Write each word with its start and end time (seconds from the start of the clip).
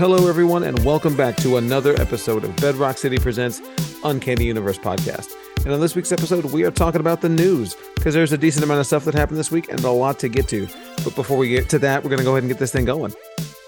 Hello, 0.00 0.28
everyone, 0.28 0.64
and 0.64 0.82
welcome 0.82 1.14
back 1.14 1.36
to 1.36 1.58
another 1.58 1.94
episode 2.00 2.42
of 2.42 2.56
Bedrock 2.56 2.96
City 2.96 3.18
Presents 3.18 3.60
Uncanny 4.02 4.46
Universe 4.46 4.78
Podcast. 4.78 5.30
And 5.62 5.74
on 5.74 5.80
this 5.80 5.94
week's 5.94 6.10
episode, 6.10 6.42
we 6.46 6.64
are 6.64 6.70
talking 6.70 7.02
about 7.02 7.20
the 7.20 7.28
news 7.28 7.76
because 7.96 8.14
there's 8.14 8.32
a 8.32 8.38
decent 8.38 8.64
amount 8.64 8.80
of 8.80 8.86
stuff 8.86 9.04
that 9.04 9.12
happened 9.14 9.38
this 9.38 9.50
week 9.50 9.70
and 9.70 9.78
a 9.84 9.90
lot 9.90 10.18
to 10.20 10.30
get 10.30 10.48
to. 10.48 10.66
But 11.04 11.14
before 11.14 11.36
we 11.36 11.50
get 11.50 11.68
to 11.68 11.78
that, 11.80 12.02
we're 12.02 12.08
going 12.08 12.20
to 12.20 12.24
go 12.24 12.30
ahead 12.30 12.44
and 12.44 12.50
get 12.50 12.58
this 12.58 12.72
thing 12.72 12.86
going. 12.86 13.12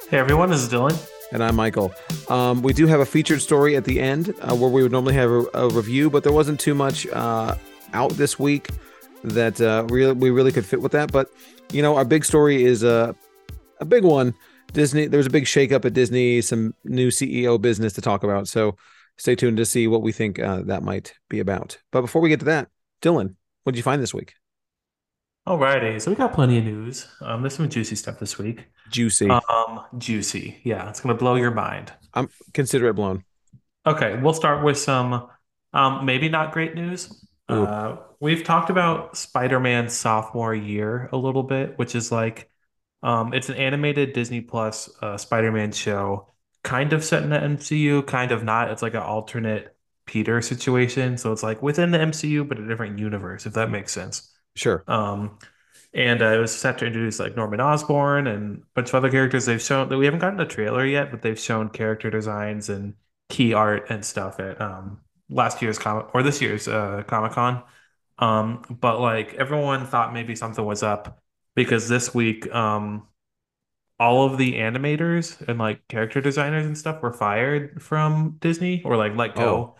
Hey 0.08 0.20
everyone, 0.20 0.48
this 0.48 0.62
is 0.62 0.70
Dylan. 0.70 0.96
And 1.32 1.44
I'm 1.44 1.54
Michael. 1.54 1.92
Um, 2.30 2.62
we 2.62 2.72
do 2.72 2.86
have 2.86 3.00
a 3.00 3.06
featured 3.06 3.42
story 3.42 3.76
at 3.76 3.84
the 3.84 4.00
end 4.00 4.34
uh, 4.40 4.56
where 4.56 4.70
we 4.70 4.82
would 4.82 4.90
normally 4.90 5.12
have 5.12 5.30
a, 5.30 5.44
a, 5.52 5.68
review, 5.68 6.08
but 6.08 6.22
there 6.22 6.32
wasn't 6.32 6.58
too 6.58 6.74
much 6.74 7.06
uh, 7.08 7.56
out 7.92 8.10
this 8.12 8.38
week 8.38 8.70
that 9.22 9.60
uh, 9.60 9.86
really, 9.90 10.14
we 10.14 10.30
really 10.30 10.50
could 10.50 10.64
fit 10.64 10.80
with 10.80 10.92
that. 10.92 11.12
But, 11.12 11.30
you 11.72 11.82
know, 11.82 11.94
our 11.94 12.06
big 12.06 12.24
story 12.24 12.64
is 12.64 12.82
uh, 12.82 13.12
a 13.80 13.84
big 13.84 14.02
one. 14.02 14.32
Disney, 14.72 15.06
there 15.06 15.18
was 15.18 15.26
a 15.26 15.30
big 15.30 15.44
shakeup 15.44 15.84
at 15.84 15.92
Disney, 15.92 16.40
some 16.40 16.74
new 16.84 17.08
CEO 17.08 17.60
business 17.60 17.92
to 17.94 18.00
talk 18.00 18.24
about. 18.24 18.48
So 18.48 18.76
stay 19.18 19.34
tuned 19.34 19.58
to 19.58 19.66
see 19.66 19.86
what 19.86 20.02
we 20.02 20.12
think 20.12 20.38
uh, 20.38 20.62
that 20.62 20.82
might 20.82 21.14
be 21.28 21.40
about. 21.40 21.78
But 21.90 22.02
before 22.02 22.22
we 22.22 22.28
get 22.28 22.40
to 22.40 22.46
that, 22.46 22.68
Dylan, 23.02 23.34
what 23.64 23.72
did 23.72 23.76
you 23.76 23.82
find 23.82 24.00
this 24.00 24.14
week? 24.14 24.34
Alrighty, 25.46 26.00
so 26.00 26.10
we 26.10 26.16
got 26.16 26.32
plenty 26.32 26.58
of 26.58 26.64
news. 26.64 27.08
Um, 27.20 27.42
there's 27.42 27.56
some 27.56 27.68
juicy 27.68 27.96
stuff 27.96 28.20
this 28.20 28.38
week. 28.38 28.66
Juicy. 28.90 29.28
Um, 29.28 29.80
juicy. 29.98 30.60
Yeah, 30.62 30.88
it's 30.88 31.00
gonna 31.00 31.16
blow 31.16 31.34
your 31.34 31.50
mind. 31.50 31.92
I'm 32.14 32.28
consider 32.54 32.88
it 32.88 32.94
blown. 32.94 33.24
Okay, 33.84 34.16
we'll 34.22 34.34
start 34.34 34.64
with 34.64 34.78
some 34.78 35.28
um 35.72 36.06
maybe 36.06 36.28
not 36.28 36.52
great 36.52 36.76
news. 36.76 37.26
Uh, 37.48 37.96
we've 38.20 38.44
talked 38.44 38.70
about 38.70 39.16
Spider-Man 39.16 39.88
sophomore 39.88 40.54
year 40.54 41.10
a 41.12 41.16
little 41.16 41.42
bit, 41.42 41.76
which 41.76 41.96
is 41.96 42.12
like 42.12 42.48
um, 43.02 43.34
it's 43.34 43.48
an 43.48 43.56
animated 43.56 44.12
Disney 44.12 44.40
Plus 44.40 44.90
uh, 45.02 45.16
Spider-Man 45.16 45.72
show, 45.72 46.28
kind 46.62 46.92
of 46.92 47.04
set 47.04 47.22
in 47.22 47.30
the 47.30 47.38
MCU, 47.38 48.06
kind 48.06 48.32
of 48.32 48.44
not. 48.44 48.70
It's 48.70 48.82
like 48.82 48.94
an 48.94 49.02
alternate 49.02 49.76
Peter 50.06 50.40
situation, 50.40 51.16
so 51.18 51.32
it's 51.32 51.42
like 51.42 51.62
within 51.62 51.90
the 51.90 51.98
MCU 51.98 52.48
but 52.48 52.58
a 52.58 52.66
different 52.66 52.98
universe, 52.98 53.46
if 53.46 53.54
that 53.54 53.70
makes 53.70 53.92
sense. 53.92 54.32
Sure. 54.54 54.84
Um, 54.86 55.38
and 55.94 56.22
uh, 56.22 56.26
it 56.26 56.38
was 56.38 56.54
set 56.56 56.78
to 56.78 56.86
introduce 56.86 57.18
like 57.18 57.36
Norman 57.36 57.60
Osborn 57.60 58.26
and 58.26 58.58
a 58.58 58.64
bunch 58.74 58.88
of 58.88 58.94
other 58.94 59.10
characters. 59.10 59.46
They've 59.46 59.60
shown 59.60 59.88
that 59.88 59.98
we 59.98 60.04
haven't 60.06 60.20
gotten 60.20 60.40
a 60.40 60.46
trailer 60.46 60.86
yet, 60.86 61.10
but 61.10 61.22
they've 61.22 61.38
shown 61.38 61.68
character 61.68 62.10
designs 62.10 62.68
and 62.68 62.94
key 63.28 63.52
art 63.52 63.86
and 63.90 64.04
stuff 64.04 64.40
at 64.40 64.60
um, 64.60 65.00
last 65.28 65.60
year's 65.60 65.78
comic 65.78 66.14
or 66.14 66.22
this 66.22 66.40
year's 66.40 66.68
uh, 66.68 67.02
Comic 67.06 67.32
Con. 67.32 67.62
Um, 68.18 68.62
but 68.70 69.00
like 69.00 69.34
everyone 69.34 69.86
thought 69.86 70.12
maybe 70.12 70.36
something 70.36 70.64
was 70.64 70.82
up 70.82 71.21
because 71.54 71.88
this 71.88 72.14
week 72.14 72.52
um 72.54 73.06
all 74.00 74.26
of 74.26 74.38
the 74.38 74.54
animators 74.54 75.40
and 75.48 75.58
like 75.58 75.86
character 75.88 76.20
designers 76.20 76.66
and 76.66 76.76
stuff 76.78 77.02
were 77.02 77.12
fired 77.12 77.82
from 77.82 78.36
Disney 78.40 78.82
or 78.84 78.96
like 78.96 79.16
let 79.16 79.36
go 79.36 79.66
Oh. 79.66 79.76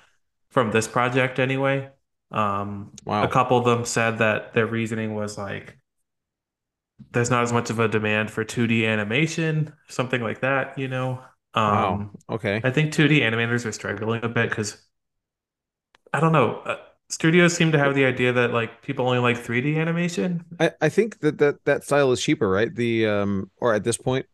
from 0.50 0.70
this 0.72 0.88
project 0.88 1.38
anyway. 1.38 1.90
Um 2.32 2.92
Wow. 3.04 3.22
a 3.22 3.28
couple 3.28 3.58
of 3.58 3.64
them 3.64 3.84
said 3.86 4.18
that 4.18 4.54
their 4.54 4.66
reasoning 4.66 5.14
was 5.14 5.38
like 5.38 5.78
there's 7.12 7.30
not 7.30 7.42
as 7.42 7.52
much 7.52 7.70
of 7.70 7.78
a 7.78 7.88
demand 7.88 8.30
for 8.30 8.44
2D 8.44 8.86
animation, 8.86 9.72
something 9.88 10.22
like 10.22 10.40
that, 10.40 10.78
you 10.78 10.88
know. 10.88 11.22
Wow. 11.64 12.00
Um 12.00 12.16
Okay. 12.28 12.62
I 12.62 12.70
think 12.70 12.92
2D 12.92 13.20
animators 13.20 13.66
are 13.66 13.72
struggling 13.72 14.24
a 14.24 14.28
bit 14.28 14.48
because 14.50 14.82
I 16.12 16.20
don't 16.20 16.32
know. 16.32 16.56
Uh, 16.60 16.76
studios 17.12 17.54
seem 17.54 17.72
to 17.72 17.78
have 17.78 17.94
the 17.94 18.04
idea 18.04 18.32
that 18.32 18.52
like 18.52 18.82
people 18.82 19.06
only 19.06 19.18
like 19.18 19.36
3D 19.36 19.76
animation. 19.76 20.44
I, 20.58 20.72
I 20.80 20.88
think 20.88 21.20
that, 21.20 21.38
that 21.38 21.64
that 21.64 21.84
style 21.84 22.12
is 22.12 22.20
cheaper, 22.22 22.48
right? 22.48 22.74
The 22.74 23.06
um 23.06 23.50
or 23.58 23.74
at 23.74 23.84
this 23.84 23.96
point, 23.96 24.26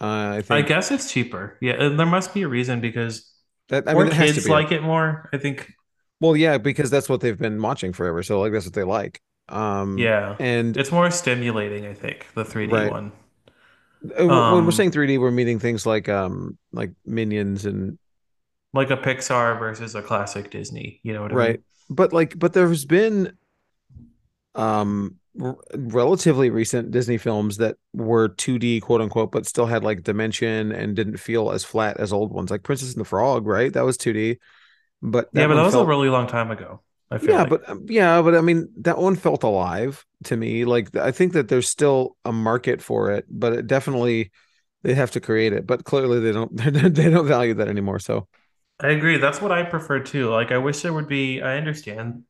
uh, 0.00 0.42
I 0.50 0.58
I 0.58 0.62
guess 0.62 0.90
it's 0.90 1.10
cheaper. 1.12 1.56
Yeah, 1.60 1.74
and 1.74 1.98
there 1.98 2.06
must 2.06 2.34
be 2.34 2.42
a 2.42 2.48
reason 2.48 2.80
because 2.80 3.30
that 3.68 3.88
I 3.88 3.94
mean 3.94 4.10
kids 4.10 4.44
be. 4.44 4.50
like 4.50 4.72
it 4.72 4.82
more. 4.82 5.28
I 5.32 5.38
think. 5.38 5.72
well, 6.20 6.36
yeah, 6.36 6.58
because 6.58 6.90
that's 6.90 7.08
what 7.08 7.20
they've 7.20 7.38
been 7.38 7.60
watching 7.60 7.92
forever. 7.92 8.22
So 8.22 8.40
like 8.40 8.52
that's 8.52 8.66
what 8.66 8.74
they 8.74 8.84
like. 8.84 9.20
Um 9.48 9.98
Yeah, 9.98 10.36
and 10.38 10.76
it's 10.76 10.92
more 10.92 11.10
stimulating. 11.10 11.86
I 11.86 11.94
think 11.94 12.26
the 12.34 12.44
3D 12.44 12.72
Right. 12.72 12.90
one. 12.90 13.12
uh, 14.18 14.26
when 14.50 14.64
we're 14.64 14.70
um, 14.70 14.72
saying 14.72 14.90
3D, 14.90 15.18
we're 15.18 15.30
meaning 15.30 15.58
things 15.58 15.86
like 15.86 16.08
um 16.08 16.58
like 16.72 16.92
Minions 17.06 17.64
and 17.66 17.98
like 18.72 18.90
a 18.90 18.96
Pixar 18.96 19.58
versus 19.58 19.94
a 19.94 20.02
classic 20.02 20.50
Disney. 20.50 21.00
You 21.02 21.12
know 21.12 21.22
what 21.22 21.32
I 21.32 21.34
right. 21.34 21.48
mean? 21.50 21.64
But 21.90 22.12
like 22.12 22.38
but 22.38 22.52
there's 22.52 22.84
been 22.84 23.36
um 24.54 25.16
r- 25.40 25.56
relatively 25.76 26.50
recent 26.50 26.90
Disney 26.90 27.18
films 27.18 27.56
that 27.58 27.76
were 27.92 28.28
2D 28.28 28.80
quote 28.80 29.00
unquote, 29.00 29.32
but 29.32 29.46
still 29.46 29.66
had 29.66 29.84
like 29.84 30.02
dimension 30.02 30.72
and 30.72 30.94
didn't 30.96 31.16
feel 31.18 31.50
as 31.50 31.64
flat 31.64 31.98
as 31.98 32.12
old 32.12 32.32
ones, 32.32 32.50
like 32.50 32.62
Princess 32.62 32.92
and 32.92 33.00
the 33.00 33.04
Frog, 33.08 33.46
right? 33.46 33.72
That 33.72 33.84
was 33.84 33.96
2D. 33.96 34.38
But 35.02 35.30
Yeah, 35.32 35.46
but 35.48 35.54
that 35.56 35.62
was 35.64 35.72
felt- 35.72 35.86
a 35.86 35.88
really 35.88 36.08
long 36.08 36.26
time 36.26 36.50
ago. 36.50 36.80
I 37.10 37.18
feel 37.18 37.34
yeah 37.34 37.42
like. 37.42 37.50
but 37.50 37.68
um, 37.68 37.84
yeah 37.88 38.20
but 38.22 38.34
i 38.34 38.40
mean 38.40 38.68
that 38.78 38.98
one 38.98 39.14
felt 39.14 39.44
alive 39.44 40.04
to 40.24 40.36
me 40.36 40.64
like 40.64 40.94
i 40.96 41.10
think 41.12 41.32
that 41.32 41.48
there's 41.48 41.68
still 41.68 42.16
a 42.24 42.32
market 42.32 42.82
for 42.82 43.10
it 43.12 43.24
but 43.30 43.52
it 43.52 43.66
definitely 43.68 44.32
they 44.82 44.94
have 44.94 45.10
to 45.12 45.20
create 45.20 45.52
it 45.52 45.66
but 45.66 45.84
clearly 45.84 46.18
they 46.20 46.32
don't 46.32 46.56
they 46.94 47.10
don't 47.10 47.26
value 47.26 47.54
that 47.54 47.68
anymore 47.68 47.98
so 48.00 48.26
I 48.80 48.88
agree. 48.88 49.18
That's 49.18 49.40
what 49.40 49.52
I 49.52 49.62
prefer 49.62 50.00
too. 50.00 50.30
Like, 50.30 50.50
I 50.52 50.58
wish 50.58 50.82
there 50.82 50.92
would 50.92 51.08
be. 51.08 51.40
I 51.40 51.56
understand 51.56 52.24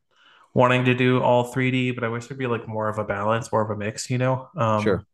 wanting 0.52 0.84
to 0.84 0.94
do 0.94 1.20
all 1.22 1.52
3D, 1.52 1.90
but 1.90 2.04
I 2.04 2.08
wish 2.08 2.26
there'd 2.26 2.38
be 2.38 2.46
like 2.46 2.68
more 2.68 2.88
of 2.88 2.98
a 2.98 3.04
balance, 3.04 3.50
more 3.50 3.62
of 3.62 3.70
a 3.70 3.76
mix. 3.76 4.10
You 4.10 4.18
know? 4.18 4.48
Um, 4.56 4.82
Sure. 4.82 5.04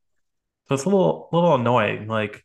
So 0.68 0.74
it's 0.74 0.84
a 0.84 0.88
little, 0.88 1.28
little 1.32 1.54
annoying. 1.54 2.06
Like, 2.06 2.44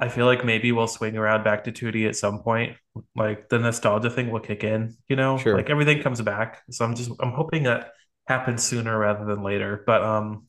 I 0.00 0.08
feel 0.08 0.26
like 0.26 0.44
maybe 0.44 0.72
we'll 0.72 0.88
swing 0.88 1.16
around 1.16 1.44
back 1.44 1.64
to 1.64 1.72
2D 1.72 2.06
at 2.06 2.16
some 2.16 2.40
point. 2.42 2.76
Like 3.14 3.48
the 3.48 3.58
nostalgia 3.58 4.10
thing 4.10 4.30
will 4.30 4.40
kick 4.40 4.64
in. 4.64 4.96
You 5.08 5.16
know? 5.16 5.38
Sure. 5.38 5.56
Like 5.56 5.70
everything 5.70 6.02
comes 6.02 6.20
back. 6.20 6.62
So 6.70 6.84
I'm 6.84 6.94
just, 6.96 7.10
I'm 7.20 7.32
hoping 7.32 7.64
that 7.64 7.92
happens 8.26 8.62
sooner 8.64 8.96
rather 8.98 9.24
than 9.24 9.42
later. 9.42 9.82
But 9.86 10.02
um, 10.02 10.46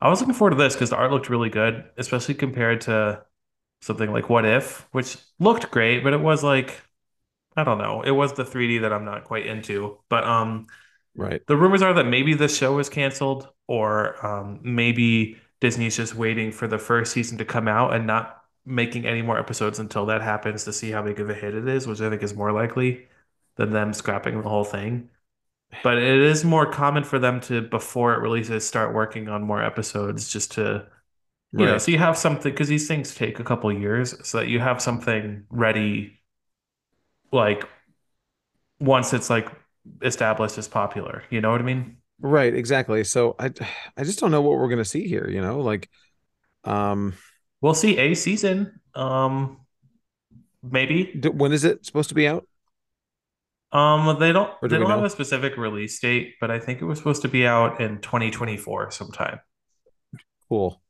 I 0.00 0.08
was 0.08 0.20
looking 0.20 0.34
forward 0.34 0.50
to 0.50 0.56
this 0.56 0.74
because 0.74 0.90
the 0.90 0.96
art 0.96 1.10
looked 1.10 1.28
really 1.30 1.50
good, 1.50 1.84
especially 1.96 2.34
compared 2.34 2.82
to 2.82 3.22
something 3.82 4.12
like 4.12 4.28
What 4.28 4.44
If, 4.44 4.86
which 4.92 5.16
looked 5.38 5.70
great, 5.70 6.04
but 6.04 6.12
it 6.12 6.20
was 6.20 6.44
like. 6.44 6.80
I 7.58 7.64
don't 7.64 7.78
know. 7.78 8.02
It 8.02 8.12
was 8.12 8.32
the 8.34 8.44
3D 8.44 8.78
that 8.78 8.92
I'm 8.92 9.04
not 9.04 9.24
quite 9.24 9.46
into. 9.46 9.98
But 10.08 10.24
um 10.24 10.66
right 11.14 11.42
the 11.48 11.56
rumors 11.56 11.82
are 11.82 11.94
that 11.94 12.04
maybe 12.06 12.34
the 12.34 12.48
show 12.48 12.78
is 12.78 12.88
canceled 12.88 13.48
or 13.66 14.24
um 14.26 14.60
maybe 14.62 15.36
Disney's 15.60 15.96
just 15.96 16.14
waiting 16.14 16.52
for 16.52 16.68
the 16.68 16.78
first 16.78 17.12
season 17.12 17.38
to 17.38 17.44
come 17.44 17.68
out 17.68 17.94
and 17.94 18.06
not 18.06 18.44
making 18.66 19.06
any 19.06 19.22
more 19.22 19.38
episodes 19.38 19.78
until 19.78 20.06
that 20.06 20.22
happens 20.22 20.64
to 20.64 20.72
see 20.72 20.90
how 20.90 21.02
big 21.02 21.20
of 21.20 21.30
a 21.30 21.34
hit 21.34 21.54
it 21.54 21.68
is, 21.68 21.86
which 21.86 22.00
I 22.00 22.10
think 22.10 22.22
is 22.22 22.34
more 22.34 22.52
likely 22.52 23.08
than 23.56 23.70
them 23.72 23.92
scrapping 23.94 24.42
the 24.42 24.48
whole 24.48 24.64
thing. 24.64 25.10
But 25.82 25.98
it 25.98 26.18
is 26.20 26.44
more 26.44 26.70
common 26.70 27.04
for 27.04 27.18
them 27.18 27.40
to 27.42 27.62
before 27.62 28.14
it 28.14 28.20
releases 28.20 28.66
start 28.66 28.94
working 28.94 29.28
on 29.28 29.42
more 29.42 29.62
episodes 29.62 30.28
just 30.30 30.52
to 30.52 30.88
you 31.56 31.66
know, 31.66 31.76
right 31.76 31.78
so 31.78 31.90
you 31.90 31.98
have 31.98 32.16
something 32.18 32.52
because 32.52 32.68
these 32.68 32.88
things 32.88 33.14
take 33.14 33.40
a 33.40 33.44
couple 33.44 33.72
years, 33.72 34.14
so 34.26 34.38
that 34.38 34.48
you 34.48 34.60
have 34.60 34.80
something 34.82 35.44
ready, 35.50 36.17
like 37.32 37.64
once 38.80 39.12
it's 39.12 39.30
like 39.30 39.48
established 40.02 40.58
as 40.58 40.68
popular. 40.68 41.22
You 41.30 41.40
know 41.40 41.50
what 41.50 41.60
I 41.60 41.64
mean? 41.64 41.96
right 42.20 42.52
exactly 42.52 43.04
so 43.04 43.36
i 43.38 43.48
i 43.96 44.02
just 44.02 44.18
don't 44.18 44.32
know 44.32 44.42
what 44.42 44.58
we're 44.58 44.68
gonna 44.68 44.84
see 44.84 45.06
here 45.06 45.28
you 45.28 45.40
know 45.40 45.60
like 45.60 45.88
um 46.64 47.14
We'll 47.60 47.74
see 47.74 47.98
a 47.98 48.14
season, 48.14 48.80
um, 48.94 49.58
maybe. 50.62 51.04
d- 51.18 51.28
when 51.28 51.52
is 51.52 51.64
it 51.64 51.84
supposed 51.84 52.08
to 52.10 52.14
be 52.14 52.26
out 52.28 52.46
Um, 53.70 54.18
they 54.18 54.32
don't 54.32 54.50
do 54.62 54.68
they 54.68 54.78
don't 54.78 54.88
have 54.88 55.04
a 55.04 55.10
specific 55.10 55.56
release 55.56 55.98
date, 56.00 56.34
but 56.40 56.50
I 56.50 56.58
think 56.58 56.80
it 56.80 56.84
was 56.84 56.98
supposed 56.98 57.22
to 57.22 57.28
be 57.28 57.46
out 57.46 57.80
in 57.80 58.00
2024 58.00 58.90
sometime. 58.90 59.40
cool 60.48 60.80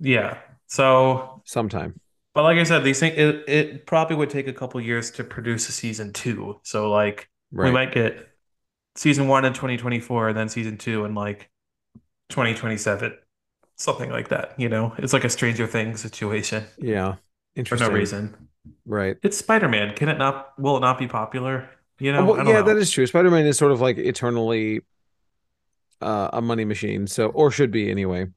Yeah. 0.00 0.38
So, 0.66 1.42
sometime 1.44 2.00
but 2.38 2.44
like 2.44 2.58
I 2.58 2.62
said, 2.62 2.84
these 2.84 3.00
things 3.00 3.18
it, 3.18 3.48
it 3.48 3.84
probably 3.84 4.14
would 4.14 4.30
take 4.30 4.46
a 4.46 4.52
couple 4.52 4.80
years 4.80 5.10
to 5.10 5.24
produce 5.24 5.68
a 5.68 5.72
season 5.72 6.12
two. 6.12 6.60
So 6.62 6.88
like 6.88 7.28
we 7.50 7.72
might 7.72 7.90
get 7.90 8.28
season 8.94 9.26
one 9.26 9.44
in 9.44 9.54
2024 9.54 10.28
and 10.28 10.38
then 10.38 10.48
season 10.48 10.78
two 10.78 11.04
in 11.04 11.16
like 11.16 11.50
2027 12.28 13.18
something 13.74 14.10
like 14.10 14.28
that 14.28 14.54
you 14.56 14.68
know? 14.68 14.94
It's 14.98 15.12
like 15.12 15.24
a 15.24 15.28
stranger 15.28 15.66
things 15.66 16.00
situation. 16.00 16.62
Yeah. 16.78 17.16
For 17.66 17.74
no 17.74 17.90
reason. 17.90 18.36
Right. 18.86 19.16
It's 19.24 19.36
spider-man. 19.36 19.96
Can 19.96 20.08
it 20.08 20.18
not 20.18 20.56
will 20.60 20.76
it 20.76 20.80
not 20.80 20.96
be 20.96 21.08
popular? 21.08 21.68
You 21.98 22.12
know? 22.12 22.20
I 22.20 22.22
well, 22.22 22.36
yeah, 22.46 22.52
know. 22.52 22.62
that 22.62 22.76
is 22.76 22.92
true. 22.92 23.08
Spider-Man 23.08 23.46
is 23.46 23.58
sort 23.58 23.72
of 23.72 23.80
like 23.80 23.98
eternally 23.98 24.82
uh, 26.00 26.30
a 26.34 26.40
money 26.40 26.64
machine, 26.64 27.08
so 27.08 27.30
or 27.30 27.50
should 27.50 27.72
be 27.72 27.90
anyway. 27.90 28.28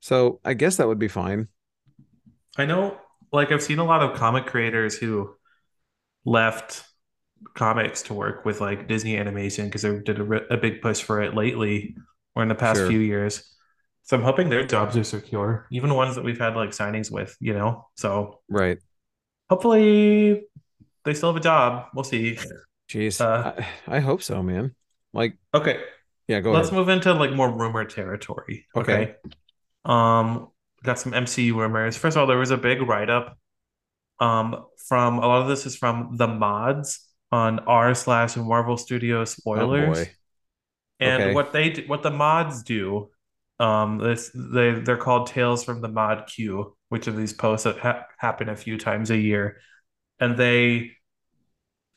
So 0.00 0.40
I 0.44 0.54
guess 0.54 0.78
that 0.78 0.88
would 0.88 0.98
be 0.98 1.06
fine. 1.06 1.46
i 2.56 2.66
know 2.66 2.98
like 3.32 3.52
i've 3.52 3.62
seen 3.62 3.78
a 3.78 3.84
lot 3.84 4.02
of 4.02 4.16
comic 4.16 4.46
creators 4.46 4.96
who 4.96 5.34
left 6.24 6.84
comics 7.54 8.02
to 8.02 8.14
work 8.14 8.44
with 8.44 8.60
like 8.60 8.88
disney 8.88 9.16
animation 9.16 9.66
because 9.66 9.82
they 9.82 9.98
did 10.00 10.20
a, 10.20 10.54
a 10.54 10.56
big 10.56 10.82
push 10.82 11.02
for 11.02 11.22
it 11.22 11.34
lately 11.34 11.96
or 12.36 12.42
in 12.42 12.48
the 12.48 12.54
past 12.54 12.84
Sure. 12.84 12.86
few 12.86 13.00
years 13.00 13.54
so 14.04 14.16
i'm 14.16 14.22
hoping 14.24 14.48
their 14.48 14.66
jobs 14.66 14.96
are 14.96 15.04
secure 15.04 15.66
even 15.72 15.94
ones 15.94 16.16
that 16.16 16.24
we've 16.24 16.38
had 16.40 16.56
like 16.56 16.70
signings 16.70 17.10
with 17.10 17.36
you 17.40 17.54
know 17.54 17.86
so 17.96 18.40
Right. 18.48 18.80
hopefully 19.50 20.44
they 21.04 21.14
still 21.14 21.30
have 21.30 21.36
a 21.40 21.44
job. 21.44 21.88
We'll 21.94 22.04
see. 22.04 22.38
Jeez, 22.88 23.20
Uh, 23.20 23.44
I, 23.44 23.68
I 23.86 24.00
hope 24.00 24.22
so, 24.22 24.42
man. 24.42 24.74
Like, 25.12 25.36
okay, 25.54 25.80
yeah, 26.28 26.40
go 26.40 26.54
let's 26.54 26.72
ahead. 26.72 26.72
move 26.72 26.88
into 26.88 27.12
like 27.14 27.32
more 27.32 27.50
rumor 27.50 27.84
territory. 27.84 28.66
Okay. 28.76 29.04
Okay. 29.04 29.14
Um, 29.84 30.50
got 30.84 30.98
some 30.98 31.14
MCU 31.14 31.54
rumors. 31.54 31.96
First 31.96 32.16
of 32.16 32.20
all, 32.22 32.26
there 32.26 32.38
was 32.38 32.50
a 32.50 32.56
big 32.58 32.82
write-up. 32.82 33.38
Um, 34.20 34.66
from 34.88 35.18
a 35.18 35.26
lot 35.26 35.42
of 35.42 35.48
this 35.48 35.66
is 35.66 35.76
from 35.76 36.16
the 36.16 36.28
mods 36.28 37.06
on 37.32 37.60
r 37.60 37.94
slash 37.94 38.36
Marvel 38.36 38.76
Studios 38.76 39.30
Oh 39.54 39.68
spoilers. 39.70 39.98
boy. 39.98 40.16
And 41.00 41.20
Okay. 41.20 41.34
what 41.34 41.52
they 41.52 41.70
do, 41.70 41.84
what 41.88 42.02
the 42.02 42.10
mods 42.10 42.62
do, 42.64 43.10
um, 43.60 43.98
this 43.98 44.30
they 44.34 44.72
they're 44.80 44.96
called 44.96 45.28
Tales 45.28 45.64
from 45.64 45.80
the 45.80 45.88
Mod 45.88 46.26
Queue, 46.28 46.76
which 46.90 47.08
are 47.08 47.12
these 47.12 47.32
posts 47.32 47.64
that 47.64 47.78
ha 47.78 48.04
happen 48.18 48.48
a 48.48 48.56
few 48.56 48.78
times 48.78 49.10
a 49.10 49.18
year, 49.18 49.60
and 50.20 50.36
they 50.38 50.92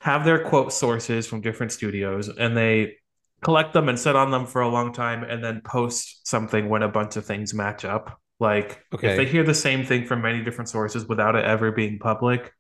have 0.02 0.26
their 0.26 0.44
quote 0.44 0.74
sources 0.74 1.28
from 1.28 1.42
different 1.42 1.72
studios, 1.72 2.30
and 2.30 2.58
they 2.58 2.98
collect 3.44 3.74
them 3.74 3.90
and 3.90 4.00
sit 4.00 4.16
on 4.16 4.32
them 4.32 4.46
for 4.46 4.62
a 4.62 4.70
long 4.70 4.94
time, 4.94 5.24
and 5.24 5.44
then 5.44 5.62
post 5.62 6.28
something 6.28 6.70
when 6.70 6.84
a 6.84 6.90
bunch 6.90 7.16
of 7.18 7.26
things 7.26 7.54
match 7.54 7.86
up. 7.86 8.21
Like 8.42 8.84
if 8.92 9.16
they 9.16 9.26
hear 9.26 9.44
the 9.44 9.54
same 9.54 9.86
thing 9.86 10.06
from 10.06 10.22
many 10.22 10.44
different 10.44 10.70
sources 10.70 11.08
without 11.08 11.36
it 11.36 11.46
ever 11.46 11.72
being 11.72 12.00
public, 12.00 12.54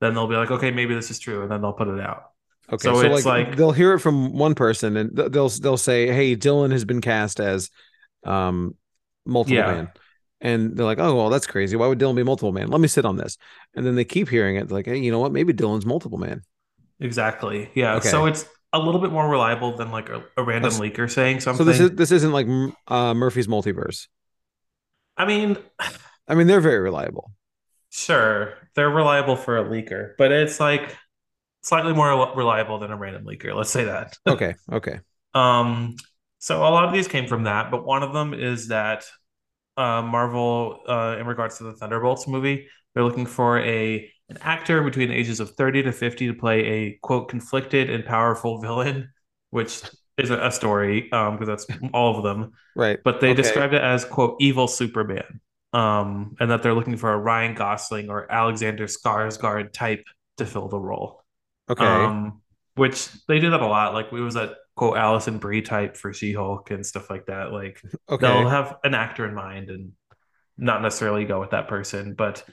then 0.00 0.14
they'll 0.14 0.26
be 0.26 0.36
like, 0.36 0.50
okay, 0.50 0.70
maybe 0.70 0.94
this 0.94 1.10
is 1.10 1.18
true, 1.18 1.42
and 1.42 1.50
then 1.50 1.60
they'll 1.60 1.72
put 1.74 1.88
it 1.88 2.00
out. 2.00 2.30
Okay. 2.72 2.82
So 2.82 2.94
So 2.94 3.00
it's 3.00 3.24
like 3.26 3.46
like, 3.48 3.56
they'll 3.56 3.72
hear 3.72 3.94
it 3.94 4.00
from 4.00 4.32
one 4.32 4.54
person 4.54 4.96
and 4.96 5.16
they'll 5.16 5.48
they'll 5.48 5.76
say, 5.76 6.12
"Hey, 6.12 6.36
Dylan 6.36 6.72
has 6.72 6.84
been 6.84 7.00
cast 7.00 7.40
as 7.40 7.70
um 8.24 8.74
multiple 9.26 9.56
yeah, 9.56 9.66
man." 9.66 9.92
And 10.40 10.76
they're 10.76 10.86
like, 10.86 10.98
"Oh, 10.98 11.14
well, 11.14 11.30
that's 11.30 11.46
crazy. 11.46 11.76
Why 11.76 11.86
would 11.86 11.98
Dylan 11.98 12.16
be 12.16 12.22
multiple 12.22 12.52
man? 12.52 12.68
Let 12.68 12.80
me 12.80 12.88
sit 12.88 13.04
on 13.04 13.16
this." 13.16 13.36
And 13.74 13.86
then 13.86 13.94
they 13.96 14.04
keep 14.04 14.28
hearing 14.28 14.56
it 14.56 14.70
like, 14.70 14.86
"Hey, 14.86 14.98
you 14.98 15.10
know 15.10 15.18
what? 15.18 15.32
Maybe 15.32 15.52
Dylan's 15.52 15.86
multiple 15.86 16.18
man." 16.18 16.42
exactly. 17.00 17.70
Yeah. 17.74 18.00
So 18.00 18.26
it's 18.26 18.44
a 18.72 18.78
little 18.78 19.00
bit 19.00 19.12
more 19.12 19.28
reliable 19.28 19.76
than 19.76 19.90
like 19.90 20.08
a, 20.08 20.24
a 20.36 20.42
random 20.42 20.72
leaker 20.72 21.10
saying 21.10 21.40
something. 21.40 21.64
So 21.64 21.70
this 21.70 21.80
is 21.80 21.90
this 21.92 22.12
isn't 22.12 22.32
like 22.32 22.46
uh 22.88 23.14
Murphy's 23.14 23.46
multiverse. 23.46 24.06
I 25.18 25.26
mean, 25.26 25.58
I 26.28 26.34
mean, 26.34 26.46
they're 26.46 26.60
very 26.60 26.78
reliable. 26.78 27.32
sure, 27.90 28.54
they're 28.74 28.90
reliable 28.90 29.36
for 29.36 29.58
a 29.58 29.64
leaker, 29.64 30.12
but 30.18 30.32
it's 30.32 30.60
like 30.60 30.96
slightly 31.62 31.92
more 31.92 32.34
reliable 32.36 32.78
than 32.78 32.90
a 32.90 32.96
random 32.96 33.24
leaker. 33.24 33.54
Let's 33.54 33.70
say 33.70 33.84
that. 33.84 34.16
Okay. 34.26 34.54
Okay. 34.72 35.00
Um, 35.34 35.96
so 36.38 36.60
a 36.60 36.70
lot 36.70 36.84
of 36.84 36.92
these 36.92 37.08
came 37.08 37.26
from 37.26 37.44
that, 37.44 37.70
but 37.70 37.84
one 37.84 38.02
of 38.02 38.12
them 38.12 38.34
is 38.34 38.68
that 38.68 39.04
uh, 39.76 40.02
Marvel, 40.02 40.80
uh, 40.88 41.16
in 41.18 41.26
regards 41.26 41.58
to 41.58 41.64
the 41.64 41.74
Thunderbolts 41.74 42.28
movie, 42.28 42.68
they're 42.94 43.04
looking 43.04 43.26
for 43.26 43.60
a 43.60 44.10
an 44.30 44.38
actor 44.42 44.82
between 44.82 45.08
the 45.08 45.14
ages 45.16 45.40
of 45.40 45.52
30 45.52 45.84
to 45.84 45.92
50 45.92 46.26
to 46.28 46.34
play 46.34 46.60
a 46.66 46.98
quote 47.02 47.28
conflicted 47.30 47.90
and 47.90 48.04
powerful 48.04 48.60
villain, 48.62 49.10
which 49.50 49.82
is 50.18 50.30
a, 50.30 50.46
a 50.46 50.50
story, 50.52 51.10
um, 51.12 51.36
because 51.36 51.48
that's 51.48 51.80
all 51.94 52.16
of 52.16 52.24
them. 52.24 52.52
Right. 52.74 52.98
But 53.04 53.20
they 53.20 53.28
Okay. 53.30 53.36
described 53.42 53.74
it 53.74 53.82
as 53.82 54.04
quote 54.04 54.36
evil 54.40 54.68
Superman. 54.68 55.40
Um, 55.74 56.34
and 56.40 56.50
that 56.50 56.62
they're 56.62 56.72
looking 56.74 56.96
for 56.96 57.12
a 57.12 57.18
Ryan 57.18 57.54
Gosling 57.54 58.08
or 58.08 58.30
Alexander 58.32 58.86
Skarsgård 58.86 59.72
type 59.72 60.02
to 60.38 60.46
fill 60.46 60.68
the 60.68 60.78
role. 60.78 61.22
Okay. 61.68 61.84
Um, 61.84 62.40
which 62.74 63.08
they 63.26 63.38
do 63.38 63.50
that 63.50 63.60
a 63.60 63.66
lot. 63.66 63.92
Like 63.92 64.10
we 64.10 64.20
was 64.22 64.34
that 64.34 64.54
quote 64.76 64.96
Alison 64.96 65.38
Brie 65.38 65.60
type 65.62 65.96
for 65.96 66.12
She-Hulk 66.14 66.70
and 66.70 66.86
stuff 66.86 67.10
like 67.10 67.26
that. 67.26 67.52
Like 67.52 67.82
they'll 68.20 68.48
have 68.48 68.76
an 68.84 68.94
actor 68.94 69.26
in 69.26 69.34
mind 69.34 69.68
and 69.68 69.92
not 70.56 70.80
necessarily 70.82 71.24
go 71.24 71.38
with 71.40 71.50
that 71.50 71.68
person. 71.68 72.14
But 72.14 72.44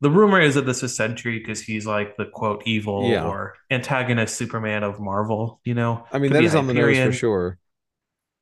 the 0.00 0.10
rumor 0.10 0.40
is 0.40 0.54
that 0.56 0.66
this 0.66 0.82
is 0.82 0.94
Sentry 0.96 1.38
because 1.38 1.60
he's 1.62 1.86
like 1.86 2.16
the 2.16 2.26
quote 2.26 2.62
evil 2.66 3.08
Yeah. 3.10 3.24
or 3.26 3.54
antagonist 3.70 4.36
Superman 4.36 4.82
of 4.82 5.00
Marvel. 5.00 5.60
You 5.64 5.74
know, 5.74 6.06
I 6.12 6.18
mean, 6.18 6.30
could 6.30 6.44
that 6.44 6.50
be 6.52 6.58
on 6.58 6.66
the 6.66 6.74
nose 6.74 6.98
for 6.98 7.12
sure. 7.12 7.58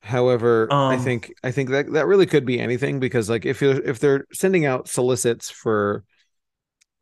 However, 0.02 0.66
I 0.72 0.94
Um, 0.96 1.00
think 1.04 1.32
I 1.44 1.52
think 1.52 1.70
that 1.70 1.92
that 1.92 2.06
really 2.06 2.26
could 2.26 2.44
be 2.44 2.58
anything 2.58 2.98
because 2.98 3.30
like 3.30 3.46
if 3.46 3.60
you're 3.62 3.80
if 3.82 4.00
they're 4.00 4.26
sending 4.32 4.66
out 4.66 4.88
solicits 4.88 5.50
for 5.50 6.02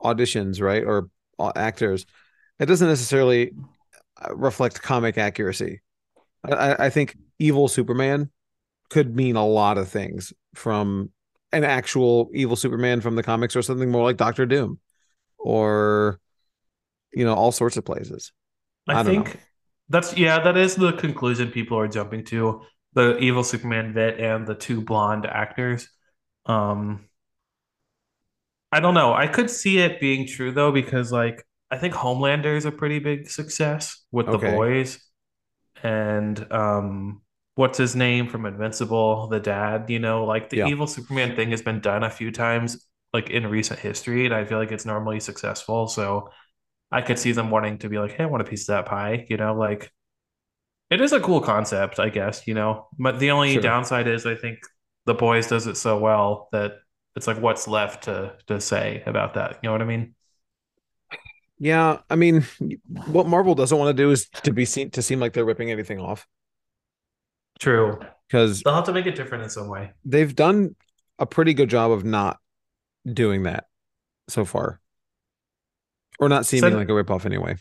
auditions, 0.03 0.61
right, 0.61 0.85
or 0.85 1.09
uh, 1.39 1.53
actors, 1.57 2.05
it 2.59 2.67
doesn't 2.67 2.89
necessarily 2.89 3.53
uh, 4.21 4.35
reflect 4.35 4.83
comic 4.83 5.17
accuracy. 5.17 5.81
I, 6.45 6.53
I 6.53 6.85
I 6.87 6.91
think 6.91 7.17
evil 7.39 7.69
Superman 7.69 8.31
could 8.91 9.15
mean 9.17 9.37
a 9.37 9.47
lot 9.47 9.79
of 9.79 9.89
things 9.89 10.33
from 10.55 11.11
an 11.53 11.65
actual 11.65 12.31
evil 12.35 12.57
Superman 12.57 13.01
from 13.01 13.17
the 13.17 13.23
comics 13.23 13.57
or 13.57 13.63
something 13.63 13.91
more 13.91 14.05
like 14.05 14.17
Doctor 14.17 14.47
Doom 14.47 14.79
or 15.39 16.21
you 17.13 17.25
know 17.25 17.35
all 17.35 17.53
sorts 17.53 17.77
of 17.77 17.85
places. 17.85 18.33
I 18.89 18.95
I 18.95 19.03
don't 19.03 19.15
know. 19.15 19.25
think 19.25 19.41
that's 19.89 20.17
yeah, 20.17 20.41
that 20.41 20.57
is 20.57 20.77
the 20.77 20.93
conclusion 20.93 21.51
people 21.51 21.79
are 21.79 21.89
jumping 21.89 22.25
to. 22.27 22.63
The 22.95 23.19
evil 23.19 23.45
Superman 23.45 23.93
vet 23.95 24.19
and 24.19 24.47
the 24.47 24.55
two 24.55 24.81
blonde 24.81 25.25
actors. 25.27 25.89
Um, 26.47 27.09
I 28.73 28.81
don't 28.81 28.95
know. 28.95 29.13
I 29.13 29.27
could 29.27 29.51
see 29.51 29.79
it 29.79 30.01
being 30.01 30.27
true 30.27 30.53
though, 30.53 30.73
because 30.73 31.13
like 31.13 31.45
I 31.71 31.79
think 31.79 31.95
Homelander 31.95 32.57
is 32.57 32.65
a 32.65 32.73
pretty 32.73 32.99
big 32.99 33.29
success 33.31 34.05
with 34.13 34.31
the 34.31 34.39
boys, 34.39 35.01
and 35.83 36.53
um, 36.53 37.23
what's 37.61 37.79
his 37.79 37.95
name 37.97 38.29
from 38.29 38.47
Invincible, 38.47 39.29
the 39.29 39.41
dad. 39.41 39.91
You 39.91 39.99
know, 40.01 40.25
like 40.25 40.51
the 40.51 40.57
Yeah, 40.57 40.69
evil 40.69 40.87
Superman 40.87 41.37
thing 41.37 41.51
has 41.53 41.63
been 41.63 41.81
done 41.81 42.05
a 42.05 42.11
few 42.11 42.33
times, 42.33 42.87
like 43.13 43.31
in 43.31 43.47
recent 43.47 43.81
history, 43.81 44.25
and 44.27 44.35
I 44.35 44.45
feel 44.45 44.59
like 44.59 44.73
it's 44.73 44.87
normally 44.87 45.21
successful. 45.21 45.89
So 45.89 46.31
I 46.93 47.03
could 47.03 47.19
see 47.19 47.33
them 47.33 47.51
wanting 47.51 47.79
to 47.81 47.89
be 47.91 47.99
like, 47.99 48.13
"Hey, 48.13 48.25
I 48.25 48.27
want 48.27 48.43
a 48.43 48.47
piece 48.51 48.63
of 48.69 48.75
that 48.75 48.87
pie." 48.87 49.27
You 49.31 49.37
know, 49.39 49.55
like 49.55 49.93
it 50.91 51.01
is 51.01 51.13
a 51.13 51.21
cool 51.21 51.41
concept, 51.41 51.99
I 52.01 52.09
guess. 52.09 52.47
You 52.47 52.55
know, 52.55 52.89
but 52.99 53.19
the 53.21 53.31
only 53.33 53.57
sure. 53.57 53.61
downside 53.61 54.09
is 54.09 54.27
I 54.27 54.35
think 54.35 54.59
the 55.07 55.15
boys 55.15 55.47
does 55.49 55.67
it 55.67 55.77
so 55.77 55.99
well 55.99 56.49
that 56.53 56.75
it's 57.17 57.27
like 57.27 57.41
what's 57.41 57.69
left 57.69 58.05
to 58.05 58.37
to 58.49 58.61
say 58.61 59.03
about 59.07 59.35
that. 59.35 59.59
You 59.63 59.69
know 59.69 59.73
what 59.73 59.83
I 59.83 59.87
mean? 59.87 60.15
Yeah, 61.59 61.99
I 62.09 62.17
mean, 62.17 62.47
what 63.07 63.27
Marvel 63.27 63.55
doesn't 63.55 63.77
want 63.77 63.95
to 63.95 64.03
do 64.03 64.11
is 64.11 64.29
to 64.45 64.53
be 64.53 64.65
seen 64.65 64.91
to 64.93 65.03
seem 65.03 65.21
like 65.21 65.35
they're 65.35 65.45
ripping 65.45 65.71
anything 65.71 66.01
off 66.01 66.27
True. 67.61 67.99
because 68.29 68.63
They'll 68.63 68.75
have 68.75 68.85
to 68.85 68.93
make 68.93 69.07
it 69.07 69.15
different 69.17 69.45
in 69.45 69.51
some 69.51 69.69
way. 69.69 69.93
they've 70.05 70.35
done 70.35 70.75
a 71.19 71.27
pretty 71.27 71.55
good 71.55 71.69
job 71.71 71.91
of 71.91 72.05
not 72.05 72.39
doing 73.11 73.45
that 73.45 73.67
so 74.29 74.45
far, 74.45 74.81
or 76.19 76.29
not 76.29 76.47
seeming 76.47 76.75
like 76.75 76.89
a 76.89 76.93
ripoff 76.93 77.27
anyway. 77.27 77.57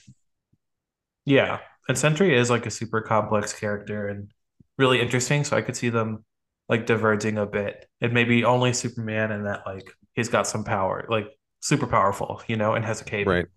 yeah. 1.26 1.60
And 1.88 1.98
Sentry 1.98 2.36
is 2.38 2.50
like 2.50 2.66
a 2.68 2.72
super 2.72 3.02
complex 3.02 3.52
character 3.54 4.08
and 4.08 4.32
really 4.78 5.02
interesting. 5.02 5.44
So 5.44 5.58
I 5.58 5.62
could 5.62 5.76
see 5.76 5.90
them 5.90 6.24
like 6.68 6.86
diverging 6.86 7.38
a 7.38 7.48
bit 7.48 7.88
and 8.00 8.14
maybe 8.14 8.44
only 8.44 8.74
Superman 8.74 9.32
and 9.32 9.46
that 9.48 9.64
like 9.66 9.90
he's 10.14 10.30
got 10.30 10.46
some 10.48 10.64
power, 10.64 11.06
like 11.10 11.28
super 11.62 11.88
powerful, 11.88 12.44
you 12.48 12.58
know, 12.58 12.76
and 12.76 12.86
has 12.86 13.02
a 13.02 13.06
cape. 13.06 13.28
Right. 13.28 13.48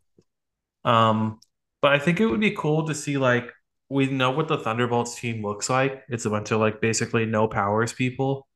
Um, 0.84 1.40
but 1.82 1.92
I 1.92 1.98
think 1.98 2.20
it 2.20 2.26
would 2.26 2.40
be 2.40 2.52
cool 2.52 2.86
to 2.86 2.94
see 2.94 3.18
like 3.18 3.50
we 3.92 4.06
know 4.06 4.30
what 4.30 4.48
the 4.48 4.56
Thunderbolts 4.56 5.20
team 5.20 5.42
looks 5.42 5.68
like. 5.68 6.02
It's 6.08 6.24
a 6.24 6.30
bunch 6.30 6.50
of 6.50 6.60
like 6.60 6.80
basically 6.80 7.26
no 7.26 7.46
powers 7.46 7.92
people. 7.92 8.48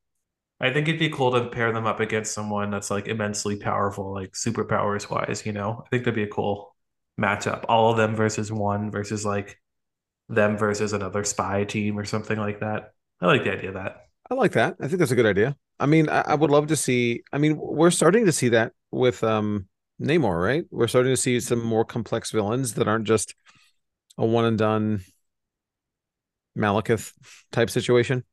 I 0.59 0.73
think 0.73 0.87
it'd 0.87 0.99
be 0.99 1.09
cool 1.09 1.31
to 1.31 1.49
pair 1.49 1.71
them 1.71 1.85
up 1.85 1.99
against 1.99 2.33
someone 2.33 2.71
that's 2.71 2.89
like 2.89 3.07
immensely 3.07 3.55
powerful, 3.55 4.11
like 4.11 4.31
superpowers 4.31 5.07
wise, 5.07 5.45
you 5.45 5.51
know? 5.51 5.83
I 5.85 5.89
think 5.89 6.03
that'd 6.03 6.15
be 6.15 6.23
a 6.23 6.27
cool 6.27 6.75
matchup. 7.21 7.65
All 7.69 7.91
of 7.91 7.97
them 7.97 8.15
versus 8.15 8.51
one 8.51 8.89
versus 8.89 9.23
like 9.23 9.59
them 10.27 10.57
versus 10.57 10.93
another 10.93 11.23
spy 11.23 11.65
team 11.65 11.99
or 11.99 12.05
something 12.05 12.39
like 12.39 12.61
that. 12.61 12.93
I 13.21 13.27
like 13.27 13.43
the 13.43 13.53
idea 13.53 13.69
of 13.69 13.75
that. 13.75 14.07
I 14.31 14.33
like 14.33 14.53
that. 14.53 14.77
I 14.81 14.87
think 14.87 14.97
that's 14.97 15.11
a 15.11 15.15
good 15.15 15.27
idea. 15.27 15.55
I 15.79 15.85
mean, 15.85 16.09
I, 16.09 16.21
I 16.21 16.33
would 16.33 16.49
love 16.49 16.65
to 16.67 16.75
see. 16.75 17.21
I 17.31 17.37
mean, 17.37 17.57
we're 17.59 17.91
starting 17.91 18.25
to 18.25 18.31
see 18.31 18.49
that 18.49 18.73
with 18.89 19.23
um 19.23 19.67
Namor, 20.01 20.43
right? 20.43 20.65
We're 20.71 20.87
starting 20.87 21.13
to 21.13 21.21
see 21.21 21.39
some 21.39 21.63
more 21.63 21.85
complex 21.85 22.31
villains 22.31 22.73
that 22.73 22.87
aren't 22.87 23.05
just 23.05 23.35
a 24.17 24.25
one 24.25 24.45
and 24.45 24.57
done 24.57 25.03
Malekith 26.57 27.13
type 27.51 27.69
situation. 27.69 28.23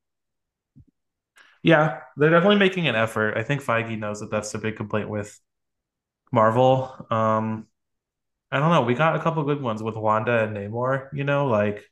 Yeah, 1.63 2.01
they're 2.17 2.31
definitely 2.31 2.59
making 2.59 2.89
an 2.89 2.95
effort. 2.95 3.37
I 3.39 3.43
think 3.43 3.63
Feige 3.63 3.99
knows 3.99 4.21
that 4.21 4.31
that's 4.31 4.53
a 4.55 4.59
big 4.59 4.77
complaint 4.77 5.09
with 5.09 5.39
Marvel. 6.33 6.95
Um, 7.11 7.67
I 8.53 8.59
don't 8.59 8.71
know. 8.71 8.83
We 8.83 8.95
got 8.95 9.17
a 9.17 9.21
couple 9.21 9.43
good 9.45 9.63
ones 9.63 9.83
with 9.83 9.97
Wanda 9.97 10.45
and 10.45 10.57
Namor, 10.57 11.09
you 11.13 11.25
know, 11.25 11.47
like 11.47 11.85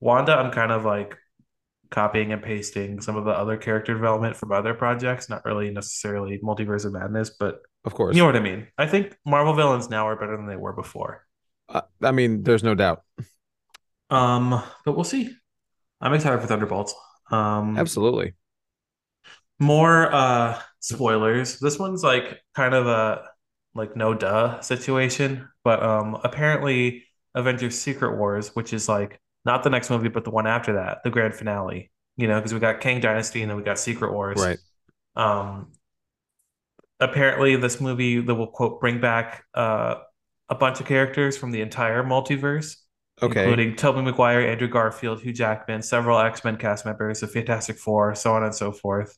Wanda, 0.00 0.32
I'm 0.34 0.52
kind 0.52 0.72
of 0.72 0.84
like 0.84 1.16
copying 1.90 2.32
and 2.32 2.42
pasting 2.42 3.00
some 3.00 3.16
of 3.16 3.24
the 3.24 3.30
other 3.32 3.56
character 3.56 3.94
development 3.94 4.36
from 4.36 4.52
other 4.52 4.74
projects, 4.74 5.28
not 5.28 5.44
really 5.44 5.70
necessarily 5.70 6.38
Multiverse 6.42 6.84
of 6.84 6.92
Madness, 6.92 7.30
but 7.30 7.60
Of 7.84 7.94
course, 7.94 8.16
you 8.16 8.22
know 8.22 8.26
what 8.26 8.36
I 8.36 8.40
mean. 8.40 8.68
I 8.78 8.86
think 8.86 9.16
Marvel 9.26 9.54
villains 9.54 9.90
now 9.90 10.08
are 10.08 10.16
better 10.16 10.36
than 10.36 10.46
they 10.46 10.56
were 10.56 10.72
before. 10.72 11.26
Uh, 11.68 11.82
I 12.02 12.12
mean, 12.12 12.42
there's 12.42 12.62
no 12.62 12.74
doubt. 12.74 13.02
Um, 14.10 14.62
but 14.84 14.92
we'll 14.94 15.04
see. 15.04 15.34
I'm 16.04 16.14
excited 16.14 16.40
for 16.40 16.46
Thunderbolts. 16.46 16.94
Um, 17.32 17.76
Absolutely. 17.76 18.34
more 19.58 20.12
uh 20.12 20.60
spoilers. 20.80 21.58
This 21.58 21.78
one's 21.78 22.02
like 22.02 22.42
kind 22.54 22.74
of 22.74 22.86
a 22.86 23.28
like 23.74 23.96
no 23.96 24.14
duh 24.14 24.60
situation. 24.60 25.48
But 25.64 25.82
um 25.82 26.18
apparently 26.24 27.04
Avengers 27.34 27.78
Secret 27.78 28.16
Wars, 28.16 28.54
which 28.54 28.72
is 28.72 28.88
like 28.88 29.20
not 29.44 29.62
the 29.62 29.70
next 29.70 29.90
movie, 29.90 30.08
but 30.08 30.24
the 30.24 30.30
one 30.30 30.46
after 30.46 30.74
that, 30.74 30.98
the 31.04 31.10
grand 31.10 31.34
finale, 31.34 31.90
you 32.16 32.28
know, 32.28 32.36
because 32.36 32.54
we 32.54 32.60
got 32.60 32.80
Kang 32.80 33.00
Dynasty 33.00 33.42
and 33.42 33.50
then 33.50 33.56
we 33.56 33.62
got 33.64 33.78
Secret 33.78 34.12
Wars. 34.12 34.40
Right. 34.40 34.58
Um 35.16 35.72
apparently 37.00 37.56
this 37.56 37.80
movie 37.80 38.20
that 38.20 38.34
will 38.34 38.46
quote 38.46 38.80
bring 38.80 39.00
back 39.00 39.44
uh 39.54 39.96
a 40.48 40.54
bunch 40.54 40.80
of 40.80 40.86
characters 40.86 41.36
from 41.36 41.50
the 41.50 41.60
entire 41.60 42.02
multiverse 42.02 42.76
Okay. 43.22 43.42
including 43.42 43.76
Tobey 43.76 44.02
Maguire, 44.02 44.40
Andrew 44.40 44.68
Garfield, 44.68 45.20
Hugh 45.22 45.32
Jackman, 45.32 45.82
several 45.82 46.18
X-Men 46.18 46.56
cast 46.56 46.84
members, 46.84 47.20
the 47.20 47.28
Fantastic 47.28 47.78
Four, 47.78 48.14
so 48.14 48.34
on 48.34 48.42
and 48.42 48.54
so 48.54 48.72
forth. 48.72 49.16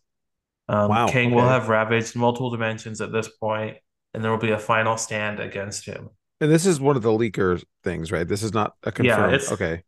Um, 0.68 0.90
Wow. 0.90 1.08
Kang 1.08 1.30
will 1.30 1.48
have 1.48 1.68
ravaged 1.68 2.14
multiple 2.16 2.50
dimensions 2.50 3.00
at 3.00 3.10
this 3.12 3.28
point, 3.28 3.78
and 4.12 4.22
there 4.22 4.30
will 4.30 4.38
be 4.38 4.50
a 4.50 4.58
final 4.58 4.96
stand 4.96 5.40
against 5.40 5.86
him. 5.86 6.10
And 6.40 6.50
this 6.50 6.66
is 6.66 6.78
one 6.78 6.96
of 6.96 7.02
the 7.02 7.10
leaker 7.10 7.62
things, 7.82 8.12
right? 8.12 8.28
This 8.28 8.42
is 8.42 8.52
not 8.52 8.74
a 8.82 8.92
confirmed. 8.92 9.30
Yeah, 9.30 9.34
it's- 9.34 9.52
okay. 9.52 9.82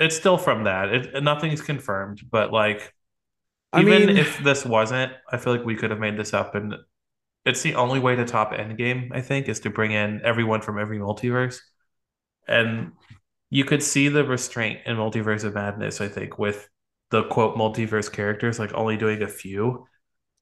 It's 0.00 0.16
still 0.16 0.38
from 0.38 0.64
that. 0.64 0.88
It, 0.88 1.22
nothing's 1.22 1.60
confirmed, 1.60 2.22
but 2.30 2.52
like 2.52 2.92
I 3.72 3.82
even 3.82 4.06
mean, 4.06 4.16
if 4.16 4.38
this 4.42 4.64
wasn't, 4.64 5.12
I 5.30 5.36
feel 5.36 5.54
like 5.54 5.64
we 5.64 5.76
could 5.76 5.90
have 5.90 6.00
made 6.00 6.16
this 6.16 6.34
up, 6.34 6.54
and 6.54 6.74
it's 7.44 7.62
the 7.62 7.74
only 7.76 8.00
way 8.00 8.16
to 8.16 8.24
top 8.24 8.52
Endgame. 8.52 9.10
I 9.12 9.20
think 9.20 9.48
is 9.48 9.60
to 9.60 9.70
bring 9.70 9.92
in 9.92 10.20
everyone 10.24 10.60
from 10.62 10.78
every 10.78 10.98
multiverse, 10.98 11.60
and 12.48 12.92
you 13.52 13.66
could 13.66 13.82
see 13.82 14.08
the 14.08 14.24
restraint 14.24 14.80
in 14.86 14.96
Multiverse 14.96 15.44
of 15.44 15.52
Madness. 15.52 16.00
I 16.00 16.08
think 16.08 16.38
with 16.38 16.70
the 17.10 17.24
quote 17.24 17.54
multiverse 17.54 18.10
characters, 18.10 18.58
like 18.58 18.72
only 18.72 18.96
doing 18.96 19.20
a 19.20 19.28
few. 19.28 19.86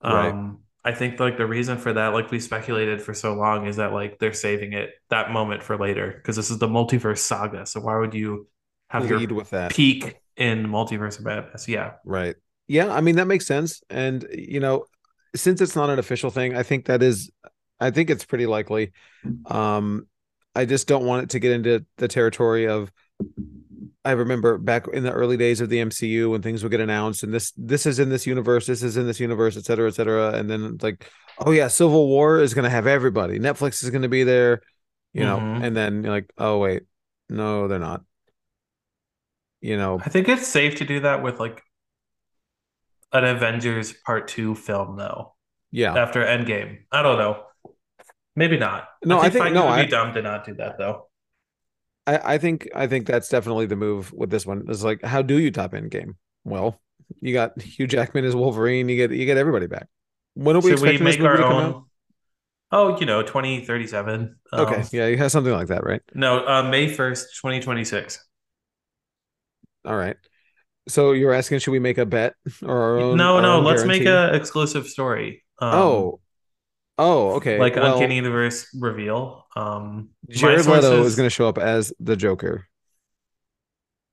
Right. 0.01 0.31
Um, 0.31 0.61
I 0.85 0.93
think 0.93 1.19
like 1.19 1.37
the 1.37 1.45
reason 1.45 1.77
for 1.77 1.93
that, 1.93 2.15
like 2.15 2.31
we 2.31 2.39
speculated 2.39 3.03
for 3.03 3.13
so 3.13 3.35
long, 3.35 3.67
is 3.67 3.77
that 3.77 3.93
like 3.93 4.21
they're 4.21 4.33
saving 4.33 4.75
it 4.75 4.91
that 5.09 5.33
moment 5.33 5.65
for 5.65 5.77
later 5.77 6.13
because 6.15 6.37
this 6.37 6.53
is 6.53 6.59
the 6.61 6.69
multiverse 6.69 7.19
saga. 7.19 7.67
So 7.67 7.81
why 7.81 7.99
would 7.99 8.15
you 8.15 8.47
have 8.91 9.11
lead 9.11 9.31
your 9.31 9.39
with 9.39 9.51
that. 9.51 9.73
peak 9.73 10.17
in 10.37 10.69
Multiverse 10.69 11.19
of 11.19 11.25
Madness? 11.25 11.67
Yeah. 11.67 11.95
Right. 12.05 12.37
Yeah, 12.69 12.95
I 12.95 13.01
mean 13.01 13.17
that 13.17 13.27
makes 13.27 13.45
sense. 13.45 13.83
And 13.91 14.25
you 14.33 14.61
know, 14.61 14.85
since 15.35 15.61
it's 15.61 15.75
not 15.75 15.91
an 15.91 15.99
official 15.99 16.31
thing, 16.31 16.57
I 16.57 16.63
think 16.63 16.87
that 16.87 17.03
is 17.03 17.29
I 17.81 17.91
think 17.91 18.09
it's 18.09 18.25
pretty 18.25 18.47
likely. 18.47 18.93
Um 19.47 20.07
I 20.55 20.65
just 20.65 20.89
don't 20.89 21.05
want 21.07 21.25
it 21.25 21.31
to 21.31 21.39
get 21.39 21.53
into 21.53 21.85
the 21.99 22.09
territory 22.09 22.67
of 22.67 22.91
I 24.05 24.13
remember 24.13 24.57
back 24.59 24.89
in 24.89 25.03
the 25.03 25.13
early 25.13 25.37
days 25.37 25.61
of 25.61 25.69
the 25.69 25.79
MCU 25.79 26.31
when 26.31 26.43
things 26.43 26.63
would 26.63 26.71
get 26.71 26.81
announced 26.81 27.23
and 27.23 27.33
this 27.35 27.53
this 27.57 27.85
is 27.87 27.99
in 27.99 28.09
this 28.09 28.27
universe, 28.27 28.67
this 28.67 28.83
is 28.83 28.97
in 28.97 29.07
this 29.07 29.21
universe, 29.21 29.57
et 29.57 29.65
cetera, 29.65 29.89
et 29.89 29.95
cetera. 29.95 30.33
And 30.33 30.49
then 30.51 30.65
it's 30.75 30.83
like, 30.83 31.11
oh 31.39 31.51
yeah, 31.51 31.69
Civil 31.69 32.09
War 32.09 32.41
is 32.41 32.55
gonna 32.55 32.71
have 32.71 32.87
everybody. 32.87 33.39
Netflix 33.39 33.85
is 33.85 33.91
gonna 33.91 34.09
be 34.09 34.25
there, 34.25 34.63
you 35.13 35.23
know, 35.25 35.37
Mhm. 35.39 35.65
and 35.65 35.77
then 35.77 36.03
you're 36.03 36.13
like, 36.13 36.31
oh 36.39 36.59
wait, 36.59 36.83
no, 37.29 37.69
they're 37.69 37.79
not. 37.79 38.03
You 39.61 39.77
know, 39.77 40.01
I 40.05 40.09
think 40.09 40.29
it's 40.29 40.49
safe 40.49 40.77
to 40.77 40.85
do 40.87 41.01
that 41.01 41.23
with 41.23 41.39
like 41.39 41.63
an 43.13 43.25
Avengers 43.25 43.93
Part 43.93 44.29
Two 44.29 44.55
film, 44.55 44.97
though. 44.97 45.35
yeah. 45.71 45.95
After 45.95 46.25
Endgame, 46.25 46.79
I 46.91 47.03
don't 47.03 47.19
know. 47.19 47.45
Maybe 48.41 48.57
not. 48.57 48.89
No, 49.05 49.21
I 49.21 49.29
think- 49.29 49.45
Feige 49.45 49.53
no, 49.53 49.67
would 49.67 49.73
I- 49.73 49.85
be 49.85 49.91
dumb 49.91 50.15
to 50.15 50.23
not 50.23 50.47
do 50.47 50.55
that 50.55 50.79
though. 50.79 51.09
I, 52.07 52.35
I 52.35 52.39
think 52.39 52.67
I 52.75 52.87
think 52.87 53.07
that's 53.07 53.29
definitely 53.29 53.67
the 53.67 53.77
move 53.77 54.11
with 54.15 54.31
this 54.31 54.47
one. 54.47 54.65
It's 54.69 54.83
like, 54.83 55.05
how 55.05 55.21
do 55.21 55.39
you 55.39 55.51
top 55.51 55.75
end 55.75 55.91
game? 55.91 56.17
Well, 56.45 56.81
you 57.21 57.35
got 57.35 57.61
Hugh 57.77 57.87
Jackman 57.87 58.25
as 58.25 58.35
Wolverine. 58.35 58.89
You 58.89 58.97
get 58.97 59.11
you 59.17 59.27
get 59.27 59.37
everybody 59.37 59.67
back. 59.67 59.87
When 60.33 60.57
are 60.57 60.61
we 60.61 60.71
Should 60.71 60.81
we 60.81 60.93
make 60.99 61.21
movie 61.21 61.27
our 61.27 61.37
to 61.37 61.43
come 61.43 61.53
own? 61.53 61.63
out? 61.75 61.85
Oh, 62.73 62.99
you 62.99 63.05
know, 63.05 63.23
twenty 63.23 63.65
thirty 63.67 63.87
seven. 63.87 64.37
Okay, 64.53 64.83
yeah, 64.93 65.09
you 65.09 65.19
have 65.19 65.31
something 65.31 65.53
like 65.53 65.67
that, 65.69 65.85
right? 65.85 66.01
No, 66.15 66.47
uh, 66.47 66.63
May 66.63 66.89
first, 66.89 67.37
twenty 67.39 67.61
twenty 67.61 67.85
six. 67.85 68.25
All 69.85 69.97
right. 69.97 70.17
So 70.89 71.13
you're 71.13 71.35
asking, 71.35 71.59
should 71.59 71.73
we 71.73 71.79
make 71.79 71.99
a 71.99 72.07
bet 72.07 72.35
or 72.65 72.77
our 72.77 72.99
own? 72.99 73.17
No, 73.19 73.37
our 73.37 73.43
no. 73.43 73.57
own 73.59 73.65
Let's 73.65 73.85
make 73.85 74.03
guarantee? 74.05 74.37
a 74.37 74.41
exclusive 74.41 74.87
story. 74.89 75.45
Um, 75.61 75.75
oh, 75.75 76.21
oh, 77.01 77.33
okay. 77.37 77.59
like 77.59 77.77
well, 77.77 77.95
Uncanny 77.95 78.17
Universe 78.17 78.69
reveal. 78.79 79.47
Um, 79.57 80.11
Jared 80.29 80.67
Leto 80.67 81.05
is 81.05 81.17
going 81.17 81.27
to 81.27 81.31
show 81.31 81.49
up 81.49 81.59
as 81.59 81.93
the 82.01 82.17
Joker. 82.17 82.67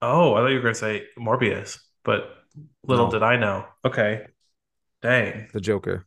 Oh, 0.00 0.34
I 0.34 0.38
thought 0.40 0.46
you 0.48 0.56
were 0.56 0.62
gonna 0.62 0.74
say 0.74 1.06
Morbius, 1.18 1.78
but 2.04 2.44
little 2.86 3.06
No. 3.06 3.08
did 3.08 3.22
I 3.22 3.36
know. 3.36 3.66
Okay, 3.84 4.26
dang. 5.02 5.50
The 5.52 5.60
Joker. 5.60 6.06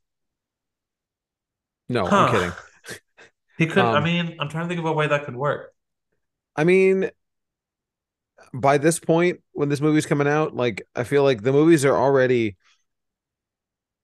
No, 1.90 2.10
Huh. 2.10 2.16
I'm 2.16 2.26
kidding. 2.26 2.58
He 3.58 3.68
could. 3.68 3.94
I 3.94 4.00
Um, 4.00 4.04
mean, 4.04 4.36
I'm 4.40 4.50
trying 4.50 4.66
to 4.66 4.68
think 4.70 4.80
of 4.80 4.86
a 4.86 4.94
way 4.94 5.08
that 5.08 5.26
could 5.26 5.36
work. 5.36 5.74
I 6.56 6.64
mean, 6.64 7.12
by 8.54 8.78
this 8.78 9.00
point, 9.00 9.42
when 9.54 9.70
this 9.70 9.82
movie's 9.82 10.06
coming 10.06 10.28
out, 10.28 10.56
like 10.56 10.88
I 10.96 11.04
feel 11.04 11.24
like 11.24 11.44
the 11.44 11.52
movies 11.52 11.86
are 11.86 11.96
already, 11.96 12.58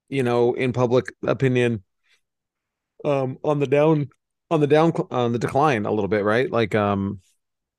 you 0.10 0.24
know, 0.24 0.54
in 0.54 0.74
public 0.74 1.06
opinion, 1.26 1.84
um, 3.06 3.38
on 3.44 3.60
the 3.60 3.68
down, 3.68 4.10
on 4.50 4.62
the 4.62 4.68
down, 4.68 4.94
on 5.12 5.34
the 5.34 5.40
decline 5.40 5.86
a 5.86 5.92
little 5.92 6.08
bit, 6.08 6.24
right? 6.24 6.52
Like, 6.52 6.76
um, 6.76 7.20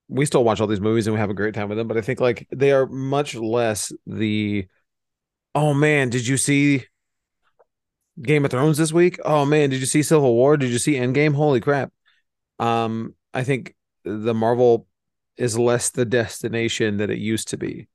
we 0.08 0.24
still 0.24 0.44
watch 0.44 0.60
all 0.60 0.66
these 0.66 0.80
movies 0.80 1.06
and 1.06 1.14
we 1.14 1.20
have 1.20 1.30
a 1.30 1.34
great 1.34 1.54
time 1.54 1.68
with 1.68 1.78
them, 1.78 1.88
but 1.88 1.96
I 1.96 2.00
think 2.00 2.20
like 2.20 2.46
they 2.50 2.72
are 2.72 2.86
much 2.86 3.34
less 3.34 3.92
the, 4.06 4.66
oh 5.54 5.74
man, 5.74 6.08
did 6.08 6.26
you 6.26 6.36
see 6.36 6.84
Game 8.22 8.44
of 8.44 8.50
Thrones 8.50 8.78
this 8.78 8.92
week? 8.92 9.18
Oh 9.24 9.44
man, 9.44 9.70
did 9.70 9.80
you 9.80 9.86
see 9.86 10.02
Civil 10.02 10.34
War? 10.34 10.56
Did 10.56 10.70
you 10.70 10.78
see 10.78 10.94
Endgame? 10.94 11.34
Holy 11.34 11.60
crap! 11.60 11.92
Um, 12.58 13.14
I 13.34 13.44
think 13.44 13.76
the 14.04 14.34
Marvel 14.34 14.86
is 15.36 15.58
less 15.58 15.90
the 15.90 16.04
destination 16.04 16.96
that 16.98 17.10
it 17.10 17.18
used 17.18 17.48
to 17.48 17.56
be. 17.56 17.88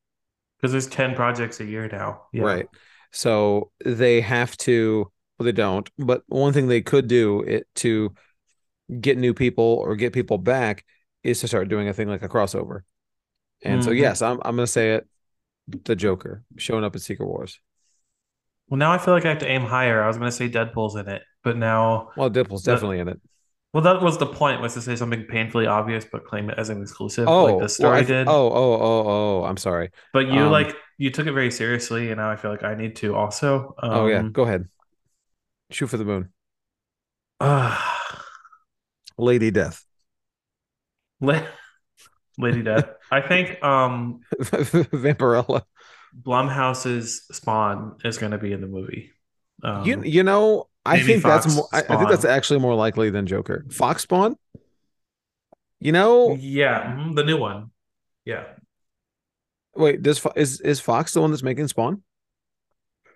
Because 0.57 0.71
there's 0.71 0.87
10 0.87 1.13
projects 1.13 1.59
a 1.59 1.65
year 1.65 1.89
now. 1.91 2.23
Yeah. 2.31 2.43
Right. 2.43 2.67
So 3.11 3.71
they 3.83 4.21
have 4.21 4.55
to, 4.59 5.11
well, 5.43 5.45
they 5.45 5.51
don't, 5.51 5.89
but 5.97 6.23
one 6.27 6.53
thing 6.53 6.67
they 6.67 6.81
could 6.81 7.07
do 7.07 7.41
it 7.41 7.67
to 7.75 8.13
get 9.01 9.17
new 9.17 9.33
people 9.33 9.63
or 9.65 9.95
get 9.95 10.13
people 10.13 10.37
back 10.37 10.85
is 11.23 11.39
to 11.41 11.47
start 11.47 11.69
doing 11.69 11.87
a 11.87 11.93
thing 11.93 12.07
like 12.07 12.23
a 12.23 12.29
crossover. 12.29 12.81
And 13.63 13.83
so, 13.83 13.91
Mhm. 13.91 13.97
yes, 13.99 14.21
I'm, 14.21 14.39
I'm 14.45 14.55
going 14.55 14.65
to 14.65 14.71
say 14.71 14.93
it 14.95 15.07
the 15.85 15.95
Joker 15.95 16.43
showing 16.57 16.83
up 16.83 16.95
in 16.95 16.99
Secret 17.01 17.25
Wars. 17.25 17.59
Well, 18.67 18.77
now 18.77 18.91
I 18.91 18.97
feel 18.97 19.13
like 19.13 19.25
I 19.25 19.29
have 19.29 19.39
to 19.39 19.47
aim 19.47 19.61
higher. 19.63 20.01
I 20.01 20.07
was 20.07 20.17
going 20.17 20.29
to 20.29 20.35
say 20.35 20.49
Deadpool's 20.49 20.95
in 20.95 21.07
it, 21.07 21.23
but 21.43 21.57
now, 21.57 22.09
Well, 22.17 22.29
Deadpool's 22.29 22.63
The- 22.63 22.73
definitely 22.73 22.99
in 22.99 23.07
it. 23.07 23.19
well, 23.73 23.83
that 23.83 24.01
was 24.01 24.17
the 24.17 24.25
point 24.25 24.61
was 24.61 24.73
to 24.75 24.81
say 24.81 24.95
something 24.95 25.23
painfully 25.23 25.65
obvious, 25.65 26.05
but 26.11 26.25
claim 26.25 26.49
it 26.49 26.57
as 26.59 26.69
an 26.69 26.81
exclusive, 26.81 27.27
Oh, 27.27 27.43
like 27.45 27.53
the 27.55 27.59
well, 27.59 27.69
story 27.69 27.97
I 27.99 28.03
did. 28.03 28.27
Oh, 28.27 28.51
oh, 28.51 28.73
oh, 28.81 29.03
oh, 29.07 29.43
I'm 29.45 29.57
sorry. 29.57 29.89
But 30.11 30.27
you 30.27 30.39
um, 30.41 30.51
like 30.51 30.75
you 30.97 31.09
took 31.11 31.27
it 31.27 31.33
very 31.33 31.51
seriously, 31.51 32.09
and 32.09 32.17
now 32.17 32.29
I 32.29 32.35
feel 32.35 32.51
like 32.51 32.63
I 32.63 32.75
need 32.75 32.95
to 32.97 33.15
also. 33.15 33.75
Um, 33.81 33.91
oh, 33.91 34.07
yeah. 34.07 34.23
Go 34.31 34.43
ahead. 34.43 34.67
Shoot 35.73 35.87
for 35.87 35.97
the 35.97 36.05
moon. 36.05 36.29
Ah, 37.39 38.23
Lady 39.17 39.51
Death. 39.51 39.83
La- 41.19 41.45
Lady 42.37 42.61
Death. 42.61 42.89
I 43.11 43.21
think 43.21 43.63
um 43.63 44.21
Vampirella. 44.39 45.63
Blumhouse's 46.15 47.23
Spawn 47.31 47.97
is 48.03 48.19
going 48.19 48.33
to 48.33 48.37
be 48.37 48.53
in 48.53 48.61
the 48.61 48.67
movie. 48.67 49.11
Um, 49.63 49.83
you 49.85 50.03
you 50.03 50.23
know, 50.23 50.67
I 50.85 51.01
think 51.01 51.23
that's 51.23 51.55
more. 51.55 51.67
I, 51.73 51.79
I 51.89 51.97
think 51.97 52.09
that's 52.09 52.25
actually 52.25 52.59
more 52.59 52.75
likely 52.75 53.09
than 53.09 53.25
Joker. 53.25 53.65
Fox 53.71 54.03
Spawn. 54.03 54.35
You 55.79 55.91
know, 55.91 56.35
yeah, 56.39 56.83
mhm, 56.95 57.15
the 57.15 57.23
new 57.23 57.37
one. 57.37 57.71
Yeah. 58.25 58.43
wait. 59.75 60.01
Does 60.03 60.25
is 60.35 60.61
is 60.61 60.79
Fox 60.79 61.13
the 61.13 61.21
one 61.21 61.31
that's 61.31 61.43
making 61.43 61.67
Spawn? 61.67 62.03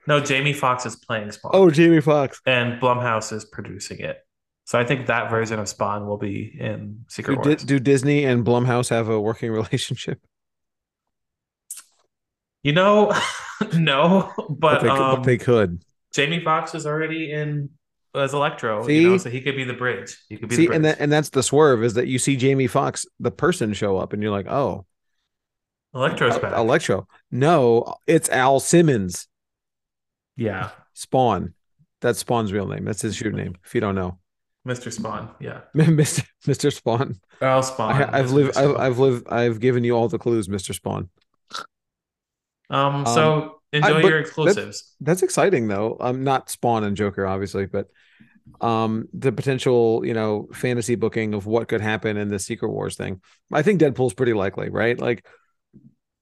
No, 0.08 0.20
Jamie 0.22 0.54
Foxx 0.54 0.86
is 0.86 0.96
playing 0.96 1.32
Spawn. 1.32 1.52
Oh, 1.54 1.70
Jamie 1.70 2.02
Foxx. 2.02 2.42
and 2.46 2.82
Blumhouse 2.82 3.32
is 3.34 3.44
producing 3.46 4.00
it. 4.00 4.18
So 4.66 4.80
I 4.80 4.84
think 4.86 5.08
that 5.08 5.30
version 5.30 5.60
of 5.60 5.68
Spawn 5.70 6.08
will 6.08 6.18
be 6.18 6.56
in 6.60 7.06
Secret 7.08 7.42
Do, 7.44 7.50
Wars. 7.50 7.64
do 7.64 7.80
Disney 7.80 8.26
and 8.26 8.46
Blumhouse 8.46 8.90
have 8.90 9.10
a 9.10 9.20
working 9.20 9.52
relationship? 9.62 10.20
You 12.64 12.74
know, 12.74 13.14
no, 13.74 14.32
but, 14.50 14.58
But, 14.60 14.82
they, 14.82 14.90
could- 14.90 15.00
um, 15.00 15.16
but 15.18 15.24
they 15.24 15.38
could. 15.38 15.82
Jamie 16.14 16.44
Foxx 16.44 16.74
is 16.74 16.86
already 16.88 17.32
in 17.32 17.70
as 18.16 18.34
Electro, 18.34 18.86
See? 18.88 19.02
you 19.02 19.10
know, 19.12 19.18
so 19.18 19.30
he 19.30 19.42
could 19.42 19.56
be 19.56 19.64
the 19.64 19.74
bridge. 19.74 20.18
He 20.30 20.38
could 20.38 20.50
be 20.50 20.56
See, 20.56 20.68
the 20.68 20.74
and 20.74 20.84
bridge. 20.84 20.96
that 20.98 21.04
and 21.04 21.12
that's 21.12 21.30
the 21.30 21.44
swerve 21.44 21.84
is 21.84 21.94
that 21.94 22.08
you 22.08 22.18
see 22.18 22.36
Jamie 22.36 22.66
Foxx, 22.68 23.06
the 23.20 23.30
person, 23.30 23.74
show 23.74 23.98
up, 23.98 24.14
and 24.14 24.24
you're 24.24 24.32
like, 24.32 24.48
oh, 24.48 24.86
Electro's 25.94 26.38
back. 26.40 26.54
Electro. 26.58 27.08
No, 27.32 27.96
it's 28.08 28.30
Al 28.30 28.60
Simmons. 28.60 29.28
Yeah, 30.38 30.70
Spawn. 30.94 31.54
That's 32.00 32.20
Spawn's 32.20 32.54
real 32.54 32.68
name. 32.68 32.86
That's 32.86 33.02
his 33.02 33.16
shoot 33.16 33.34
name. 33.34 33.56
If 33.66 33.76
you 33.76 33.82
don't 33.82 33.96
know, 33.96 34.20
Mr. 34.68 34.92
Spawn. 34.94 35.30
Yeah, 35.40 35.62
Mister 35.74 36.24
Mister 36.46 36.72
Spawn. 36.72 37.20
Earl 37.42 37.64
Spawn. 37.64 38.02
I, 38.02 38.20
I've 38.20 38.32
lived. 38.32 38.56
Mr. 38.56 38.70
I've. 38.72 38.76
I've 38.78 39.00
lived. 39.00 39.28
I've 39.28 39.60
given 39.60 39.84
you 39.84 39.94
all 39.96 40.08
the 40.08 40.20
clues, 40.20 40.48
Mister 40.48 40.74
Spawn. 40.74 41.10
Um, 42.70 43.06
so 43.06 43.62
enjoy 43.74 44.02
but 44.02 44.10
your 44.10 44.20
exclusives. 44.20 44.96
That's 45.02 45.24
exciting, 45.24 45.68
though. 45.68 45.98
Um, 46.00 46.24
not 46.24 46.50
Spawn 46.50 46.84
and 46.84 46.96
Joker, 46.98 47.26
obviously, 47.26 47.66
but 47.66 47.88
um 48.62 49.10
the 49.12 49.30
potential 49.34 50.02
you 50.06 50.14
know 50.14 50.48
fantasy 50.54 50.96
booking 50.96 51.34
of 51.34 51.46
what 51.46 51.68
could 51.68 51.82
happen 51.82 52.16
in 52.16 52.30
the 52.30 52.40
secret 52.40 52.70
wars 52.70 52.96
thing 52.96 53.22
i 53.52 53.62
think 53.62 53.78
deadpool's 53.82 54.14
pretty 54.14 54.32
likely 54.34 54.70
right 54.70 55.00
like 55.02 55.26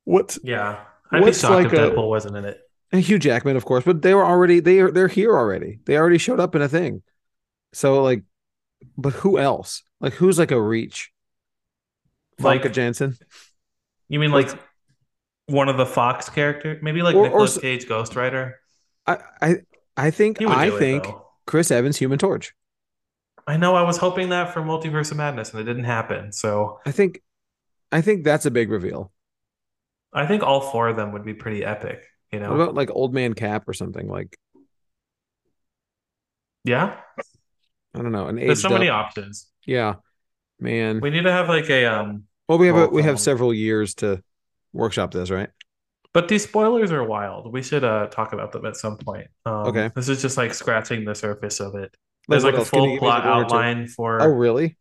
what's 0.06 0.40
Yeah. 0.44 0.80
I'd 1.12 1.20
be 1.20 1.26
What's 1.26 1.40
shocked 1.40 1.66
like 1.66 1.68
if 1.68 1.74
a- 1.74 1.92
Deadpool 1.92 2.10
wasn't 2.10 2.36
in 2.38 2.46
it. 2.46 2.60
And 2.96 3.04
hugh 3.04 3.20
jackman 3.20 3.56
of 3.56 3.66
course 3.66 3.84
but 3.84 4.02
they 4.02 4.14
were 4.14 4.26
already 4.26 4.60
they 4.60 4.80
are 4.80 4.92
they're 4.92 5.08
here 5.08 5.36
already 5.36 5.80
they 5.86 5.98
already 5.98 6.18
showed 6.18 6.40
up 6.40 6.56
in 6.56 6.62
a 6.62 6.70
thing 6.70 7.02
so 7.74 8.02
like 8.04 8.24
but 8.98 9.14
who 9.14 9.38
else 9.38 9.84
like 10.00 10.14
who's 10.14 10.38
like 10.40 10.52
a 10.52 10.62
reach 10.62 11.12
Like- 12.40 12.62
Famke 12.64 12.72
Janssen 12.74 13.18
You 14.08 14.20
mean 14.20 14.32
like 14.32 14.50
one 15.48 15.70
of 15.70 15.78
the 15.78 15.86
Fox 15.86 16.28
characters? 16.30 16.80
Maybe 16.82 17.02
like 17.02 17.16
Or- 17.16 17.22
or 17.26 17.30
Nicolas 17.30 17.56
s- 17.58 17.62
Cage 17.62 17.88
Ghost 17.88 18.16
Rider? 18.16 18.60
I 19.08 19.18
I 19.42 19.56
I 19.98 20.12
think 20.12 20.42
I 20.42 20.70
do 20.70 20.76
it, 20.76 20.80
think. 20.80 21.06
Chris 21.48 21.70
Evans 21.72 21.98
Human 21.98 22.18
Torch. 22.20 22.54
I 23.48 23.58
know 23.58 23.76
I 23.76 23.84
was 23.84 23.98
hoping 23.98 24.30
that 24.30 24.54
for 24.54 24.62
Multiverse 24.62 25.12
of 25.12 25.18
Madness 25.18 25.52
and 25.52 25.60
it 25.62 25.66
didn't 25.66 25.84
happen. 25.86 26.32
So 26.32 26.80
I 26.86 26.92
think 26.92 27.22
I 27.92 28.02
think 28.02 28.24
that's 28.24 28.46
a 28.48 28.52
big 28.52 28.70
reveal. 28.72 29.12
I 30.14 30.26
think 30.26 30.42
all 30.44 30.62
four 30.62 30.88
of 30.88 30.96
them 30.98 31.12
would 31.14 31.24
be 31.26 31.34
pretty 31.36 31.64
epic, 31.64 32.04
you 32.36 32.42
know? 32.42 32.50
What 32.52 32.60
about 32.62 32.76
like 32.76 32.90
Old 32.92 33.14
Man 33.14 33.34
Cap 33.34 33.68
or 33.68 33.74
something 33.74 34.08
like 34.08 34.38
yeah. 36.64 36.96
I 37.94 38.02
don't 38.02 38.12
know 38.12 38.28
an 38.28 38.36
There's 38.36 38.62
so 38.62 38.70
many 38.70 38.90
up- 38.90 39.06
options. 39.08 39.48
yeah 39.66 39.96
man. 40.60 41.00
We 41.02 41.10
need 41.10 41.24
to 41.24 41.32
have 41.32 41.48
like 41.50 41.70
a 41.70 41.86
um 41.86 42.24
well, 42.48 42.58
we 42.58 42.68
have 42.68 42.76
a, 42.76 42.88
we 42.88 43.02
have 43.04 43.20
several 43.20 43.54
years 43.54 43.96
to 43.96 44.22
workshop 44.74 45.12
this, 45.12 45.30
right? 45.30 45.50
but 46.14 46.30
these 46.30 46.44
spoilers 46.44 46.92
are 46.94 47.04
wild. 47.04 47.52
We 47.52 47.62
should 47.62 47.84
uh 47.84 48.08
talk 48.08 48.34
about 48.34 48.52
them 48.52 48.66
at 48.66 48.76
some 48.78 48.98
point. 48.98 49.28
Um, 49.46 49.68
Okay. 49.68 49.92
This 49.96 50.08
is 50.10 50.22
just 50.22 50.38
like 50.38 50.54
scratching 50.54 51.04
the 51.06 51.16
surface 51.16 51.60
of 51.60 51.76
it. 51.76 51.96
There's 52.28 52.44
what 52.44 52.54
like 52.54 52.58
a 52.58 52.60
else? 52.60 52.70
Can 52.70 52.84
you 52.84 53.00
full 53.00 53.08
like, 53.10 53.24
plot 53.24 53.26
outline 53.26 53.88
for 53.88 54.22
Oh, 54.22 54.28
really? 54.28 54.78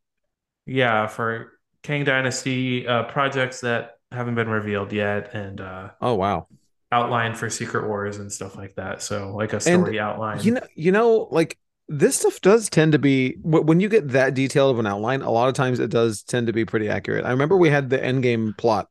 yeah, 0.67 1.07
for 1.07 1.53
Kang 1.83 2.05
Dynasty 2.05 2.87
uh 2.87 3.05
projects 3.05 3.61
that 3.61 3.99
haven't 4.13 4.37
been 4.37 4.49
revealed 4.49 4.93
yet 4.93 5.35
and 5.35 5.61
uh 5.61 5.91
Oh, 6.01 6.15
wow. 6.15 6.47
Outline 6.95 7.35
for 7.35 7.51
Secret 7.51 7.89
Wars 7.89 8.19
and 8.19 8.33
stuff 8.33 8.57
like 8.57 8.75
that. 8.77 9.03
So 9.03 9.35
like 9.35 9.53
a 9.53 9.61
story 9.61 9.99
outline. 9.99 10.41
You 10.43 10.53
know, 10.53 10.67
you 10.75 10.93
know, 10.93 11.29
like 11.31 11.59
this 11.89 12.17
stuff 12.17 12.41
does 12.41 12.71
tend 12.71 12.93
to 12.93 12.99
be 12.99 13.37
when 13.43 13.81
you 13.81 13.89
get 13.89 14.09
that 14.11 14.35
detailed 14.35 14.73
of 14.73 14.79
an 14.79 14.87
outline. 14.87 15.23
A 15.23 15.31
lot 15.31 15.49
of 15.49 15.55
times, 15.55 15.81
it 15.81 15.91
does 15.91 16.23
tend 16.23 16.47
to 16.47 16.53
be 16.53 16.65
pretty 16.65 16.89
accurate. 16.89 17.25
I 17.25 17.31
remember 17.31 17.57
we 17.57 17.71
had 17.71 17.91
the 17.91 18.03
end 18.03 18.23
game 18.23 18.55
plot 18.57 18.89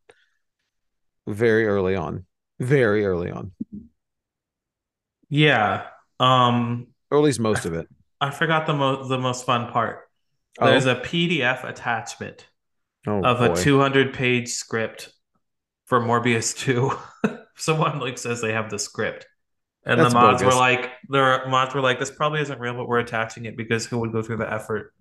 very 1.28 1.66
early 1.66 1.96
on, 1.96 2.26
very 2.60 3.06
early 3.06 3.32
on, 3.32 3.52
yeah. 5.34 5.86
Um 6.20 6.88
or 7.10 7.18
at 7.18 7.24
least 7.24 7.40
most 7.40 7.66
of 7.66 7.74
it. 7.74 7.88
I 8.22 8.30
forgot 8.30 8.68
the 8.68 8.74
most 8.74 9.10
the 9.10 9.18
most 9.18 9.46
fun 9.46 9.72
part. 9.72 10.02
Oh, 10.60 10.68
There's 10.68 10.86
a 10.86 10.96
PDF 10.96 11.68
attachment 11.68 12.48
oh, 13.08 13.24
of 13.24 13.42
a 13.42 13.56
200 13.56 14.14
page 14.14 14.50
script 14.50 15.12
for 15.86 16.00
Morbius 16.00 16.56
2. 16.56 16.92
Someone 17.56 18.00
like 18.00 18.18
says 18.18 18.42
they 18.42 18.54
have 18.54 18.70
the 18.70 18.80
script. 18.80 19.28
And 19.86 20.00
That's 20.00 20.14
the 20.14 20.14
mods 20.14 20.42
bogus. 20.42 20.44
were 20.44 20.54
like, 20.54 20.92
their 21.10 21.48
mods 21.48 21.76
were 21.76 21.82
like, 21.82 22.00
this 22.00 22.12
probably 22.12 22.42
isn't 22.42 22.60
real, 22.60 22.74
but 22.74 22.88
we're 22.88 23.00
attaching 23.00 23.46
it 23.46 23.58
because 23.58 23.86
who 23.86 24.00
would 24.00 24.12
go 24.14 24.22
through 24.22 24.38
the 24.38 24.52
effort 24.52 24.94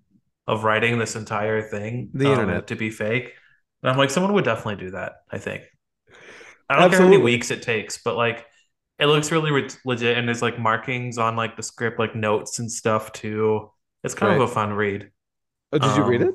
of 0.47 0.65
writing 0.65 0.99
this 0.99 1.17
entire 1.17 1.63
thing? 1.63 2.11
The 2.15 2.33
um, 2.33 2.33
internet. 2.33 2.67
to 2.69 2.77
be 2.77 2.91
fake. 2.91 3.33
And 3.83 3.91
I'm 3.91 3.97
like, 3.99 4.11
someone 4.11 4.33
would 4.35 4.45
definitely 4.45 4.85
do 4.85 4.91
that, 4.93 5.15
I 5.31 5.39
think. 5.39 5.65
I 6.69 6.79
don't 6.79 6.91
care 6.91 7.01
how 7.01 7.05
many 7.05 7.19
weeks 7.19 7.51
it 7.51 7.63
takes, 7.63 7.99
but 7.99 8.17
like 8.17 8.47
it 8.99 9.07
looks 9.07 9.31
really 9.33 9.51
re- 9.51 9.69
legit 9.85 10.17
and 10.17 10.27
there's 10.29 10.43
like 10.43 10.59
markings 10.59 11.19
on 11.19 11.37
like 11.37 11.57
the 11.57 11.63
script, 11.63 11.99
like 11.99 12.15
notes 12.15 12.59
and 12.59 12.71
stuff 12.71 13.13
too. 13.13 13.71
It's 14.05 14.15
kind 14.15 14.31
Right. 14.31 14.41
of 14.41 14.49
a 14.51 14.53
fun 14.53 14.73
read. 14.73 15.11
Oh, 15.73 15.79
did 15.79 15.97
you 15.97 16.05
read 16.05 16.23
um, 16.23 16.29
it? 16.29 16.35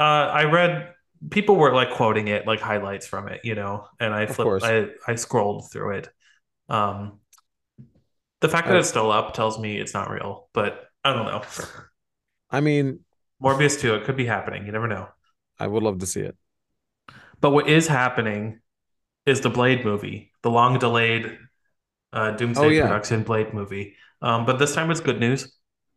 Uh, 0.00 0.02
I 0.02 0.44
read 0.44 0.94
people 1.30 1.56
were 1.56 1.72
like 1.74 1.92
quoting 1.92 2.28
it, 2.28 2.46
like 2.46 2.60
highlights 2.60 3.06
from 3.06 3.28
it, 3.28 3.40
you 3.44 3.54
know, 3.54 3.86
and 4.00 4.12
I 4.14 4.26
flipped. 4.26 4.64
I 4.64 4.88
I 5.06 5.14
scrolled 5.16 5.70
through 5.70 5.96
it. 5.98 6.08
Um, 6.68 7.20
the 8.40 8.48
fact 8.48 8.66
that 8.68 8.76
I- 8.76 8.80
it's 8.80 8.88
still 8.88 9.10
up 9.12 9.34
tells 9.34 9.58
me 9.58 9.78
it's 9.78 9.94
not 9.94 10.10
real, 10.10 10.48
but 10.52 10.88
I 11.04 11.12
don't 11.12 11.26
know. 11.26 11.42
I 12.50 12.60
mean, 12.60 13.00
Morbius 13.42 13.80
2, 13.80 13.94
it 13.94 14.04
could 14.04 14.16
be 14.16 14.26
happening. 14.26 14.66
You 14.66 14.72
never 14.72 14.88
know. 14.88 15.08
I 15.58 15.66
would 15.66 15.82
love 15.82 15.98
to 16.00 16.06
see 16.06 16.20
it. 16.20 16.36
But 17.40 17.50
what 17.50 17.68
is 17.68 17.86
happening 17.88 18.60
is 19.26 19.40
the 19.40 19.50
Blade 19.50 19.84
movie, 19.84 20.32
the 20.42 20.50
long 20.50 20.78
delayed 20.78 21.38
uh, 22.12 22.32
Doomsday 22.32 22.66
Oh, 22.66 22.68
yeah. 22.68 22.82
production 22.84 23.22
Blade 23.22 23.54
movie. 23.54 23.96
Um, 24.20 24.46
but 24.46 24.58
this 24.58 24.74
time 24.74 24.90
it's 24.90 25.00
good 25.00 25.20
news. 25.20 25.52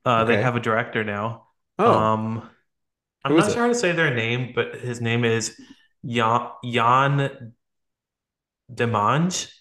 Uh, 0.05 0.23
They 0.25 0.41
have 0.41 0.55
a 0.55 0.59
director 0.59 1.03
now. 1.03 1.47
Oh, 1.79 1.93
Um, 1.93 2.49
I'm 3.25 3.31
Who 3.31 3.37
not 3.39 3.49
it? 3.49 3.53
sure 3.53 3.61
how 3.63 3.67
to 3.67 3.75
say 3.75 3.91
their 3.91 4.13
name, 4.13 4.53
but 4.55 4.75
his 4.75 5.01
name 5.01 5.25
is 5.25 5.59
Jan, 6.05 6.47
Jan 6.63 7.53
Demange, 8.73 9.51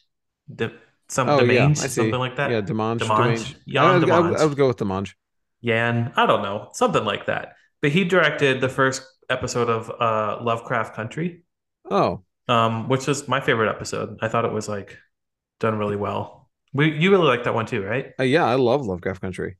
De, 0.55 0.71
some 1.09 1.29
oh 1.29 1.41
yeah, 1.43 1.65
I 1.67 1.69
Demange, 1.69 1.77
see. 1.79 1.89
something 1.89 2.19
like 2.19 2.37
that. 2.37 2.51
Yeah, 2.51 2.61
Demange. 2.61 3.01
Demange. 3.01 3.39
Demange. 3.39 3.57
Jan 3.67 3.85
I, 3.85 3.99
would- 3.99 4.11
I, 4.11 4.21
would- 4.21 4.37
I 4.41 4.45
would 4.47 4.57
go 4.57 4.69
with 4.69 4.77
Demange. 4.79 5.15
Yan, 5.61 6.13
I 6.17 6.27
don't 6.27 6.43
know, 6.43 6.69
something 6.73 7.05
like 7.05 7.27
that. 7.27 7.55
But 7.81 7.91
he 7.93 8.05
directed 8.05 8.61
the 8.61 8.69
first 8.69 9.03
episode 9.31 9.71
of 9.71 9.91
uh, 9.91 10.43
Lovecraft 10.45 10.95
Country, 10.95 11.45
Oh, 11.91 12.23
um, 12.49 12.89
which 12.89 13.09
is 13.09 13.27
my 13.29 13.41
favorite 13.41 13.71
episode. 13.71 14.19
I 14.21 14.29
thought 14.29 14.45
it 14.45 14.53
was 14.53 14.69
like 14.69 14.99
done 15.61 15.79
really 15.79 15.97
well. 15.97 16.51
We, 16.75 16.93
you 16.99 17.11
really 17.11 17.27
like 17.29 17.45
that 17.45 17.55
one 17.55 17.67
too, 17.67 17.83
right? 17.83 18.13
uh, 18.21 18.25
yeah, 18.25 18.45
I 18.45 18.57
love 18.57 18.85
Lovecraft 18.85 19.21
Country. 19.23 19.57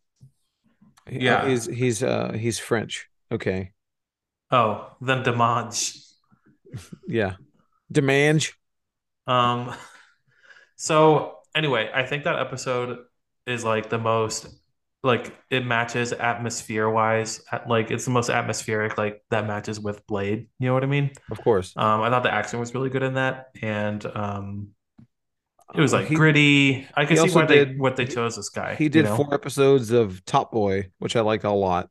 Uh, 1.07 1.11
Yeah. 1.13 1.49
he's 1.49 1.67
he's 1.67 2.03
uh 2.03 2.33
he's 2.33 2.59
French. 2.59 3.09
Okay, 3.33 3.73
Oh, 4.55 4.97
then 5.03 5.23
Demange. 5.23 6.15
yeah, 7.07 7.37
Demange. 7.93 8.55
Um, 9.27 9.75
so 10.77 11.39
anyway, 11.55 11.91
I 11.95 12.05
think 12.05 12.25
that 12.25 12.39
episode 12.39 12.99
is 13.47 13.65
like 13.65 13.91
the 13.91 13.99
most 13.99 14.47
like 15.03 15.35
it 15.51 15.67
matches 15.67 16.13
atmosphere 16.13 16.89
wise. 16.89 17.43
At, 17.53 17.69
like 17.69 17.91
it's 17.91 18.05
the 18.05 18.11
most 18.11 18.31
atmospheric. 18.31 18.99
Like 18.99 19.23
that 19.31 19.47
matches 19.47 19.81
with 19.81 20.07
Blade. 20.07 20.49
You 20.59 20.69
know 20.69 20.75
what 20.75 20.85
I 20.85 20.87
mean? 20.87 21.11
Of 21.31 21.41
course. 21.43 21.77
Um, 21.77 22.03
I 22.03 22.11
thought 22.11 22.23
the 22.25 22.35
action 22.35 22.61
was 22.61 22.75
really 22.75 22.91
good 22.91 23.03
in 23.03 23.15
that, 23.15 23.49
and 23.63 24.05
um, 24.07 24.69
it 25.75 25.81
was 25.81 25.93
Uh, 25.93 25.99
like 25.99 26.07
he, 26.07 26.17
gritty. 26.17 26.87
I 26.95 27.05
can 27.05 27.17
see 27.17 27.31
why 27.31 27.47
they 27.47 27.75
what 27.77 27.97
they 27.97 28.07
chose 28.07 28.37
this 28.37 28.49
guy. 28.49 28.77
He 28.77 28.89
you 28.89 28.89
did 28.89 29.03
know? 29.03 29.17
four 29.17 29.33
episodes 29.35 29.91
of 29.91 30.25
Top 30.25 30.51
Boy, 30.53 30.91
which 30.99 31.17
I 31.17 31.21
like 31.21 31.45
a 31.45 31.51
lot. 31.51 31.91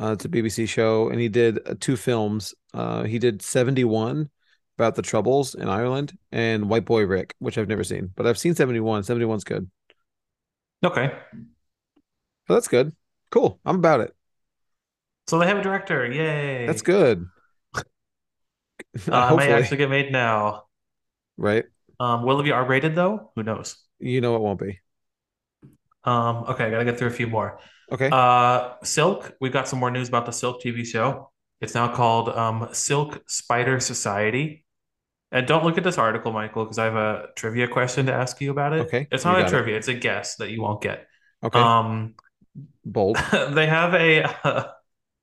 Uh, 0.00 0.12
it's 0.12 0.24
a 0.24 0.28
BBC 0.28 0.66
show, 0.66 1.08
and 1.08 1.18
he 1.20 1.28
did 1.28 1.58
uh, 1.68 1.74
two 1.80 1.96
films. 1.96 2.54
Uh, 2.74 3.04
he 3.04 3.18
did 3.18 3.40
seventy 3.42 3.84
one 3.84 4.30
about 4.76 4.94
the 4.94 5.02
troubles 5.02 5.54
in 5.54 5.68
Ireland, 5.68 6.18
and 6.32 6.68
White 6.68 6.84
Boy 6.84 7.04
Rick, 7.06 7.34
which 7.38 7.56
I've 7.56 7.68
never 7.68 7.84
seen, 7.84 8.12
but 8.14 8.26
I've 8.26 8.38
seen 8.38 8.54
71. 8.54 9.04
71's 9.04 9.44
good. 9.44 9.70
Okay, 10.84 11.10
So 12.48 12.54
that's 12.54 12.68
good. 12.68 12.94
Cool. 13.30 13.60
I'm 13.64 13.76
about 13.76 14.00
it. 14.00 14.14
so 15.26 15.38
they 15.38 15.46
have 15.46 15.58
a 15.58 15.62
director. 15.62 16.06
Yay! 16.10 16.66
That's 16.66 16.82
good. 16.82 17.26
Uh, 19.10 19.28
it 19.32 19.34
may 19.36 19.52
Hopefully, 19.52 19.52
actually 19.52 19.76
get 19.78 19.90
made 19.90 20.12
now. 20.12 20.66
right? 21.36 21.66
Um, 22.00 22.24
will 22.24 22.40
it 22.40 22.44
be 22.44 22.52
R 22.52 22.64
rated 22.66 22.94
though? 22.94 23.32
Who 23.36 23.42
knows? 23.42 23.76
You 23.98 24.20
know 24.20 24.36
it 24.36 24.42
won't 24.42 24.60
be. 24.60 24.80
Um, 26.04 26.44
okay, 26.48 26.64
I 26.66 26.70
gotta 26.70 26.84
get 26.84 26.98
through 26.98 27.08
a 27.08 27.12
few 27.12 27.26
more. 27.26 27.58
Okay. 27.90 28.16
Uh, 28.16 28.74
Silk, 28.82 29.34
we've 29.40 29.52
got 29.52 29.68
some 29.68 29.78
more 29.78 29.90
news 29.90 30.08
about 30.08 30.26
the 30.26 30.32
Silk 30.32 30.62
TV 30.62 30.84
show. 30.84 31.30
It's 31.60 31.74
now 31.74 31.94
called 31.94 32.28
um, 32.30 32.68
Silk 32.72 33.22
Spider 33.28 33.80
Society. 33.80 34.64
And 35.32 35.46
don't 35.46 35.64
look 35.64 35.78
at 35.78 35.84
this 35.84 35.98
article, 35.98 36.32
Michael, 36.32 36.64
because 36.64 36.78
I 36.78 36.84
have 36.86 36.96
a 36.96 37.28
trivia 37.36 37.68
question 37.68 38.06
to 38.06 38.12
ask 38.14 38.40
you 38.40 38.50
about 38.50 38.72
it. 38.74 38.86
Okay, 38.86 39.08
It's 39.10 39.24
not 39.24 39.40
a 39.40 39.44
got 39.44 39.52
it. 39.54 39.64
trivia, 39.64 39.76
it's 39.76 39.88
a 39.88 39.94
guess 39.94 40.36
that 40.36 40.50
you 40.50 40.62
won't 40.62 40.82
get. 40.82 41.06
okay. 41.42 41.60
Um, 41.60 42.14
Bold. 42.84 43.18
they 43.32 43.66
have 43.66 43.94
a 43.94 44.22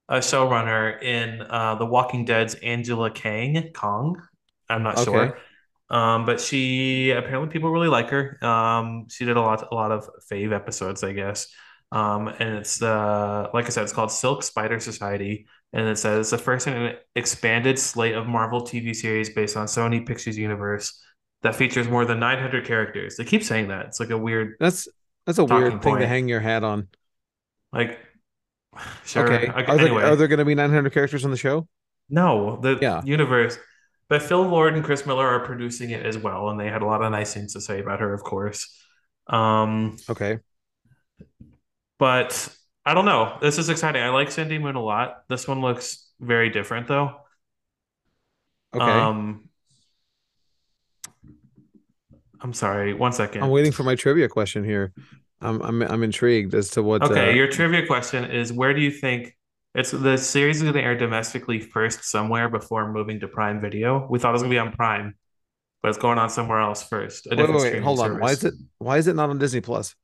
a 0.10 0.17
showrunner 0.19 1.02
in 1.02 1.41
uh, 1.41 1.76
The 1.76 1.86
Walking 1.86 2.26
Dead's 2.26 2.56
Angela 2.56 3.12
Kang 3.12 3.71
Kong. 3.73 4.21
I'm 4.69 4.84
not 4.84 4.97
Okay. 4.97 5.04
sure. 5.04 5.38
Um, 5.89 6.26
but 6.26 6.39
she 6.41 7.12
apparently 7.12 7.52
people 7.52 7.71
really 7.71 7.88
like 7.89 8.10
her. 8.10 8.43
Um, 8.43 9.08
she 9.10 9.26
did 9.26 9.38
a 9.38 9.41
lot 9.41 9.67
a 9.71 9.76
lot 9.76 9.91
of 9.91 10.10
fave 10.32 10.54
episodes, 10.54 11.04
I 11.04 11.13
guess. 11.13 11.47
Um, 11.93 12.27
and 12.27 12.58
it's 12.58 12.79
the 12.79 13.49
like 13.53 13.65
I 13.65 13.69
said, 13.69 13.84
it's 13.84 13.93
called 13.93 14.12
Silk 14.12 14.41
Spider 14.43 14.79
Society, 14.79 15.45
and 15.73 15.88
it 15.88 15.97
says 15.97 16.19
it's 16.21 16.29
the 16.32 16.38
first 16.39 16.65
in 16.67 16.73
an 16.73 16.95
expanded 17.15 17.77
slate 17.77 18.15
of 18.15 18.25
Marvel 18.27 18.62
TV 18.63 18.95
series 18.95 19.29
based 19.29 19.56
on 19.56 19.67
Sony 19.67 20.06
Pictures 20.06 20.38
Universe 20.38 20.99
that 21.43 21.56
features 21.56 21.88
more 21.88 22.03
than 22.06 22.19
900 22.19 22.65
characters. 22.65 23.15
They 23.17 23.25
keep 23.25 23.43
saying 23.43 23.67
that. 23.67 23.86
It's 23.88 23.99
like 23.99 24.10
a 24.10 24.17
weird, 24.17 24.56
That's 24.60 24.88
that's 25.27 25.38
a 25.38 25.45
weird 25.45 25.82
thing 25.84 25.99
to 25.99 26.08
hang 26.08 26.27
your 26.27 26.39
hat 26.39 26.63
on. 26.63 26.88
like, 27.71 27.99
sure. 29.06 29.32
Okay. 29.32 29.47
I- 29.49 29.63
Are 29.63 29.77
there, 29.77 29.88
anyway. 29.88 30.03
are 30.03 30.15
there 30.15 30.27
going 30.27 30.39
to 30.39 30.45
be 30.45 30.56
900 30.56 30.93
characters 30.93 31.25
on 31.25 31.32
the 31.32 31.38
show? 31.38 31.67
No, 32.10 32.58
the 32.62 32.77
Yeah. 32.82 33.01
universe. 33.06 33.58
But 34.10 34.21
Phil 34.21 34.41
Lord 34.47 34.73
and 34.75 34.84
Chris 34.84 35.06
Miller 35.06 35.27
are 35.27 35.45
producing 35.45 35.91
it 35.91 36.06
as 36.06 36.17
well, 36.17 36.49
and 36.49 36.60
they 36.60 36.69
had 36.69 36.82
a 36.82 36.86
lot 36.86 37.03
of 37.03 37.12
nice 37.12 37.34
things 37.34 37.53
to 37.53 37.62
say 37.62 37.79
about 37.79 37.99
her, 37.99 38.13
of 38.13 38.23
course. 38.23 38.67
Um, 39.27 39.97
Okay. 40.10 40.39
But 42.03 42.49
I 42.85 42.93
don't 42.93 43.05
know. 43.05 43.37
This 43.39 43.57
is 43.57 43.69
exciting. 43.69 44.03
I 44.03 44.09
like 44.09 44.29
Cindy 44.29 44.59
Moon 44.59 44.75
a 44.75 44.83
lot. 44.83 45.23
This 45.29 45.47
one 45.47 45.61
looks 45.61 46.05
very 46.19 46.49
different 46.49 46.89
though. 46.89 47.15
Okay. 48.75 48.83
Um, 48.83 49.47
I'm 52.41 52.51
sorry. 52.51 52.93
One 52.93 53.13
second. 53.13 53.41
I'm 53.41 53.51
waiting 53.51 53.71
for 53.71 53.83
my 53.83 53.95
trivia 53.95 54.27
question 54.27 54.65
here. 54.65 54.91
I'm 55.39 55.61
I'm 55.61 55.81
I'm 55.81 56.03
intrigued 56.03 56.53
as 56.55 56.71
to 56.71 56.83
what. 56.83 57.03
Okay, 57.03 57.29
uh, 57.29 57.33
your 57.33 57.47
trivia 57.47 57.87
question 57.87 58.29
is 58.29 58.51
where 58.51 58.73
do 58.73 58.81
you 58.81 58.91
think 58.91 59.37
it's 59.73 59.91
the 59.91 60.17
series 60.17 60.57
is 60.57 60.63
going 60.63 60.73
to 60.73 60.81
air 60.81 60.97
domestically 60.97 61.61
first 61.61 62.03
somewhere 62.03 62.49
before 62.49 62.91
moving 62.91 63.21
to 63.21 63.29
Prime 63.29 63.61
Video? 63.61 64.05
We 64.09 64.19
thought 64.19 64.31
it 64.31 64.33
was 64.33 64.41
going 64.41 64.51
to 64.51 64.55
be 64.55 64.59
on 64.59 64.73
Prime, 64.73 65.15
but 65.81 65.87
it's 65.87 65.97
going 65.97 66.17
on 66.17 66.29
somewhere 66.29 66.59
else 66.59 66.83
first. 66.83 67.27
A 67.31 67.35
wait, 67.37 67.49
wait, 67.49 67.61
wait, 67.61 67.81
hold 67.81 68.01
on. 68.01 68.19
Why 68.19 68.31
is 68.31 68.43
it 68.43 68.55
why 68.77 68.97
is 68.97 69.07
it 69.07 69.15
not 69.15 69.29
on 69.29 69.37
Disney 69.37 69.61
Plus? 69.61 69.95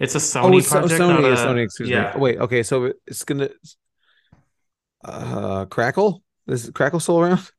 It's 0.00 0.14
a 0.14 0.18
Oh, 0.18 0.50
Sony 0.50 0.58
it's 0.58 0.68
So- 0.68 0.80
project, 0.80 1.00
Sony. 1.00 1.22
not 1.22 1.24
a- 1.32 1.36
Sony. 1.36 1.64
Excuse 1.64 1.88
yeah. 1.88 2.12
me. 2.14 2.20
Wait. 2.20 2.38
Okay. 2.38 2.62
So 2.62 2.92
it's 3.06 3.24
gonna. 3.24 3.48
Uh, 5.04 5.66
Crackle. 5.66 6.22
Is 6.46 6.70
Crackle 6.74 7.00
still 7.00 7.20
around? 7.20 7.50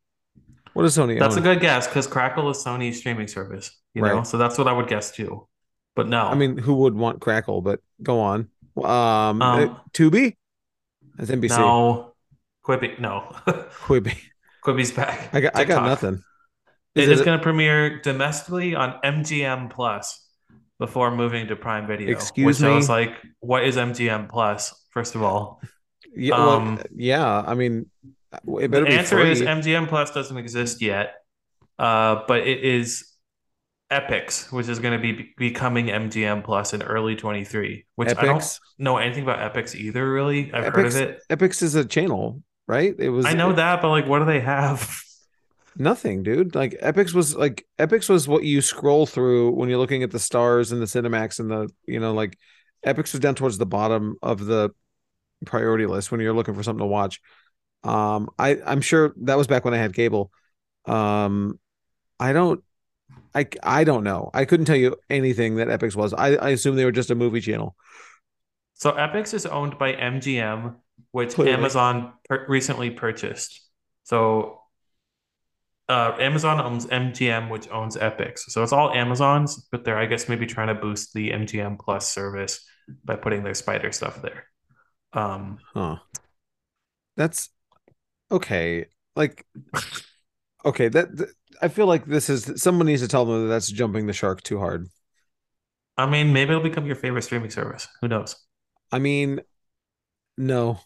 What 0.73 0.85
is 0.85 0.97
Sony? 0.97 1.17
That's 1.19 1.37
a 1.37 1.41
good 1.41 1.59
guess 1.61 1.87
because 1.87 2.05
Crackle 2.07 2.49
is 2.49 2.57
Sony's 2.63 2.97
streaming 2.99 3.27
service, 3.27 3.71
you 3.93 4.01
know. 4.01 4.17
Right. 4.17 4.27
So 4.27 4.37
that's 4.37 4.57
what 4.57 4.67
I 4.67 4.73
would 4.73 4.87
guess 4.87 5.11
too. 5.11 5.47
But 5.95 6.09
no, 6.09 6.23
I 6.27 6.35
mean, 6.35 6.57
who 6.57 6.75
would 6.75 6.93
want 6.95 7.21
Crackle? 7.21 7.61
But 7.61 7.79
go 8.03 8.19
on. 8.19 8.49
Um, 8.77 8.83
Um, 8.85 9.41
uh, 9.41 9.75
Tubi. 9.93 10.35
That's 11.15 11.31
NBC. 11.31 11.57
no, 11.57 12.13
Quibi, 12.65 12.99
no, 12.99 13.21
Quibi. 13.85 14.17
Quibi's 14.65 14.91
back. 14.91 15.29
I 15.33 15.39
got 15.39 15.55
I 15.55 15.63
got 15.63 15.75
TikTok. 15.75 15.85
nothing. 15.85 16.23
It 16.95 17.03
Is 17.03 17.09
is 17.09 17.21
it- 17.21 17.25
going 17.25 17.37
to 17.37 17.43
premiere 17.43 18.01
domestically 18.01 18.75
on 18.75 18.99
MGM 19.03 19.69
Plus 19.69 20.24
before 20.79 21.11
moving 21.11 21.47
to 21.47 21.55
Prime 21.55 21.87
Video. 21.87 22.11
Excuse 22.11 22.61
which 22.61 22.69
I 22.69 22.75
was 22.75 22.89
like, 22.89 23.13
what 23.39 23.63
is 23.63 23.75
MGM 23.77 24.29
Plus? 24.29 24.73
First 24.91 25.15
of 25.15 25.23
all, 25.23 25.61
Yeah. 26.15 26.37
well, 26.37 26.49
um, 26.51 26.81
yeah. 26.95 27.43
I 27.45 27.53
mean, 27.53 27.89
it 28.33 28.71
the 28.71 28.81
be 28.83 28.93
answer 28.93 29.19
free. 29.19 29.31
is 29.31 29.41
MGM 29.41 29.87
Plus 29.87 30.11
doesn't 30.11 30.37
exist 30.37 30.81
yet, 30.81 31.15
uh, 31.79 32.23
but 32.27 32.41
it 32.47 32.63
is 32.63 33.11
Epix, 33.91 34.51
which 34.51 34.67
is 34.67 34.79
going 34.79 34.99
to 34.99 35.01
be 35.01 35.33
becoming 35.37 35.87
MGM 35.87 36.43
Plus 36.43 36.73
in 36.73 36.81
early 36.81 37.15
23. 37.15 37.85
Which 37.95 38.09
I 38.09 38.13
don't 38.13 38.59
know 38.77 38.97
anything 38.97 39.23
about 39.23 39.53
Epix 39.53 39.75
either. 39.75 40.09
Really, 40.11 40.51
I've 40.53 40.73
heard 40.73 40.87
of 40.87 40.95
it. 40.95 41.21
Epix 41.29 41.61
is 41.61 41.75
a 41.75 41.85
channel, 41.85 42.41
right? 42.67 42.95
It 42.97 43.09
was. 43.09 43.25
I 43.25 43.33
know 43.33 43.53
that, 43.53 43.81
but 43.81 43.89
like, 43.89 44.07
what 44.07 44.19
do 44.19 44.25
they 44.25 44.41
have? 44.41 45.01
Nothing, 45.77 46.23
dude. 46.23 46.55
Like 46.55 46.79
Epix 46.81 47.13
was 47.13 47.35
like 47.35 47.65
Epix 47.77 48.07
was 48.07 48.27
what 48.27 48.43
you 48.43 48.61
scroll 48.61 49.05
through 49.05 49.51
when 49.51 49.67
you're 49.69 49.77
looking 49.77 50.03
at 50.03 50.11
the 50.11 50.19
stars 50.19 50.71
and 50.71 50.81
the 50.81 50.85
Cinemax 50.85 51.39
and 51.39 51.51
the 51.51 51.69
you 51.85 51.99
know 51.99 52.13
like 52.13 52.37
Epix 52.85 53.11
was 53.11 53.19
down 53.19 53.35
towards 53.35 53.57
the 53.57 53.65
bottom 53.65 54.15
of 54.21 54.45
the 54.45 54.69
priority 55.45 55.85
list 55.85 56.11
when 56.11 56.21
you're 56.21 56.33
looking 56.33 56.53
for 56.53 56.63
something 56.63 56.83
to 56.83 56.85
watch. 56.85 57.19
Um, 57.83 58.29
I 58.39 58.57
I'm 58.65 58.81
sure 58.81 59.13
that 59.23 59.37
was 59.37 59.47
back 59.47 59.65
when 59.65 59.73
I 59.73 59.77
had 59.77 59.93
cable. 59.93 60.31
Um, 60.85 61.59
I 62.19 62.31
don't, 62.31 62.63
I 63.33 63.47
I 63.61 63.83
don't 63.83 64.03
know. 64.03 64.29
I 64.33 64.45
couldn't 64.45 64.65
tell 64.65 64.75
you 64.77 64.95
anything 65.09 65.55
that 65.57 65.67
Epix 65.67 65.95
was. 65.95 66.13
I 66.13 66.35
I 66.35 66.49
assume 66.51 66.77
they 66.77 66.85
were 66.85 66.91
just 66.91 67.11
a 67.11 67.15
movie 67.15 67.41
channel. 67.41 67.75
So 68.75 68.91
Epix 68.91 69.33
is 69.33 69.45
owned 69.45 69.77
by 69.77 69.93
MGM, 69.93 70.75
which 71.11 71.33
Clearly. 71.33 71.53
Amazon 71.53 72.13
per- 72.29 72.45
recently 72.47 72.91
purchased. 72.91 73.61
So 74.03 74.61
uh, 75.89 76.15
Amazon 76.19 76.59
owns 76.61 76.87
MGM, 76.87 77.49
which 77.49 77.69
owns 77.69 77.95
Epix. 77.97 78.39
So 78.49 78.63
it's 78.63 78.71
all 78.73 78.91
Amazon's, 78.91 79.67
but 79.71 79.83
they're 79.85 79.97
I 79.97 80.05
guess 80.05 80.27
maybe 80.29 80.45
trying 80.45 80.67
to 80.67 80.75
boost 80.75 81.13
the 81.13 81.31
MGM 81.31 81.77
Plus 81.77 82.11
service 82.11 82.65
by 83.03 83.15
putting 83.15 83.43
their 83.43 83.53
spider 83.53 83.91
stuff 83.91 84.21
there. 84.21 84.45
Um, 85.13 85.59
Huh. 85.73 85.99
That's 87.17 87.49
okay. 88.31 88.87
Like, 89.15 89.45
okay, 90.65 90.87
that, 90.89 91.15
that- 91.17 91.29
I 91.61 91.69
feel 91.69 91.85
like 91.87 92.05
this 92.05 92.29
is 92.29 92.61
someone 92.61 92.87
needs 92.87 93.01
to 93.01 93.07
tell 93.07 93.23
them 93.25 93.43
that 93.43 93.47
that's 93.47 93.71
jumping 93.71 94.07
the 94.07 94.13
shark 94.13 94.43
too 94.43 94.59
hard. 94.59 94.89
I 95.97 96.05
mean, 96.05 96.31
maybe 96.33 96.51
it'll 96.51 96.63
become 96.63 96.85
your 96.85 96.95
favorite 96.95 97.23
streaming 97.23 97.49
service. 97.51 97.87
Who 98.01 98.07
knows? 98.07 98.35
I 98.91 98.99
mean, 98.99 99.41
no, 100.37 100.79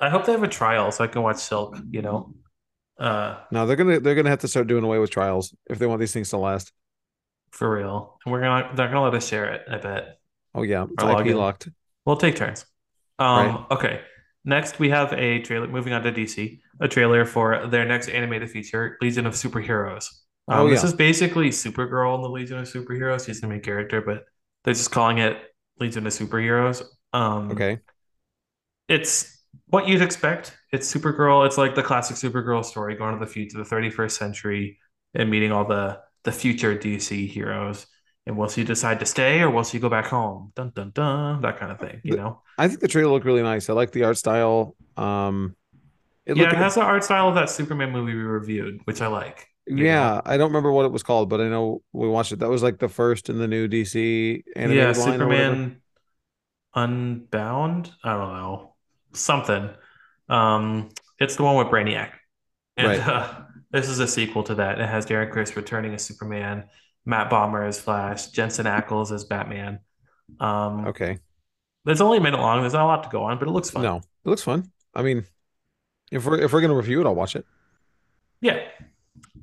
I 0.00 0.10
hope 0.10 0.26
they 0.26 0.32
have 0.32 0.42
a 0.42 0.48
trial 0.48 0.90
so 0.92 1.04
I 1.04 1.06
can 1.06 1.22
watch 1.22 1.36
Silk. 1.38 1.76
You 1.90 2.02
know, 2.02 2.34
uh, 2.98 3.38
no, 3.50 3.66
they're 3.66 3.76
gonna 3.76 4.00
they're 4.00 4.14
gonna 4.14 4.30
have 4.30 4.40
to 4.40 4.48
start 4.48 4.66
doing 4.66 4.84
away 4.84 4.98
with 4.98 5.10
trials 5.10 5.54
if 5.68 5.78
they 5.78 5.86
want 5.86 6.00
these 6.00 6.12
things 6.12 6.30
to 6.30 6.38
last. 6.38 6.72
for 7.52 7.76
real. 7.76 8.18
And 8.24 8.32
we're 8.32 8.40
gonna 8.40 8.70
they're 8.74 8.88
gonna 8.88 9.02
let 9.02 9.14
us 9.14 9.26
share 9.28 9.52
it. 9.54 9.62
I 9.70 9.78
bet. 9.78 10.18
Oh 10.54 10.62
yeah, 10.62 10.86
it's 10.90 11.02
Or 11.04 11.22
IP 11.22 11.34
locked. 11.34 11.68
We'll 12.04 12.16
take 12.16 12.36
turns. 12.36 12.64
Um, 13.18 13.26
Right. 13.36 13.66
okay. 13.72 14.00
Next, 14.44 14.78
we 14.78 14.90
have 14.90 15.12
a 15.12 15.40
trailer. 15.42 15.66
Moving 15.66 15.92
on 15.92 16.02
to 16.04 16.12
DC, 16.12 16.60
a 16.80 16.86
trailer 16.88 17.24
for 17.24 17.66
their 17.66 17.84
next 17.84 18.08
animated 18.08 18.50
feature, 18.50 18.96
Legion 19.00 19.26
of 19.26 19.34
Superheroes. 19.34 20.08
Um, 20.48 20.60
Oh, 20.60 20.70
This 20.70 20.84
is 20.84 20.92
basically 20.94 21.48
Supergirl 21.50 22.14
in 22.14 22.22
the 22.22 22.28
Legion 22.30 22.58
of 22.58 22.66
Superheroes. 22.66 23.26
She's 23.26 23.40
the 23.40 23.48
main 23.48 23.60
character, 23.60 24.00
but 24.00 24.24
they're 24.62 24.74
just 24.74 24.92
calling 24.92 25.18
it 25.18 25.36
Legion 25.80 26.06
of 26.06 26.12
Superheroes. 26.12 26.84
Um, 27.12 27.50
Okay, 27.50 27.80
It's 28.88 29.35
what 29.66 29.88
you'd 29.88 30.02
expect. 30.02 30.56
It's 30.72 30.92
Supergirl. 30.92 31.46
It's 31.46 31.58
like 31.58 31.74
the 31.74 31.82
classic 31.82 32.16
Supergirl 32.16 32.64
story, 32.64 32.96
going 32.96 33.18
to 33.18 33.24
the 33.24 33.30
future, 33.30 33.58
the 33.58 33.64
31st 33.64 34.10
century, 34.12 34.78
and 35.14 35.30
meeting 35.30 35.52
all 35.52 35.66
the 35.66 36.00
the 36.24 36.32
future 36.32 36.76
DC 36.76 37.28
heroes. 37.28 37.86
And 38.26 38.36
will 38.36 38.48
she 38.48 38.64
decide 38.64 38.98
to 39.00 39.06
stay 39.06 39.40
or 39.40 39.50
will 39.50 39.62
she 39.62 39.78
go 39.78 39.88
back 39.88 40.06
home? 40.06 40.52
Dun 40.56 40.72
dun 40.74 40.90
dun. 40.90 41.42
That 41.42 41.58
kind 41.58 41.70
of 41.70 41.78
thing. 41.78 42.00
You 42.02 42.16
know. 42.16 42.42
I 42.58 42.66
think 42.66 42.80
the 42.80 42.88
trailer 42.88 43.12
looked 43.12 43.26
really 43.26 43.42
nice. 43.42 43.70
I 43.70 43.72
like 43.72 43.92
the 43.92 44.02
art 44.02 44.16
style. 44.16 44.74
Um, 44.96 45.54
it 46.24 46.36
yeah, 46.36 46.50
it 46.50 46.56
has 46.56 46.74
the 46.74 46.82
art 46.82 47.04
style 47.04 47.28
of 47.28 47.36
that 47.36 47.50
Superman 47.50 47.92
movie 47.92 48.14
we 48.14 48.22
reviewed, 48.22 48.80
which 48.84 49.00
I 49.00 49.06
like. 49.06 49.46
yeah. 49.66 50.20
I 50.24 50.36
don't 50.36 50.48
remember 50.48 50.72
what 50.72 50.86
it 50.86 50.92
was 50.92 51.04
called, 51.04 51.28
but 51.28 51.40
I 51.40 51.48
know 51.48 51.82
we 51.92 52.08
watched 52.08 52.32
it. 52.32 52.40
That 52.40 52.48
was 52.48 52.64
like 52.64 52.78
the 52.78 52.88
first 52.88 53.30
in 53.30 53.38
the 53.38 53.46
new 53.46 53.68
DC 53.68 54.42
animated 54.56 54.96
yeah, 54.96 55.02
line 55.04 55.20
or 55.20 55.28
whatever. 55.28 55.54
Superman 55.54 55.82
Unbound. 56.74 57.92
I 58.02 58.12
don't 58.12 58.34
know 58.34 58.75
something. 59.16 59.70
Um, 60.28 60.90
it's 61.18 61.36
the 61.36 61.42
one 61.42 61.56
with 61.56 61.68
Brainiac, 61.68 62.10
and 62.76 62.88
Right. 62.88 63.00
uh, 63.08 63.42
this 63.70 63.88
is 63.88 63.98
a 64.00 64.06
sequel 64.08 64.42
to 64.44 64.54
that. 64.56 64.80
It 64.80 64.88
has 64.88 65.06
Darren 65.06 65.30
Criss 65.30 65.56
returning 65.56 65.94
as 65.94 66.04
Superman, 66.04 66.64
Matt 67.04 67.30
Bomer 67.30 67.66
as 67.66 67.80
Flash, 67.80 68.28
Jensen 68.28 68.66
Ackles 68.66 69.12
as 69.12 69.24
Batman. 69.24 69.80
Um, 70.40 70.86
Okay, 70.88 71.18
it's 71.86 72.00
only 72.00 72.18
a 72.18 72.20
minute 72.20 72.40
long. 72.40 72.60
There's 72.60 72.72
not 72.72 72.82
a 72.84 72.86
lot 72.86 73.02
to 73.04 73.08
go 73.08 73.24
on, 73.24 73.38
but 73.38 73.48
it 73.48 73.52
looks 73.52 73.70
fun. 73.70 73.82
no, 73.82 73.96
it 73.98 74.28
looks 74.28 74.42
fun. 74.42 74.70
I 74.94 75.02
mean, 75.02 75.24
if 76.10 76.24
we're 76.24 76.40
if 76.40 76.52
we're 76.52 76.60
gonna 76.60 76.74
review 76.74 77.00
it, 77.00 77.06
I'll 77.06 77.14
watch 77.14 77.36
it. 77.36 77.46
Yeah. 78.40 78.60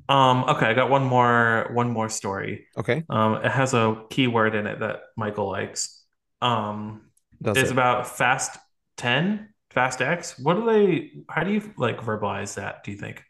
Um, 0.08 0.44
okay, 0.44 0.66
I 0.66 0.74
got 0.74 0.90
one 0.90 1.04
more 1.04 1.70
one 1.72 1.90
more 1.90 2.10
story. 2.10 2.66
Okay, 2.76 3.04
Um, 3.08 3.36
it 3.36 3.50
has 3.50 3.72
a 3.72 4.02
keyword 4.10 4.54
in 4.54 4.66
it 4.66 4.80
that 4.80 5.04
Michael 5.16 5.48
likes. 5.50 6.02
Um, 6.42 7.06
does 7.40 7.56
it's 7.56 7.70
it? 7.70 7.72
about 7.72 8.06
Fast 8.06 8.58
10, 8.98 9.53
Fast 9.74 10.00
X. 10.00 10.38
What 10.38 10.54
do 10.54 10.66
they, 10.66 11.12
how 11.28 11.44
do 11.44 11.52
you 11.52 11.72
like 11.76 11.98
verbalize 11.98 12.54
that, 12.54 12.84
do 12.84 12.92
you 12.92 12.96
think? 12.96 13.22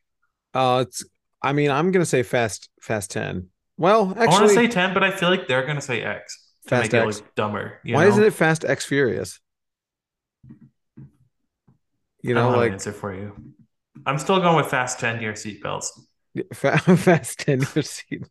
Uh, 0.52 0.84
it's. 0.86 1.04
I 1.42 1.52
mean, 1.52 1.70
I'm 1.70 1.90
gonna 1.90 2.06
say 2.06 2.22
fast, 2.22 2.70
fast 2.80 3.10
ten. 3.10 3.48
Well, 3.76 4.02
I 4.02 4.04
want 4.04 4.16
to 4.16 4.22
actually, 4.22 4.54
say 4.54 4.68
10, 4.68 4.94
but 4.94 5.02
I 5.02 5.10
feel 5.10 5.30
like 5.30 5.48
they're 5.48 5.64
going 5.64 5.74
to 5.74 5.82
say 5.82 6.00
X 6.00 6.52
to 6.64 6.68
Fast 6.68 6.92
make 6.92 7.02
it 7.02 7.06
X. 7.06 7.16
look 7.18 7.34
dumber. 7.34 7.80
You 7.84 7.94
why 7.94 8.04
know? 8.04 8.10
isn't 8.10 8.22
it 8.24 8.32
Fast 8.32 8.64
X 8.64 8.84
Furious? 8.84 9.40
You 12.22 12.34
know, 12.34 12.48
I 12.48 12.52
don't 12.52 12.54
have 12.54 12.66
an 12.68 12.72
answer 12.72 12.92
for 12.92 13.12
you. 13.12 13.34
I'm 14.06 14.18
still 14.18 14.38
going 14.40 14.56
with 14.56 14.66
Fast 14.66 15.00
10 15.00 15.20
your 15.20 15.32
seatbelts. 15.32 15.88
fa- 16.52 16.78
Fast 16.78 17.40
Ten 17.40 17.66
your 17.74 17.82
seat. 17.82 18.24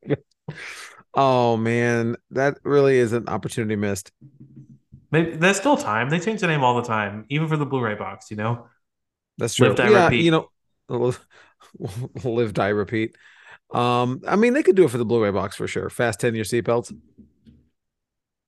Oh 1.14 1.58
man, 1.58 2.16
that 2.32 2.58
really 2.64 2.98
is 2.98 3.14
an 3.14 3.28
opportunity 3.28 3.76
missed. 3.76 4.12
Maybe 5.14 5.36
there's 5.36 5.58
still 5.58 5.78
time. 5.78 6.10
They 6.10 6.20
change 6.20 6.42
the 6.42 6.48
name 6.48 6.64
all 6.64 6.76
the 6.76 6.88
time, 6.88 7.26
even 7.30 7.48
for 7.48 7.56
the 7.56 7.68
Blu-ray 7.68 7.94
box, 7.94 8.32
you 8.32 8.38
know? 8.38 8.66
That's 9.38 9.54
true. 9.54 9.68
Live, 9.68 9.78
die, 9.78 9.90
yeah, 9.92 10.06
repeat. 10.06 10.26
you 10.26 10.32
know, 10.32 10.50
live, 12.24 12.54
die, 12.56 12.70
repeat. 12.70 13.16
Um, 13.72 14.22
I 14.28 14.36
mean, 14.38 14.54
they 14.54 14.64
could 14.64 14.76
do 14.76 14.86
it 14.86 14.90
for 14.90 14.98
the 14.98 15.06
Blu-ray 15.06 15.30
box 15.30 15.56
for 15.56 15.68
sure. 15.68 15.92
Fast 15.92 16.20
ten 16.20 16.34
your 16.34 16.46
seatbelts. 16.46 16.98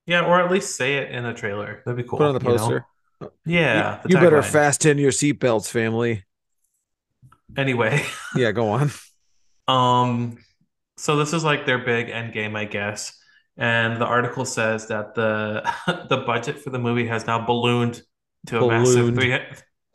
Yeah, 0.07 0.25
or 0.25 0.39
at 0.39 0.49
least 0.49 0.75
say 0.75 0.97
it 0.97 1.11
in 1.11 1.23
the 1.23 1.33
trailer. 1.33 1.83
That'd 1.85 2.03
be 2.03 2.09
cool. 2.09 2.17
Put 2.17 2.29
on 2.29 2.33
the 2.33 2.41
you 2.41 2.49
know? 2.49 2.57
poster. 2.57 2.85
Yeah. 3.45 3.99
the 4.01 4.09
you 4.09 4.15
better 4.15 4.41
tagline. 4.41 4.51
fasten 4.51 4.97
your 4.97 5.11
seatbelts, 5.11 5.69
family. 5.69 6.25
Anyway. 7.55 8.03
Yeah, 8.35 8.51
go 8.53 8.69
on. 8.69 8.91
Um, 9.67 10.39
so 10.97 11.15
this 11.17 11.31
is 11.31 11.43
like 11.43 11.67
their 11.67 11.77
big 11.77 12.09
end 12.09 12.33
game, 12.33 12.55
I 12.55 12.65
guess. 12.65 13.15
And 13.57 14.01
the 14.01 14.05
article 14.05 14.45
says 14.45 14.87
that 14.87 15.15
the 15.15 15.63
the 16.09 16.17
budget 16.17 16.59
for 16.59 16.69
the 16.71 16.79
movie 16.79 17.07
has 17.07 17.25
now 17.27 17.45
ballooned 17.45 18.01
to 18.47 18.59
a 18.59 18.63
massive 18.63 19.13
three. 19.13 19.39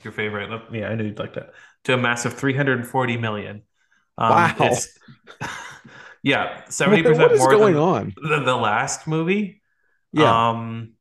Your 0.03 0.13
favorite, 0.13 0.63
yeah, 0.73 0.89
I 0.89 0.95
knew 0.95 1.05
you'd 1.05 1.19
like 1.19 1.35
that. 1.35 1.53
To 1.85 1.95
a 1.95 1.99
massive 1.99 2.35
three 2.35 2.55
hundred 2.57 2.79
and 2.79 2.89
forty 2.89 3.17
million. 3.19 3.63
Um, 4.19 4.55
Wow. 4.61 4.87
yeah, 6.23 6.65
seventy 6.69 7.03
percent 7.03 7.37
more 7.37 7.57
going 7.57 7.75
than 7.75 7.77
on? 7.77 8.17
the, 8.17 8.41
the 8.45 8.57
last 8.57 9.07
movie. 9.07 9.63
Yeah, 10.13 10.51
Um, 10.51 10.95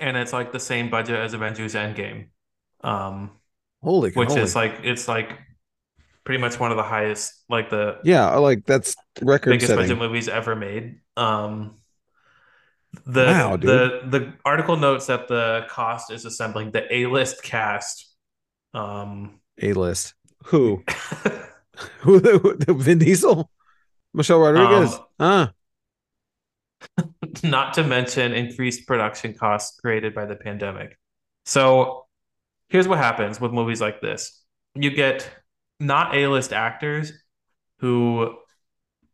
and 0.00 0.16
it's 0.16 0.32
like 0.32 0.52
the 0.52 0.60
same 0.60 0.90
budget 0.90 1.16
as 1.16 1.34
Avengers 1.34 1.74
Endgame. 1.74 2.28
Um, 2.82 3.32
Holy, 3.82 4.10
which 4.12 4.28
holy. 4.28 4.42
is 4.42 4.56
like 4.56 4.80
it's 4.84 5.08
like 5.08 5.38
pretty 6.24 6.40
much 6.40 6.60
one 6.60 6.70
of 6.72 6.78
the 6.78 6.82
highest, 6.84 7.34
like 7.48 7.70
the 7.70 8.02
yeah, 8.02 8.36
like 8.36 8.64
that's 8.66 8.96
record 9.20 9.50
biggest 9.50 9.66
setting. 9.66 9.76
budget 9.76 9.98
movies 9.98 10.28
ever 10.28 10.56
made. 10.56 11.00
Um, 11.16 11.76
the 13.06 13.24
Wow, 13.24 13.56
the 13.56 14.02
the 14.06 14.34
article 14.44 14.76
notes 14.76 15.06
that 15.06 15.28
the 15.28 15.66
cost 15.68 16.12
is 16.12 16.24
assembling 16.24 16.70
the 16.70 16.92
A 16.94 17.06
list 17.06 17.42
cast. 17.42 18.14
Um, 18.74 19.40
A 19.60 19.72
list. 19.72 20.14
Who? 20.46 20.82
Who? 22.00 22.20
The, 22.20 22.74
Vin 22.76 22.98
Diesel? 22.98 23.48
Michelle 24.12 24.40
Rodriguez? 24.40 24.94
Um, 24.94 25.04
ah, 25.20 25.52
not 27.42 27.74
to 27.74 27.84
mention 27.84 28.32
increased 28.32 28.86
production 28.86 29.34
costs 29.34 29.80
created 29.80 30.14
by 30.14 30.26
the 30.26 30.36
pandemic. 30.36 30.98
So 31.46 32.06
here's 32.68 32.88
what 32.88 32.98
happens 32.98 33.40
with 33.40 33.52
movies 33.52 33.80
like 33.80 34.00
this. 34.00 34.42
You 34.74 34.90
get 34.90 35.28
not 35.80 36.14
A-list 36.14 36.52
actors 36.52 37.12
who 37.78 38.36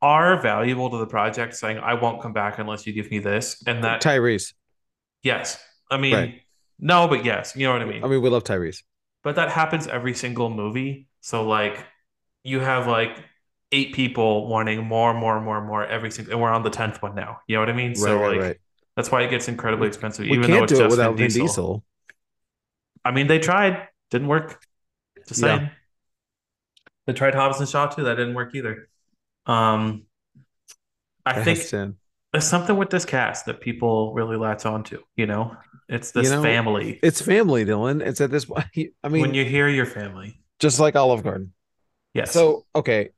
are 0.00 0.40
valuable 0.40 0.90
to 0.90 0.98
the 0.98 1.06
project 1.06 1.54
saying, 1.54 1.78
I 1.78 1.94
won't 1.94 2.22
come 2.22 2.32
back 2.32 2.58
unless 2.58 2.86
you 2.86 2.92
give 2.92 3.10
me 3.10 3.18
this. 3.18 3.62
And 3.66 3.84
that, 3.84 4.02
Tyrese. 4.02 4.52
yes. 5.22 5.60
I 5.90 5.96
mean, 5.96 6.14
Right. 6.14 6.40
no, 6.78 7.08
but 7.08 7.24
yes, 7.24 7.56
you 7.56 7.66
know 7.66 7.72
what 7.72 7.82
I 7.82 7.86
mean? 7.86 8.04
I 8.04 8.08
mean, 8.08 8.22
we 8.22 8.28
love 8.28 8.44
Tyrese. 8.44 8.82
But 9.24 9.36
that 9.36 9.50
happens 9.50 9.86
every 9.86 10.14
single 10.14 10.50
movie. 10.50 11.08
So 11.20 11.46
like 11.46 11.84
you 12.44 12.60
have 12.60 12.86
like 12.86 13.16
eight 13.72 13.92
people 13.92 14.48
wanting 14.48 14.84
more, 14.84 15.10
and 15.10 15.18
more, 15.18 15.36
and 15.36 15.44
more, 15.44 15.58
and 15.58 15.66
more 15.66 15.84
every 15.84 16.10
single 16.10 16.32
and 16.32 16.40
we're 16.42 16.50
on 16.50 16.62
the 16.62 16.70
tenth 16.70 17.02
one 17.02 17.14
now. 17.14 17.40
You 17.46 17.56
know 17.56 17.60
what 17.60 17.70
I 17.70 17.72
mean? 17.74 17.94
so 17.94 18.14
right, 18.14 18.20
right, 18.22 18.30
like 18.30 18.40
right. 18.40 18.56
that's 18.96 19.10
why 19.10 19.22
it 19.22 19.30
gets 19.30 19.48
incredibly 19.48 19.88
expensive, 19.88 20.26
We 20.26 20.36
even 20.36 20.42
though 20.42 20.46
can't 20.46 20.62
it's 20.64 20.72
do 20.72 20.78
it 20.78 20.82
just 20.84 20.90
without 20.96 21.16
Vin 21.16 21.30
Diesel. 21.30 21.84
I 23.04 23.10
mean, 23.10 23.26
they 23.26 23.38
tried, 23.38 23.88
didn't 24.10 24.28
work. 24.28 24.62
Just 25.26 25.42
Yeah. 25.42 25.70
They 27.06 27.12
tried 27.14 27.34
Hobbs 27.34 27.58
and 27.60 27.68
Shaw 27.68 27.86
too, 27.86 28.04
that 28.04 28.16
didn't 28.16 28.34
work 28.34 28.54
either. 28.54 28.88
Um 29.48 30.04
I 31.26 31.42
think 31.42 31.60
to- 31.68 31.94
there's 32.32 32.46
something 32.46 32.76
with 32.76 32.90
this 32.90 33.04
cast 33.06 33.46
that 33.46 33.60
people 33.60 34.12
really 34.12 34.36
latch 34.36 34.66
onto, 34.66 34.98
you 35.16 35.26
know? 35.26 35.56
It's 35.88 36.10
this 36.10 36.28
You 36.28 36.36
know, 36.36 36.42
family. 36.42 37.00
it's 37.02 37.22
family, 37.22 37.64
Dylan. 37.64 38.06
It's 38.06 38.20
at 38.20 38.30
this 38.30 38.44
point. 38.52 38.66
I 39.02 39.08
mean, 39.08 39.22
when 39.22 39.34
you 39.34 39.44
hear 39.46 39.66
your 39.68 39.86
family. 39.86 40.40
just 40.58 40.78
like 40.78 40.94
Olive 40.94 41.22
Garden. 41.22 41.54
Yes. 42.12 42.32
So, 42.32 42.66
okay, 42.74 43.10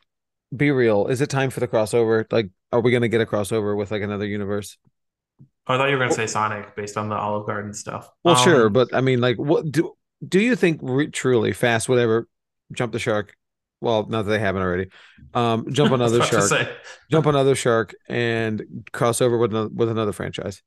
be 0.57 0.71
real. 0.71 1.09
Is 1.09 1.21
it 1.21 1.29
time 1.31 1.51
for 1.51 1.59
the 1.61 1.67
crossover? 1.69 2.25
Like, 2.31 2.51
are 2.73 2.81
we 2.81 2.91
going 2.93 3.03
to 3.03 3.09
get 3.09 3.21
a 3.21 3.27
crossover 3.27 3.77
with 3.77 3.91
like 3.91 4.03
another 4.03 4.27
universe? 4.27 4.79
Oh, 5.67 5.75
I 5.75 5.77
thought 5.79 5.87
you 5.87 5.93
were 5.95 5.99
going 5.99 6.11
to 6.11 6.15
say 6.17 6.27
Sonic 6.29 6.77
based 6.77 6.97
on 6.97 7.09
the 7.09 7.17
Olive 7.17 7.47
Garden 7.47 7.75
stuff. 7.75 8.09
Well, 8.25 8.37
sure, 8.37 8.67
Um, 8.67 8.73
but 8.73 8.95
I 8.95 9.01
mean, 9.01 9.21
like, 9.21 9.37
what 9.37 9.71
do 9.71 9.93
do 10.27 10.39
you 10.39 10.55
think 10.55 10.81
re- 10.83 11.09
truly 11.09 11.53
fast 11.53 11.89
would 11.89 11.99
ever 11.99 12.29
jump 12.73 12.93
the 12.93 12.99
shark? 13.01 13.35
Well, 13.81 14.07
not 14.07 14.25
that 14.25 14.31
they 14.31 14.39
haven't 14.39 14.63
already. 14.63 14.91
Um, 15.33 15.67
jump 15.73 15.93
another 15.93 16.23
shark, 16.23 16.69
jump 17.11 17.27
another 17.27 17.55
shark, 17.55 17.95
and 18.09 18.87
cross 18.93 19.21
over 19.21 19.39
with 19.39 19.51
another, 19.53 19.69
with 19.69 19.89
another 19.89 20.13
franchise. 20.13 20.63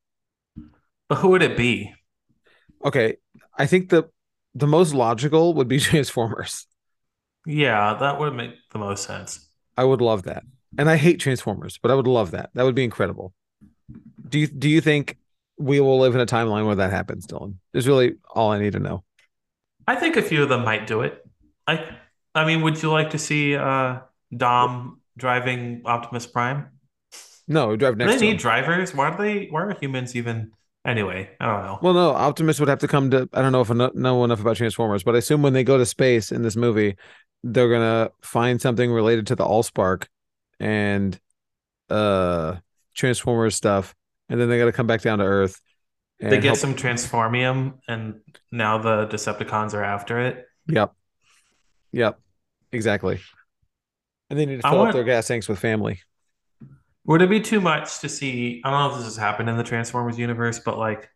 but 1.08 1.16
who 1.16 1.30
would 1.30 1.44
it 1.44 1.56
be? 1.56 1.94
Okay, 2.84 3.18
I 3.58 3.66
think 3.68 3.90
the 3.90 4.10
the 4.56 4.68
most 4.68 4.94
logical 4.94 5.54
would 5.56 5.68
be 5.68 5.80
Transformers. 5.92 6.66
Yeah, 7.46 7.96
that 7.96 8.20
would 8.20 8.34
make 8.34 8.52
the 8.72 8.80
most 8.80 9.04
sense. 9.06 9.48
I 9.78 9.84
would 9.84 10.02
love 10.02 10.24
that, 10.24 10.44
and 10.78 10.90
I 10.90 10.98
hate 10.98 11.20
Transformers, 11.20 11.78
but 11.82 11.92
I 11.92 11.96
would 11.96 12.08
love 12.08 12.32
that. 12.32 12.50
That 12.54 12.64
would 12.64 12.76
be 12.76 12.84
incredible. 12.84 13.34
Do 14.28 14.40
you 14.40 14.48
do 14.48 14.70
you 14.70 14.82
think 14.82 15.18
we 15.60 15.80
will 15.80 16.00
live 16.00 16.16
in 16.16 16.22
a 16.22 16.26
timeline 16.26 16.66
where 16.66 16.76
that 16.76 16.92
happens, 16.92 17.28
Dylan? 17.28 17.56
Is 17.74 17.88
really 17.88 18.16
all 18.34 18.52
I 18.52 18.60
need 18.60 18.74
to 18.74 18.80
know. 18.80 19.04
I 19.88 19.96
think 19.96 20.16
a 20.16 20.22
few 20.22 20.42
of 20.42 20.50
them 20.50 20.64
might 20.64 20.88
do 20.88 21.02
it. 21.02 21.24
I 21.68 21.96
I 22.36 22.46
mean, 22.46 22.62
would 22.62 22.82
you 22.82 22.92
like 22.92 23.12
to 23.12 23.20
see 23.20 23.56
uh 23.56 24.00
Dom 24.36 25.02
driving 25.18 25.84
Optimus 25.86 26.26
Prime? 26.26 26.70
No, 27.48 27.76
drive 27.76 27.98
next. 27.98 28.14
Do 28.14 28.20
they 28.20 28.26
need 28.26 28.32
him. 28.34 28.38
drivers? 28.38 28.96
Why 28.96 29.10
are 29.10 29.18
they 29.18 29.48
why 29.48 29.62
are 29.62 29.78
humans 29.80 30.16
even 30.16 30.52
anyway? 30.86 31.30
I 31.40 31.46
don't 31.46 31.66
know. 31.66 31.80
Well, 31.82 31.94
no, 31.94 32.12
Optimus 32.12 32.60
would 32.60 32.70
have 32.70 32.80
to 32.80 32.88
come 32.88 33.12
to. 33.12 33.30
I 33.34 33.42
don't 33.42 33.52
know 33.52 33.62
if 33.62 33.70
I 33.70 33.76
know, 33.94 34.24
enough 34.24 34.42
about 34.42 34.58
Transformers, 34.58 35.04
but 35.04 35.16
I 35.16 35.20
assume 35.20 35.42
when 35.42 35.54
they 35.54 35.64
go 35.64 35.78
to 35.78 35.86
space 35.86 36.32
in 36.32 36.42
this 36.42 36.56
movie, 36.56 36.96
they're 37.44 37.70
gonna 37.70 38.10
find 38.22 38.62
something 38.62 38.92
related 38.92 39.28
to 39.28 39.36
the 39.36 39.46
Allspark 39.46 40.08
and 40.60 41.20
uh 41.90 42.56
Transformers 42.96 43.56
stuff, 43.56 43.94
and 44.30 44.40
then 44.40 44.50
they 44.50 44.58
got 44.58 44.66
to 44.66 44.72
come 44.72 44.88
back 44.88 45.02
down 45.02 45.20
to 45.20 45.26
Earth. 45.26 45.60
And 46.22 46.32
they 46.32 46.38
get 46.38 46.46
help- 46.46 46.58
some 46.60 46.76
transformium 46.76 47.80
and 47.88 48.22
now 48.52 48.78
the 48.78 49.08
Decepticons 49.08 49.74
are 49.74 49.84
after 49.84 50.20
it. 50.20 50.46
Yep. 50.68 50.94
Yep. 51.92 52.20
Exactly. 52.74 53.20
And 54.30 54.38
they 54.40 54.46
need 54.46 54.62
to 54.62 54.68
I 54.68 54.72
fill 54.72 54.80
want- 54.80 54.90
up 54.90 54.96
their 54.96 55.04
gas 55.04 55.28
tanks 55.28 55.48
with 55.48 55.60
family. 55.60 56.00
Would 57.06 57.22
it 57.22 57.30
be 57.30 57.42
too 57.42 57.60
much 57.60 58.00
to 58.00 58.08
see? 58.10 58.62
I 58.64 58.72
don't 58.72 58.80
know 58.80 58.92
if 58.92 58.96
this 58.98 59.06
has 59.06 59.18
happened 59.18 59.50
in 59.50 59.58
the 59.58 59.64
Transformers 59.64 60.18
universe, 60.18 60.60
but 60.60 60.78
like 60.78 61.10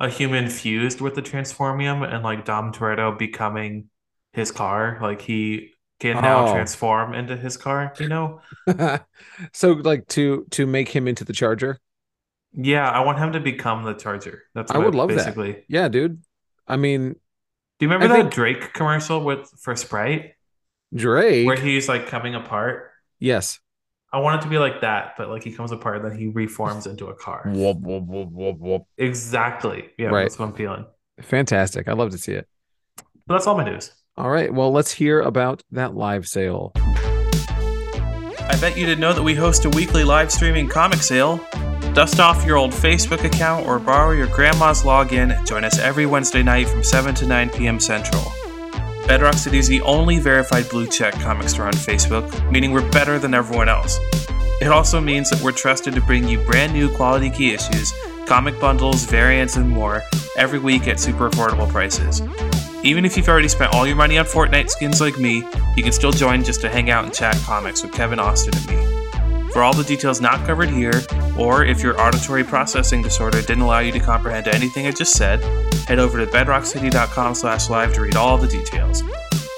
a 0.00 0.08
human 0.08 0.48
fused 0.48 1.00
with 1.02 1.14
the 1.14 1.20
Transformium 1.22 2.02
and 2.10 2.24
like 2.24 2.44
Dom 2.46 2.72
Toretto 2.72 3.18
becoming 3.18 3.90
his 4.32 4.50
car, 4.50 4.98
like 5.02 5.20
he 5.20 5.72
can 6.00 6.22
now 6.22 6.46
Oh. 6.48 6.52
transform 6.54 7.14
into 7.14 7.36
his 7.36 7.56
car, 7.58 7.92
you 8.00 8.08
know? 8.08 8.40
so, 9.52 9.72
like 9.72 10.06
to 10.08 10.46
to 10.52 10.66
make 10.66 10.88
him 10.88 11.06
into 11.06 11.24
the 11.24 11.32
Charger. 11.34 11.78
Yeah, 12.52 12.88
I 12.88 13.00
want 13.00 13.18
him 13.18 13.32
to 13.32 13.40
become 13.40 13.84
the 13.84 13.92
Charger. 13.94 14.42
That's 14.54 14.70
I 14.72 14.78
would 14.78 14.94
love 14.94 15.10
that. 15.10 15.16
basically. 15.16 15.64
Yeah, 15.68 15.88
dude. 15.88 16.22
I 16.66 16.76
mean, 16.76 17.10
Do 17.78 17.86
you 17.86 17.88
remember 17.90 18.06
I 18.06 18.16
that 18.16 18.22
think- 18.24 18.34
Drake 18.34 18.72
commercial 18.72 19.22
with 19.22 19.50
for 19.60 19.76
Sprite 19.76 20.32
Drake. 20.94 21.46
where 21.46 21.56
he's 21.56 21.88
like 21.88 22.06
coming 22.08 22.34
apart? 22.34 22.90
yes. 23.18 23.58
I 24.12 24.20
want 24.20 24.40
it 24.40 24.44
to 24.44 24.48
be 24.48 24.56
like 24.58 24.80
that, 24.82 25.14
but 25.18 25.28
like 25.28 25.42
he 25.42 25.52
comes 25.52 25.72
apart, 25.72 25.96
and 25.96 26.04
then 26.10 26.16
he 26.18 26.28
reforms 26.28 26.86
into 26.86 27.08
a 27.08 27.14
car. 27.14 27.42
Whoop, 27.52 27.78
whoop, 27.80 28.04
whoop, 28.04 28.28
whoop, 28.30 28.56
whoop. 28.58 28.82
Exactly. 28.96 29.90
Yeah, 29.98 30.06
Right. 30.08 30.22
that's 30.22 30.38
what 30.38 30.46
I'm 30.48 30.54
feeling. 30.54 30.86
Fantastic. 31.20 31.86
I'd 31.88 31.98
love 31.98 32.12
to 32.12 32.18
see 32.18 32.32
it. 32.32 32.48
But 33.26 33.34
that's 33.34 33.46
all 33.46 33.56
my 33.58 33.64
news. 33.64 33.90
All 34.16 34.30
right. 34.30 34.54
Well, 34.54 34.72
let's 34.72 34.92
hear 34.92 35.20
about 35.20 35.64
that 35.72 35.94
live 35.94 36.26
sale. 36.26 36.72
I 36.76 38.56
bet 38.60 38.78
you 38.78 38.86
didn't 38.86 39.00
know 39.00 39.12
that 39.12 39.22
we 39.22 39.34
host 39.34 39.64
a 39.64 39.70
weekly 39.70 40.04
live 40.04 40.30
streaming 40.32 40.68
comic 40.68 41.00
sale. 41.00 41.38
Dust 41.92 42.20
off 42.20 42.46
your 42.46 42.56
old 42.56 42.70
Facebook 42.70 43.24
account 43.24 43.66
or 43.66 43.78
borrow 43.78 44.12
your 44.12 44.28
grandma's 44.28 44.82
login 44.82 45.44
join 45.46 45.64
us 45.64 45.78
every 45.78 46.06
Wednesday 46.06 46.42
night 46.42 46.68
from 46.68 46.82
7 46.84 47.14
to 47.16 47.26
9 47.26 47.50
p.m. 47.50 47.80
Central. 47.80 48.22
Bedrock 49.06 49.34
City 49.34 49.58
is 49.58 49.68
the 49.68 49.80
only 49.82 50.18
verified 50.18 50.68
blue 50.68 50.86
check 50.86 51.14
comic 51.14 51.48
store 51.48 51.66
on 51.66 51.72
Facebook, 51.72 52.50
meaning 52.50 52.72
we're 52.72 52.90
better 52.90 53.20
than 53.20 53.34
everyone 53.34 53.68
else. 53.68 53.98
It 54.60 54.66
also 54.66 55.00
means 55.00 55.30
that 55.30 55.40
we're 55.40 55.52
trusted 55.52 55.94
to 55.94 56.00
bring 56.00 56.26
you 56.26 56.38
brand 56.40 56.72
new 56.72 56.90
quality 56.90 57.30
key 57.30 57.52
issues, 57.52 57.92
comic 58.26 58.58
bundles, 58.58 59.04
variants, 59.04 59.56
and 59.56 59.68
more 59.68 60.02
every 60.36 60.58
week 60.58 60.88
at 60.88 60.98
super 60.98 61.30
affordable 61.30 61.68
prices. 61.68 62.20
Even 62.82 63.04
if 63.04 63.16
you've 63.16 63.28
already 63.28 63.48
spent 63.48 63.72
all 63.74 63.86
your 63.86 63.96
money 63.96 64.18
on 64.18 64.24
Fortnite 64.24 64.70
skins 64.70 65.00
like 65.00 65.18
me, 65.18 65.46
you 65.76 65.84
can 65.84 65.92
still 65.92 66.12
join 66.12 66.42
just 66.42 66.60
to 66.62 66.68
hang 66.68 66.90
out 66.90 67.04
and 67.04 67.14
chat 67.14 67.36
comics 67.44 67.84
with 67.84 67.92
Kevin 67.92 68.18
Austin 68.18 68.54
and 68.56 68.66
me. 68.68 68.95
For 69.56 69.62
all 69.62 69.72
the 69.72 69.84
details 69.84 70.20
not 70.20 70.46
covered 70.46 70.68
here, 70.68 71.00
or 71.38 71.64
if 71.64 71.82
your 71.82 71.98
auditory 71.98 72.44
processing 72.44 73.00
disorder 73.00 73.40
didn't 73.40 73.62
allow 73.62 73.78
you 73.78 73.90
to 73.90 73.98
comprehend 73.98 74.48
anything 74.48 74.86
I 74.86 74.90
just 74.90 75.14
said, 75.14 75.42
head 75.88 75.98
over 75.98 76.22
to 76.22 76.30
bedrockcity.com 76.30 77.34
slash 77.34 77.70
live 77.70 77.94
to 77.94 78.02
read 78.02 78.16
all 78.16 78.36
the 78.36 78.48
details. 78.48 79.00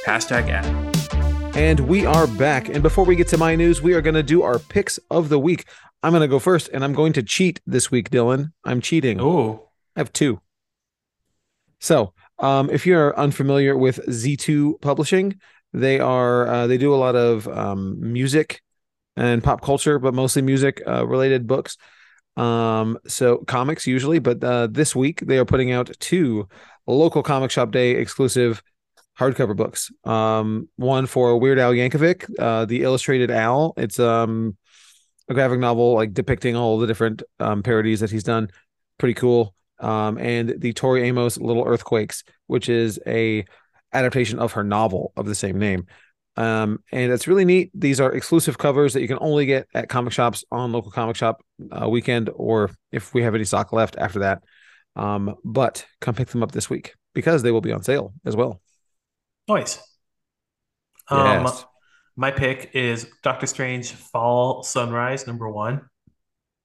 Hashtag 0.06 0.50
ad. 0.50 1.56
And 1.56 1.80
we 1.80 2.06
are 2.06 2.28
back. 2.28 2.68
And 2.68 2.80
before 2.80 3.04
we 3.04 3.16
get 3.16 3.26
to 3.30 3.38
my 3.38 3.56
news, 3.56 3.82
we 3.82 3.92
are 3.94 4.00
going 4.00 4.14
to 4.14 4.22
do 4.22 4.44
our 4.44 4.60
picks 4.60 5.00
of 5.10 5.30
the 5.30 5.38
week. 5.40 5.64
I'm 6.04 6.12
going 6.12 6.20
to 6.20 6.28
go 6.28 6.38
first, 6.38 6.70
and 6.72 6.84
I'm 6.84 6.92
going 6.92 7.12
to 7.14 7.22
cheat 7.24 7.60
this 7.66 7.90
week, 7.90 8.08
Dylan. 8.08 8.52
I'm 8.64 8.80
cheating. 8.80 9.20
Oh, 9.20 9.68
I 9.96 9.98
have 9.98 10.12
two. 10.12 10.40
So, 11.80 12.14
um, 12.38 12.70
if 12.70 12.86
you're 12.86 13.18
unfamiliar 13.18 13.76
with 13.76 13.98
Z2 14.06 14.80
Publishing, 14.80 15.40
they 15.72 15.98
are 15.98 16.46
uh, 16.46 16.66
they 16.68 16.78
do 16.78 16.94
a 16.94 17.02
lot 17.02 17.16
of 17.16 17.48
um, 17.48 17.96
music 18.00 18.62
and 19.18 19.42
pop 19.42 19.60
culture, 19.60 19.98
but 19.98 20.14
mostly 20.14 20.42
music 20.42 20.82
uh, 20.86 21.06
related 21.06 21.46
books. 21.46 21.76
Um, 22.36 22.98
so 23.06 23.38
comics 23.38 23.86
usually, 23.86 24.20
but 24.20 24.42
uh, 24.42 24.68
this 24.70 24.94
week 24.94 25.20
they 25.20 25.38
are 25.38 25.44
putting 25.44 25.72
out 25.72 25.90
two 25.98 26.48
local 26.86 27.22
comic 27.22 27.50
shop 27.50 27.72
day 27.72 27.92
exclusive 27.92 28.62
hardcover 29.18 29.56
books. 29.56 29.90
Um, 30.04 30.68
one 30.76 31.06
for 31.06 31.36
Weird 31.38 31.58
Al 31.58 31.72
Yankovic, 31.72 32.30
uh, 32.38 32.64
the 32.64 32.82
Illustrated 32.82 33.30
Al. 33.30 33.74
It's 33.76 33.98
um 33.98 34.56
a 35.28 35.34
graphic 35.34 35.58
novel 35.58 35.94
like 35.94 36.14
depicting 36.14 36.56
all 36.56 36.78
the 36.78 36.86
different 36.86 37.22
um, 37.40 37.62
parodies 37.62 38.00
that 38.00 38.10
he's 38.10 38.22
done. 38.22 38.50
Pretty 38.98 39.14
cool. 39.14 39.54
Um, 39.80 40.18
and 40.18 40.54
the 40.58 40.72
Tori 40.72 41.02
Amos 41.04 41.38
Little 41.38 41.64
Earthquakes, 41.64 42.24
which 42.46 42.68
is 42.68 42.98
a 43.06 43.44
adaptation 43.92 44.38
of 44.38 44.52
her 44.52 44.64
novel 44.64 45.12
of 45.16 45.26
the 45.26 45.34
same 45.34 45.58
name. 45.58 45.86
Um, 46.38 46.78
and 46.92 47.10
it's 47.10 47.26
really 47.26 47.44
neat. 47.44 47.70
These 47.74 48.00
are 48.00 48.12
exclusive 48.12 48.58
covers 48.58 48.92
that 48.94 49.00
you 49.02 49.08
can 49.08 49.18
only 49.20 49.44
get 49.44 49.66
at 49.74 49.88
comic 49.88 50.12
shops 50.12 50.44
on 50.52 50.70
local 50.72 50.92
comic 50.92 51.16
shop 51.16 51.42
uh, 51.72 51.88
weekend, 51.88 52.30
or 52.32 52.70
if 52.92 53.12
we 53.12 53.22
have 53.24 53.34
any 53.34 53.44
stock 53.44 53.72
left 53.72 53.96
after 53.98 54.20
that. 54.20 54.44
Um, 54.94 55.34
but 55.44 55.84
come 56.00 56.14
pick 56.14 56.28
them 56.28 56.42
up 56.44 56.52
this 56.52 56.70
week 56.70 56.94
because 57.14 57.42
they 57.42 57.50
will 57.50 57.60
be 57.60 57.72
on 57.72 57.82
sale 57.82 58.12
as 58.24 58.36
well. 58.36 58.60
Nice. 59.48 59.78
Um, 61.08 61.44
Yes. 61.44 61.64
my 62.16 62.30
pick 62.30 62.70
is 62.74 63.06
Doctor 63.22 63.46
Strange 63.46 63.92
Fall 63.92 64.62
Sunrise 64.62 65.26
number 65.26 65.48
one. 65.50 65.82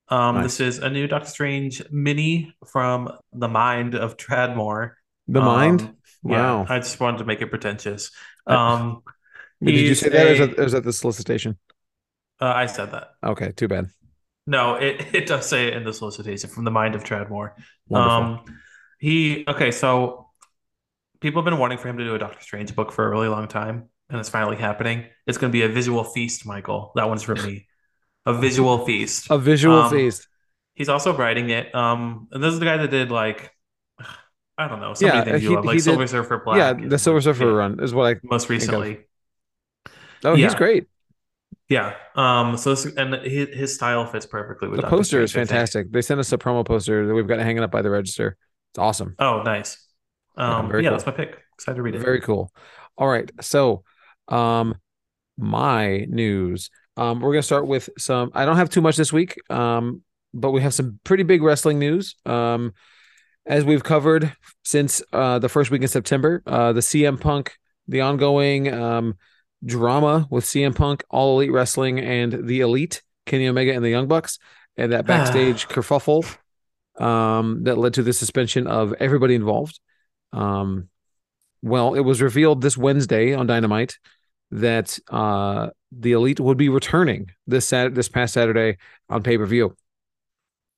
Um, 0.09 0.35
Nice. 0.35 0.43
this 0.57 0.59
is 0.59 0.79
a 0.83 0.89
new 0.89 1.07
Doctor 1.07 1.29
Strange 1.29 1.81
mini 1.91 2.53
from 2.71 3.09
the 3.31 3.47
mind 3.47 3.95
of 3.95 4.17
Tradd 4.17 4.55
Moore. 4.55 4.97
The 5.27 5.39
Um, 5.39 5.45
mind. 5.45 5.81
Yeah, 6.25 6.61
Wow. 6.61 6.65
I 6.69 6.79
just 6.79 6.99
wanted 6.99 7.19
to 7.19 7.25
make 7.25 7.41
it 7.41 7.47
pretentious. 7.47 8.11
Um, 8.45 9.01
Did 9.61 9.75
you 9.75 9.95
say 9.95 10.09
that? 10.09 10.27
Or 10.27 10.29
is 10.31 10.39
that, 10.39 10.59
or 10.59 10.63
is 10.63 10.71
that 10.73 10.83
the 10.83 10.93
solicitation? 10.93 11.57
uh, 12.41 12.45
I 12.55 12.65
said 12.65 12.91
that. 12.91 13.11
Okay, 13.23 13.51
too 13.51 13.67
bad. 13.67 13.87
No, 14.45 14.75
it, 14.75 15.05
it 15.13 15.25
does 15.27 15.47
say 15.47 15.67
it 15.67 15.73
in 15.75 15.83
the 15.83 15.93
solicitation 15.93 16.49
from 16.49 16.63
the 16.65 16.71
mind 16.71 16.95
of 16.95 17.03
Tradd 17.03 17.29
Moore. 17.29 17.55
Wonderful. 17.87 18.15
Um, 18.51 18.59
he 18.99 19.43
okay, 19.47 19.71
so 19.71 20.29
people 21.21 21.41
have 21.41 21.45
been 21.45 21.59
wanting 21.59 21.77
for 21.77 21.87
him 21.87 21.97
to 21.97 22.03
do 22.03 22.15
a 22.15 22.19
Doctor 22.19 22.41
Strange 22.41 22.75
book 22.75 22.91
for 22.91 23.05
a 23.05 23.09
really 23.09 23.27
long 23.27 23.47
time, 23.47 23.89
and 24.09 24.19
it's 24.19 24.29
finally 24.29 24.57
happening. 24.57 25.05
It's 25.27 25.37
going 25.37 25.51
to 25.51 25.53
be 25.57 25.63
a 25.63 25.69
visual 25.69 26.03
feast, 26.03 26.45
Michael. 26.45 26.91
That 26.95 27.07
one's 27.07 27.23
for 27.23 27.35
me. 27.35 27.67
A 28.25 28.33
visual 28.33 28.85
feast. 28.85 29.27
a 29.29 29.37
visual 29.37 29.79
um, 29.81 29.91
feast. 29.91 30.27
He's 30.75 30.89
also 30.89 31.15
writing 31.15 31.49
it. 31.49 31.73
Um, 31.75 32.27
and 32.31 32.41
this 32.43 32.53
is 32.53 32.59
the 32.59 32.65
guy 32.65 32.77
that 32.77 32.89
did 32.89 33.11
like 33.11 33.51
I 34.57 34.67
don't 34.67 34.79
know, 34.79 34.93
so 34.93 35.05
Yeah, 35.05 35.13
many 35.19 35.31
things 35.31 35.41
he- 35.41 35.49
you 35.49 35.55
love, 35.55 35.65
like 35.65 35.77
did- 35.77 35.83
Silver 35.83 36.07
Surfer 36.07 36.41
Black. 36.45 36.57
Yeah, 36.57 36.87
the 36.87 36.99
Silver 36.99 37.21
Surfer 37.21 37.45
yeah, 37.45 37.51
run 37.51 37.79
is 37.81 37.93
what 37.93 38.15
I. 38.15 38.19
most 38.23 38.49
recently. 38.49 38.99
Oh, 40.23 40.35
he's 40.35 40.55
great. 40.55 40.87
Yeah. 41.69 41.95
Um. 42.15 42.57
So 42.57 42.71
this, 42.71 42.85
and 42.85 43.13
his, 43.15 43.49
his 43.49 43.75
style 43.75 44.05
fits 44.05 44.25
perfectly 44.25 44.67
with 44.67 44.77
The 44.77 44.83
Doctor 44.83 44.97
poster 44.97 45.21
is 45.21 45.31
Strange, 45.31 45.47
I 45.47 45.49
think. 45.49 45.57
fantastic. 45.57 45.91
They 45.91 46.01
sent 46.01 46.19
us 46.19 46.31
a 46.31 46.37
promo 46.37 46.65
poster 46.65 47.07
that 47.07 47.13
we've 47.13 47.27
got 47.27 47.39
hanging 47.39 47.63
up 47.63 47.71
by 47.71 47.81
the 47.81 47.89
register. 47.89 48.37
It's 48.71 48.79
awesome. 48.79 49.15
Oh, 49.19 49.41
nice. 49.43 49.77
Um. 50.35 50.69
very 50.69 50.83
yeah, 50.83 50.89
cool. 50.89 50.97
that's 50.97 51.05
my 51.05 51.13
pick. 51.13 51.39
Excited 51.55 51.75
to 51.75 51.81
read 51.81 51.95
it. 51.95 51.99
Very 51.99 52.21
cool. 52.21 52.51
All 52.97 53.07
right. 53.07 53.29
So, 53.41 53.83
um, 54.27 54.75
my 55.37 56.05
news. 56.09 56.69
Um, 56.95 57.21
we're 57.21 57.33
gonna 57.33 57.43
start 57.43 57.67
with 57.67 57.89
some. 57.97 58.31
I 58.33 58.45
don't 58.45 58.57
have 58.57 58.69
too 58.69 58.81
much 58.81 58.97
this 58.97 59.13
week. 59.13 59.39
Um, 59.49 60.03
but 60.33 60.51
we 60.51 60.61
have 60.61 60.73
some 60.73 60.99
pretty 61.03 61.23
big 61.23 61.43
wrestling 61.43 61.79
news. 61.79 62.15
Um, 62.25 62.73
as 63.45 63.65
we've 63.65 63.83
covered 63.83 64.35
since 64.63 65.01
uh 65.11 65.37
the 65.39 65.49
first 65.49 65.69
week 65.69 65.81
in 65.81 65.87
September, 65.87 66.41
uh, 66.47 66.73
the 66.73 66.79
CM 66.81 67.19
Punk, 67.19 67.53
the 67.87 68.01
ongoing 68.01 68.73
um 68.73 69.17
drama 69.65 70.27
with 70.29 70.45
CM 70.45 70.75
Punk, 70.75 71.03
All 71.09 71.39
Elite 71.39 71.51
Wrestling, 71.51 71.99
and 71.99 72.47
the 72.47 72.61
Elite, 72.61 73.01
Kenny 73.25 73.47
Omega 73.47 73.73
and 73.73 73.83
the 73.83 73.89
Young 73.89 74.07
Bucks, 74.07 74.39
and 74.77 74.91
that 74.91 75.05
backstage 75.05 75.67
kerfuffle 75.69 76.25
um, 76.99 77.63
that 77.63 77.77
led 77.77 77.93
to 77.95 78.03
the 78.03 78.13
suspension 78.13 78.67
of 78.67 78.93
everybody 78.99 79.35
involved. 79.35 79.79
Um, 80.31 80.89
well, 81.61 81.93
it 81.93 82.01
was 82.01 82.21
revealed 82.21 82.61
this 82.61 82.77
Wednesday 82.77 83.33
on 83.33 83.47
Dynamite 83.47 83.97
that 84.51 84.99
uh, 85.09 85.69
the 85.91 86.11
Elite 86.11 86.39
would 86.39 86.57
be 86.57 86.69
returning 86.69 87.31
this 87.47 87.67
Sat- 87.67 87.95
this 87.95 88.09
past 88.09 88.33
Saturday 88.33 88.77
on 89.09 89.23
pay 89.23 89.37
per 89.37 89.45
view, 89.45 89.75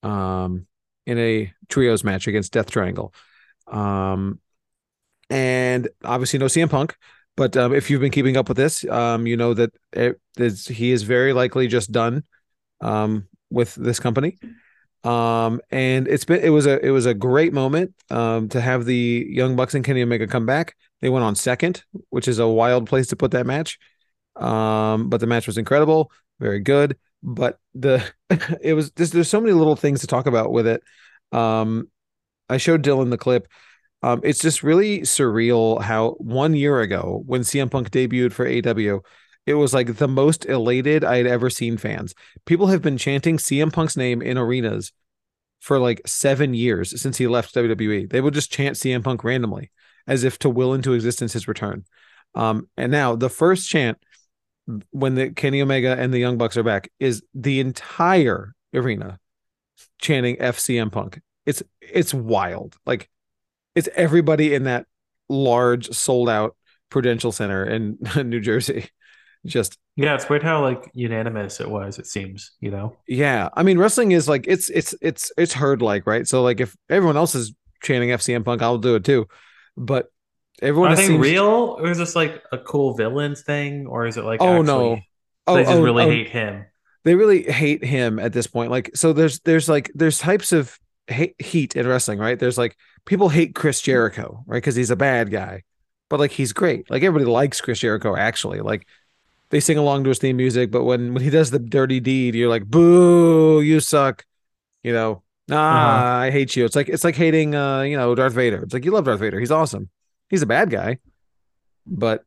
um, 0.04 0.67
in 1.06 1.17
a 1.17 1.54
trios 1.67 2.04
match 2.04 2.28
against 2.28 2.54
Death 2.54 2.69
Triangle, 2.69 3.13
um, 3.67 4.39
and 5.30 5.89
obviously 6.04 6.39
no 6.39 6.45
CM 6.45 6.69
Punk. 6.69 6.95
But 7.38 7.58
um, 7.58 7.74
if 7.74 7.89
you've 7.89 8.02
been 8.02 8.12
keeping 8.12 8.38
up 8.38 8.48
with 8.48 8.58
this, 8.58 8.86
um, 8.86 9.28
you 9.28 9.36
know 9.36 9.54
that 9.54 9.74
it, 9.91 10.19
it's, 10.38 10.67
he 10.67 10.91
is 10.91 11.04
very 11.04 11.34
likely 11.34 11.67
just 11.67 11.91
done 11.91 12.24
um, 12.82 13.28
with 13.50 13.76
this 13.76 14.00
company. 14.00 14.38
Um, 15.04 15.62
and 15.69 16.08
it's 16.08 16.26
been 16.26 16.41
it 16.41 16.50
was 16.50 16.65
a 16.65 16.84
it 16.84 16.89
was 16.89 17.06
a 17.06 17.13
great 17.13 17.54
moment 17.54 17.93
um, 18.10 18.50
to 18.50 18.60
have 18.60 18.86
the 18.86 19.28
Young 19.30 19.56
Bucks 19.56 19.76
and 19.76 19.86
Kenny 19.86 20.02
Omega 20.02 20.26
come 20.26 20.48
back. 20.48 20.76
They 21.02 21.10
went 21.10 21.24
on 21.26 21.36
second, 21.36 21.84
which 22.10 22.28
is 22.28 22.39
a 22.39 22.48
wild 22.48 22.88
place 22.88 23.08
to 23.08 23.15
put 23.15 23.32
that 23.32 23.45
match. 23.45 23.78
Um, 24.36 25.10
but 25.10 25.19
the 25.19 25.28
match 25.28 25.45
was 25.45 25.58
incredible, 25.58 26.12
very 26.39 26.60
good. 26.60 26.98
But 27.21 27.60
the 27.76 28.04
it 28.62 28.74
was 28.74 28.91
there's, 28.91 29.12
there's 29.12 29.30
so 29.30 29.39
many 29.39 29.54
little 29.54 29.76
things 29.76 30.02
to 30.02 30.08
talk 30.08 30.26
about 30.26 30.52
with 30.52 30.65
it. 30.65 30.82
Um, 31.32 31.89
I 32.50 32.58
showed 32.58 32.84
Dylan 32.84 33.12
the 33.12 33.17
clip. 33.17 33.48
Um, 34.06 34.22
it's 34.24 34.39
just 34.39 34.62
really 34.62 35.02
surreal 35.02 35.82
how 35.82 36.12
one 36.20 36.54
year 36.54 36.80
ago, 36.82 37.24
when 37.26 37.41
CM 37.41 37.72
Punk 37.72 37.89
debuted 37.89 38.34
for 38.34 38.46
AEW, 38.46 39.04
it 39.48 39.56
was 39.56 39.74
like 39.74 39.96
the 39.96 40.08
most 40.08 40.46
elated 40.46 41.04
I 41.04 41.18
had 41.18 41.26
ever 41.26 41.50
seen 41.50 41.76
fans. 41.76 42.13
People 42.46 42.68
have 42.68 42.84
been 42.84 43.00
chanting 43.00 43.38
CM 43.38 43.74
Punk's 43.74 43.98
name 43.98 44.22
in 44.22 44.38
arenas 44.38 44.91
for 45.60 45.80
like 45.80 46.02
seven 46.06 46.54
years 46.54 47.02
since 47.02 47.18
he 47.18 47.26
left 47.26 47.56
WWE. 47.56 48.08
They 48.08 48.22
would 48.22 48.36
just 48.36 48.52
chant 48.52 48.76
CM 48.76 49.04
Punk 49.04 49.24
randomly 49.24 49.72
as 50.06 50.24
if 50.24 50.38
to 50.39 50.52
will 50.52 50.76
into 50.76 50.94
existence 50.94 51.34
his 51.34 51.48
return. 51.48 51.84
Um, 52.36 52.70
and 52.78 52.91
now 52.91 53.15
the 53.15 53.30
first 53.30 53.68
chant 53.68 53.98
when 54.91 55.15
the 55.15 55.32
Kenny 55.32 55.63
Omega 55.63 55.96
and 55.98 56.13
the 56.13 56.20
Young 56.20 56.38
Bucks 56.38 56.58
are 56.58 56.63
back 56.63 56.91
is 57.00 57.24
the 57.34 57.60
entire 57.60 58.54
arena 58.72 59.18
chanting 60.00 60.36
FCM 60.36 60.91
Punk. 60.91 61.22
It's 61.48 61.63
it's 61.82 62.13
wild. 62.13 62.78
Like 62.86 63.10
it's 63.76 63.90
everybody 63.96 64.54
in 64.54 64.64
that 64.64 64.86
large 65.30 65.90
sold 65.92 66.30
out 66.30 66.56
Prudential 66.90 67.32
Center 67.32 67.66
in 67.66 67.98
New 68.26 68.40
Jersey. 68.40 68.90
Just 69.46 69.78
Yeah, 69.96 70.16
it's 70.16 70.28
weird 70.28 70.42
how 70.42 70.62
like 70.64 70.90
unanimous 70.94 71.60
it 71.60 71.70
was. 71.70 72.00
It 72.00 72.08
seems, 72.08 72.52
you 72.60 72.72
know. 72.72 72.98
yeah. 73.08 73.50
I 73.54 73.62
mean, 73.64 73.78
wrestling 73.78 74.12
is 74.12 74.28
like 74.28 74.46
it's 74.48 74.70
it's 74.70 74.96
it's 75.02 75.32
it's 75.38 75.54
herd 75.54 75.82
like, 75.84 76.08
right? 76.08 76.28
So 76.28 76.42
like 76.42 76.60
if 76.60 76.76
everyone 76.90 77.16
else 77.18 77.36
is 77.36 77.54
chanting 77.84 78.10
FCM 78.10 78.44
Punk, 78.44 78.62
I'll 78.64 78.80
do 78.80 78.96
it 78.96 79.04
too. 79.04 79.28
But 79.78 80.08
everyone 80.64 80.94
Are 80.94 80.96
they 80.96 81.08
seems- 81.08 81.22
real, 81.22 81.78
or 81.80 81.90
is 81.92 82.00
this 82.00 82.16
like 82.16 82.42
a 82.52 82.58
cool 82.58 82.96
villains 82.96 83.44
thing, 83.44 83.86
or 83.86 84.08
is 84.08 84.18
it 84.18 84.24
like 84.24 84.42
Oh 84.42 84.62
actually, 84.62 84.66
no. 84.66 85.00
Oh, 85.48 85.56
they 85.56 85.64
just 85.64 85.76
oh, 85.76 85.84
really 85.84 86.04
oh, 86.06 86.10
hate 86.10 86.30
him? 86.30 86.66
they 87.04 87.14
really 87.14 87.44
hate 87.44 87.84
him 87.84 88.18
at 88.18 88.34
this 88.34 88.48
point. 88.48 88.72
Like, 88.72 88.90
so 88.96 89.14
there's 89.14 89.42
there's 89.42 89.70
like 89.70 89.92
there's 89.94 90.18
types 90.18 90.54
of 90.54 90.80
heat 91.39 91.76
in 91.76 91.88
wrestling, 91.88 92.20
right? 92.20 92.39
There's 92.39 92.58
like 92.58 92.78
people 93.06 93.30
hate 93.30 93.56
Chris 93.56 93.82
Jericho, 93.82 94.44
right? 94.48 94.58
Because 94.58 94.76
he's 94.76 94.91
a 94.91 94.96
bad 94.96 95.32
guy, 95.32 95.63
but 96.10 96.20
like 96.20 96.32
he's 96.32 96.54
great. 96.54 96.89
Like 96.89 97.04
everybody 97.04 97.30
likes 97.30 97.62
Chris 97.62 97.80
Jericho. 97.80 98.15
Actually, 98.15 98.62
like 98.62 98.88
they 99.50 99.60
sing 99.60 99.78
along 99.78 100.04
to 100.06 100.10
his 100.10 100.20
theme 100.20 100.38
music, 100.38 100.72
but 100.72 100.84
when 100.84 101.13
when 101.13 101.24
he 101.24 101.30
does 101.30 101.52
the 101.52 101.60
dirty 101.60 102.00
deed, 102.00 102.36
you're 102.36 102.50
like, 102.50 102.65
boo, 102.65 103.62
you 103.62 103.80
suck. 103.80 104.26
You 104.84 104.94
know, 104.94 105.24
nah, 105.48 105.58
Uh-huh. 105.58 106.18
I 106.28 106.32
hate 106.32 106.56
you. 106.56 106.65
It's 106.65 106.76
like 106.76 106.89
it's 106.89 107.04
like 107.04 107.15
hating, 107.15 107.56
uh, 107.56 107.82
you 107.82 107.98
know, 107.98 108.15
Darth 108.15 108.34
Vader. 108.34 108.63
It's 108.63 108.74
like 108.74 108.86
you 108.86 108.91
love 108.91 109.06
Darth 109.06 109.20
Vader. 109.20 109.39
He's 109.39 109.52
awesome. 109.52 109.89
He's 110.30 110.41
a 110.44 110.48
bad 110.48 110.70
guy, 110.70 111.00
but 111.86 112.24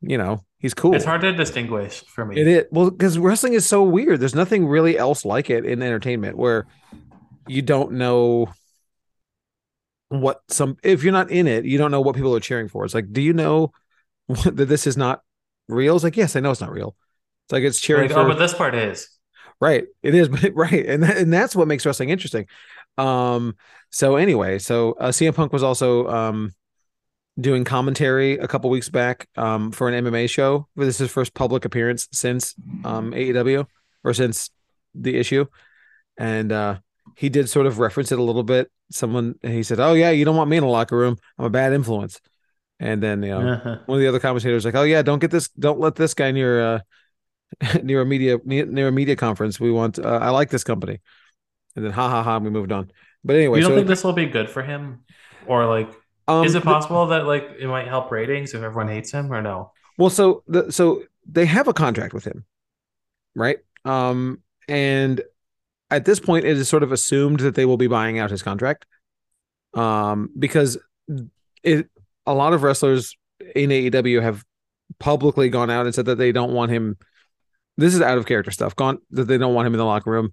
you 0.00 0.18
know 0.18 0.44
he's 0.58 0.74
cool. 0.74 0.94
It's 0.94 1.04
hard 1.04 1.22
to 1.22 1.32
distinguish 1.32 2.04
for 2.06 2.24
me. 2.24 2.40
It 2.40 2.46
is 2.46 2.64
well 2.70 2.90
because 2.90 3.18
wrestling 3.18 3.54
is 3.54 3.66
so 3.66 3.82
weird. 3.82 4.20
There's 4.20 4.34
nothing 4.34 4.66
really 4.66 4.98
else 4.98 5.24
like 5.24 5.50
it 5.50 5.64
in 5.64 5.82
entertainment 5.82 6.36
where 6.36 6.66
you 7.48 7.62
don't 7.62 7.92
know 7.92 8.48
what 10.08 10.42
some 10.48 10.76
if 10.82 11.02
you're 11.02 11.12
not 11.12 11.30
in 11.30 11.46
it, 11.46 11.64
you 11.64 11.78
don't 11.78 11.90
know 11.90 12.00
what 12.00 12.14
people 12.16 12.34
are 12.36 12.40
cheering 12.40 12.68
for. 12.68 12.84
It's 12.84 12.94
like, 12.94 13.12
do 13.12 13.20
you 13.22 13.32
know 13.32 13.72
that 14.28 14.66
this 14.68 14.86
is 14.86 14.96
not 14.96 15.22
real? 15.68 15.94
It's 15.94 16.04
like, 16.04 16.16
yes, 16.16 16.36
I 16.36 16.40
know 16.40 16.50
it's 16.50 16.60
not 16.60 16.72
real. 16.72 16.96
It's 17.46 17.52
like 17.52 17.62
it's 17.64 17.80
cheering 17.80 18.08
Like, 18.08 18.12
for 18.12 18.20
oh, 18.20 18.28
but 18.28 18.38
this 18.38 18.54
part 18.54 18.74
is. 18.74 19.08
right. 19.60 19.84
It 20.02 20.14
is, 20.14 20.28
but 20.42 20.54
right, 20.54 20.86
and 20.86 21.02
that, 21.02 21.16
and 21.16 21.32
that's 21.32 21.56
what 21.56 21.68
makes 21.68 21.84
wrestling 21.86 22.10
interesting. 22.10 22.46
Um. 22.98 23.56
So 23.90 24.16
anyway, 24.16 24.58
so 24.58 24.92
uh, 24.92 25.08
CM 25.08 25.34
Punk 25.34 25.52
was 25.52 25.62
also 25.62 26.08
um 26.08 26.52
doing 27.40 27.64
commentary 27.64 28.38
a 28.38 28.46
couple 28.46 28.70
weeks 28.70 28.88
back 28.88 29.28
um 29.36 29.72
for 29.72 29.88
an 29.88 30.04
MMA 30.04 30.28
show. 30.28 30.68
This 30.76 30.88
is 30.96 30.98
his 30.98 31.10
first 31.10 31.34
public 31.34 31.64
appearance 31.64 32.08
since 32.12 32.54
um 32.84 33.12
AEW 33.14 33.66
or 34.04 34.14
since 34.14 34.50
the 34.94 35.16
issue, 35.16 35.46
and 36.16 36.52
uh 36.52 36.78
he 37.16 37.28
did 37.28 37.48
sort 37.48 37.66
of 37.66 37.78
reference 37.78 38.12
it 38.12 38.18
a 38.18 38.22
little 38.22 38.42
bit. 38.42 38.70
Someone 38.90 39.36
he 39.42 39.62
said, 39.62 39.80
"Oh 39.80 39.94
yeah, 39.94 40.10
you 40.10 40.24
don't 40.24 40.36
want 40.36 40.50
me 40.50 40.56
in 40.58 40.64
a 40.64 40.68
locker 40.70 40.96
room. 40.96 41.16
I'm 41.38 41.46
a 41.46 41.50
bad 41.50 41.72
influence." 41.72 42.20
And 42.80 43.02
then 43.02 43.22
you 43.22 43.30
know 43.30 43.48
Uh-huh. 43.54 43.78
one 43.86 43.98
of 43.98 44.00
the 44.02 44.08
other 44.08 44.20
commentators 44.20 44.64
was 44.64 44.64
like, 44.64 44.74
"Oh 44.74 44.82
yeah, 44.84 45.02
don't 45.02 45.18
get 45.20 45.30
this, 45.30 45.48
don't 45.50 45.80
let 45.80 45.94
this 45.96 46.14
guy 46.14 46.32
near 46.32 46.60
uh 46.74 46.80
near 47.82 48.00
a 48.02 48.06
media 48.06 48.38
near, 48.44 48.66
near 48.66 48.88
a 48.88 48.92
media 48.92 49.16
conference. 49.16 49.60
We 49.60 49.70
want, 49.70 49.98
uh, 49.98 50.18
I 50.22 50.30
like 50.30 50.50
this 50.50 50.64
company." 50.64 51.00
And 51.76 51.84
then 51.84 51.92
ha 51.92 52.08
ha 52.08 52.22
ha, 52.22 52.38
we 52.38 52.50
moved 52.50 52.72
on. 52.72 52.90
But 53.24 53.36
anyway, 53.36 53.58
you 53.58 53.62
don't 53.64 53.72
so 53.72 53.76
think 53.76 53.88
this 53.88 54.04
will 54.04 54.12
be 54.12 54.26
good 54.26 54.50
for 54.50 54.62
him, 54.62 55.04
or 55.46 55.66
like, 55.66 55.90
um, 56.28 56.44
is 56.44 56.54
it 56.54 56.60
the- 56.60 56.64
possible 56.64 57.06
that 57.06 57.26
like 57.26 57.48
it 57.58 57.66
might 57.68 57.88
help 57.88 58.10
ratings 58.10 58.54
if 58.54 58.62
everyone 58.62 58.88
hates 58.88 59.10
him, 59.12 59.32
or 59.32 59.42
no? 59.42 59.72
Well, 59.98 60.10
so 60.10 60.42
the 60.46 60.70
so 60.72 61.04
they 61.26 61.46
have 61.46 61.68
a 61.68 61.72
contract 61.72 62.14
with 62.14 62.24
him, 62.24 62.44
right? 63.34 63.58
Um, 63.84 64.42
and 64.68 65.22
at 65.94 66.04
this 66.04 66.18
point, 66.18 66.44
it 66.44 66.56
is 66.56 66.68
sort 66.68 66.82
of 66.82 66.90
assumed 66.90 67.40
that 67.40 67.54
they 67.54 67.64
will 67.64 67.76
be 67.76 67.86
buying 67.86 68.18
out 68.18 68.30
his 68.30 68.42
contract, 68.42 68.84
um, 69.74 70.30
because 70.36 70.76
it 71.62 71.88
a 72.26 72.34
lot 72.34 72.52
of 72.52 72.62
wrestlers 72.62 73.16
in 73.54 73.70
AEW 73.70 74.22
have 74.22 74.42
publicly 74.98 75.48
gone 75.48 75.70
out 75.70 75.86
and 75.86 75.94
said 75.94 76.06
that 76.06 76.18
they 76.18 76.32
don't 76.32 76.52
want 76.52 76.72
him. 76.72 76.96
This 77.76 77.94
is 77.94 78.00
out 78.00 78.18
of 78.18 78.26
character 78.26 78.50
stuff. 78.50 78.74
Gone 78.74 78.98
that 79.10 79.24
they 79.24 79.38
don't 79.38 79.54
want 79.54 79.66
him 79.66 79.74
in 79.74 79.78
the 79.78 79.84
locker 79.84 80.10
room. 80.10 80.32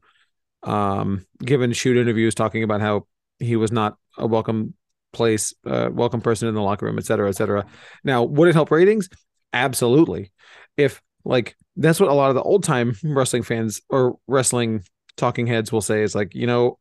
Um, 0.64 1.26
given 1.40 1.74
shoot 1.74 1.98
interviews 1.98 2.36
talking 2.36 2.64
about 2.64 2.82
how 2.82 3.08
he 3.40 3.56
was 3.56 3.72
not 3.72 3.98
a 4.18 4.28
welcome 4.28 4.74
place, 5.14 5.54
uh, 5.66 5.90
welcome 5.92 6.22
person 6.22 6.48
in 6.48 6.56
the 6.56 6.62
locker 6.62 6.86
room, 6.86 6.98
et 6.98 7.06
cetera, 7.06 7.30
et 7.30 7.36
cetera. 7.36 7.66
Now, 8.04 8.24
would 8.24 8.48
it 8.48 8.56
help 8.56 8.72
ratings? 8.72 9.10
Absolutely. 9.54 10.32
If 10.78 11.02
like 11.24 11.56
that's 11.76 12.00
what 12.00 12.10
a 12.10 12.14
lot 12.14 12.30
of 12.30 12.36
the 12.36 12.42
old 12.42 12.64
time 12.64 12.96
wrestling 13.04 13.44
fans 13.44 13.82
or 13.90 14.18
wrestling 14.28 14.84
talking 15.22 15.48
heads 15.48 15.72
will 15.72 15.82
say 15.82 16.02
is 16.02 16.14
like, 16.14 16.36
you 16.36 16.46
know, 16.48 16.78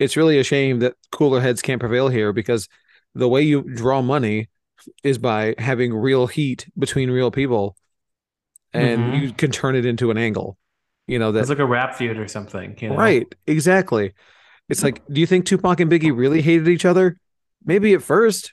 it's 0.00 0.16
really 0.16 0.38
a 0.38 0.44
shame 0.44 0.80
that 0.80 0.94
cooler 1.12 1.40
heads 1.40 1.62
can't 1.62 1.80
prevail 1.80 2.08
here 2.08 2.32
because 2.32 2.68
the 3.14 3.28
way 3.28 3.42
you 3.42 3.62
draw 3.62 4.02
money 4.02 4.48
is 5.04 5.18
by 5.18 5.54
having 5.58 5.94
real 5.94 6.26
heat 6.26 6.68
between 6.76 7.10
real 7.10 7.30
people 7.30 7.76
and 8.72 9.00
Mhm. 9.00 9.22
you 9.22 9.32
can 9.32 9.50
turn 9.50 9.74
it 9.76 9.86
into 9.86 10.10
an 10.10 10.18
angle. 10.18 10.58
You 11.06 11.18
know, 11.18 11.32
that 11.32 11.40
It's 11.40 11.48
like 11.48 11.60
a 11.60 11.64
rap 11.66 11.94
feud 11.94 12.18
or 12.18 12.28
something. 12.28 12.76
You 12.80 12.88
know? 12.90 12.96
Right, 12.96 13.32
exactly. 13.46 14.12
It's 14.68 14.82
like, 14.82 15.00
do 15.06 15.20
you 15.20 15.26
think 15.26 15.46
Tupac 15.46 15.78
and 15.80 15.90
Biggie 15.90 16.16
really 16.16 16.42
hated 16.42 16.68
each 16.68 16.84
other? 16.84 17.18
Maybe 17.64 17.94
at 17.94 18.02
first, 18.02 18.52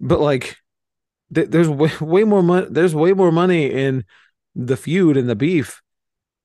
but 0.00 0.20
like, 0.20 0.56
th- 1.34 1.48
there's 1.48 1.68
way, 1.68 1.90
way 2.00 2.24
more 2.24 2.42
money. 2.42 2.66
There's 2.70 2.94
way 2.94 3.12
more 3.12 3.32
money 3.32 3.66
in 3.70 4.04
the 4.54 4.76
feud 4.76 5.16
and 5.16 5.28
the 5.28 5.34
beef. 5.34 5.82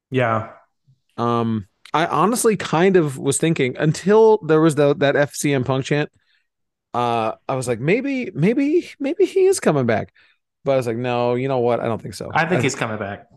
Yeah. 0.09 0.53
Um, 1.17 1.67
I 1.93 2.05
honestly 2.05 2.57
kind 2.57 2.95
of 2.97 3.17
was 3.17 3.37
thinking 3.37 3.75
until 3.77 4.39
there 4.39 4.61
was 4.61 4.75
the, 4.75 4.95
that 4.95 5.15
FCM 5.15 5.65
Punk 5.65 5.85
chant. 5.85 6.09
Uh, 6.93 7.33
I 7.47 7.55
was 7.55 7.67
like, 7.67 7.79
maybe, 7.79 8.31
maybe, 8.33 8.89
maybe 8.99 9.25
he 9.25 9.45
is 9.45 9.59
coming 9.59 9.85
back. 9.85 10.13
But 10.63 10.73
I 10.73 10.75
was 10.77 10.87
like, 10.87 10.97
no, 10.97 11.35
you 11.35 11.47
know 11.47 11.59
what? 11.59 11.79
I 11.79 11.85
don't 11.85 12.01
think 12.01 12.13
so. 12.15 12.29
I 12.33 12.45
think 12.45 12.61
he's 12.63 12.75
coming 12.75 12.97
back. 12.97 13.27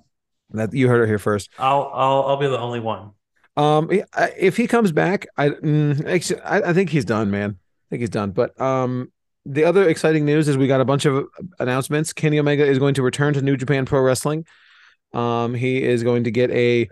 that 0.50 0.72
you 0.72 0.88
heard 0.88 1.02
it 1.04 1.06
here 1.06 1.18
first. 1.18 1.50
I'll 1.58 1.90
I'll 1.94 2.22
I'll 2.22 2.36
be 2.36 2.48
the 2.48 2.58
only 2.58 2.80
one. 2.80 3.12
Um, 3.56 3.90
if 4.38 4.56
he 4.56 4.66
comes 4.66 4.90
back, 4.92 5.26
I, 5.36 5.50
mm, 5.50 6.40
I 6.44 6.70
I 6.70 6.72
think 6.72 6.90
he's 6.90 7.04
done, 7.04 7.30
man. 7.30 7.50
I 7.60 7.86
think 7.90 8.00
he's 8.00 8.10
done. 8.10 8.30
But 8.30 8.58
um, 8.60 9.12
the 9.44 9.64
other 9.64 9.88
exciting 9.88 10.24
news 10.24 10.48
is 10.48 10.56
we 10.56 10.66
got 10.66 10.80
a 10.80 10.84
bunch 10.84 11.04
of 11.04 11.26
announcements. 11.58 12.12
Kenny 12.12 12.38
Omega 12.38 12.64
is 12.64 12.78
going 12.78 12.94
to 12.94 13.02
return 13.02 13.34
to 13.34 13.42
New 13.42 13.56
Japan 13.56 13.84
Pro 13.86 14.00
Wrestling. 14.00 14.46
Um, 15.12 15.54
he 15.54 15.82
is 15.82 16.02
going 16.02 16.24
to 16.24 16.30
get 16.30 16.50
a 16.50 16.88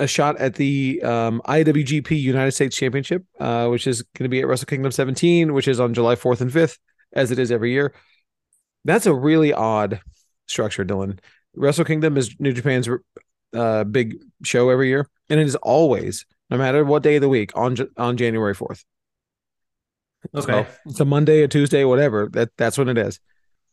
a 0.00 0.06
shot 0.06 0.38
at 0.38 0.54
the 0.54 1.00
um, 1.02 1.42
IWGP 1.44 2.18
United 2.18 2.52
States 2.52 2.76
Championship, 2.76 3.24
uh, 3.38 3.68
which 3.68 3.86
is 3.86 4.02
going 4.02 4.24
to 4.24 4.28
be 4.28 4.40
at 4.40 4.46
Wrestle 4.46 4.66
Kingdom 4.66 4.90
17, 4.90 5.52
which 5.52 5.68
is 5.68 5.78
on 5.78 5.94
July 5.94 6.14
4th 6.16 6.40
and 6.40 6.50
5th, 6.50 6.78
as 7.12 7.30
it 7.30 7.38
is 7.38 7.52
every 7.52 7.70
year. 7.72 7.92
That's 8.84 9.06
a 9.06 9.14
really 9.14 9.52
odd 9.52 10.00
structure, 10.48 10.84
Dylan. 10.84 11.18
Wrestle 11.54 11.84
Kingdom 11.84 12.16
is 12.16 12.34
New 12.40 12.52
Japan's 12.52 12.88
uh, 13.54 13.84
big 13.84 14.16
show 14.42 14.70
every 14.70 14.88
year, 14.88 15.06
and 15.28 15.38
it 15.38 15.46
is 15.46 15.56
always, 15.56 16.24
no 16.48 16.56
matter 16.56 16.82
what 16.84 17.02
day 17.02 17.16
of 17.16 17.20
the 17.22 17.28
week, 17.28 17.52
on 17.54 17.76
on 17.96 18.16
January 18.16 18.54
4th. 18.54 18.84
Okay. 20.34 20.64
So 20.64 20.66
it's 20.86 21.00
a 21.00 21.04
Monday, 21.04 21.42
a 21.42 21.48
Tuesday, 21.48 21.84
whatever. 21.84 22.28
That 22.32 22.50
that's 22.56 22.78
when 22.78 22.88
it 22.88 22.98
is. 22.98 23.20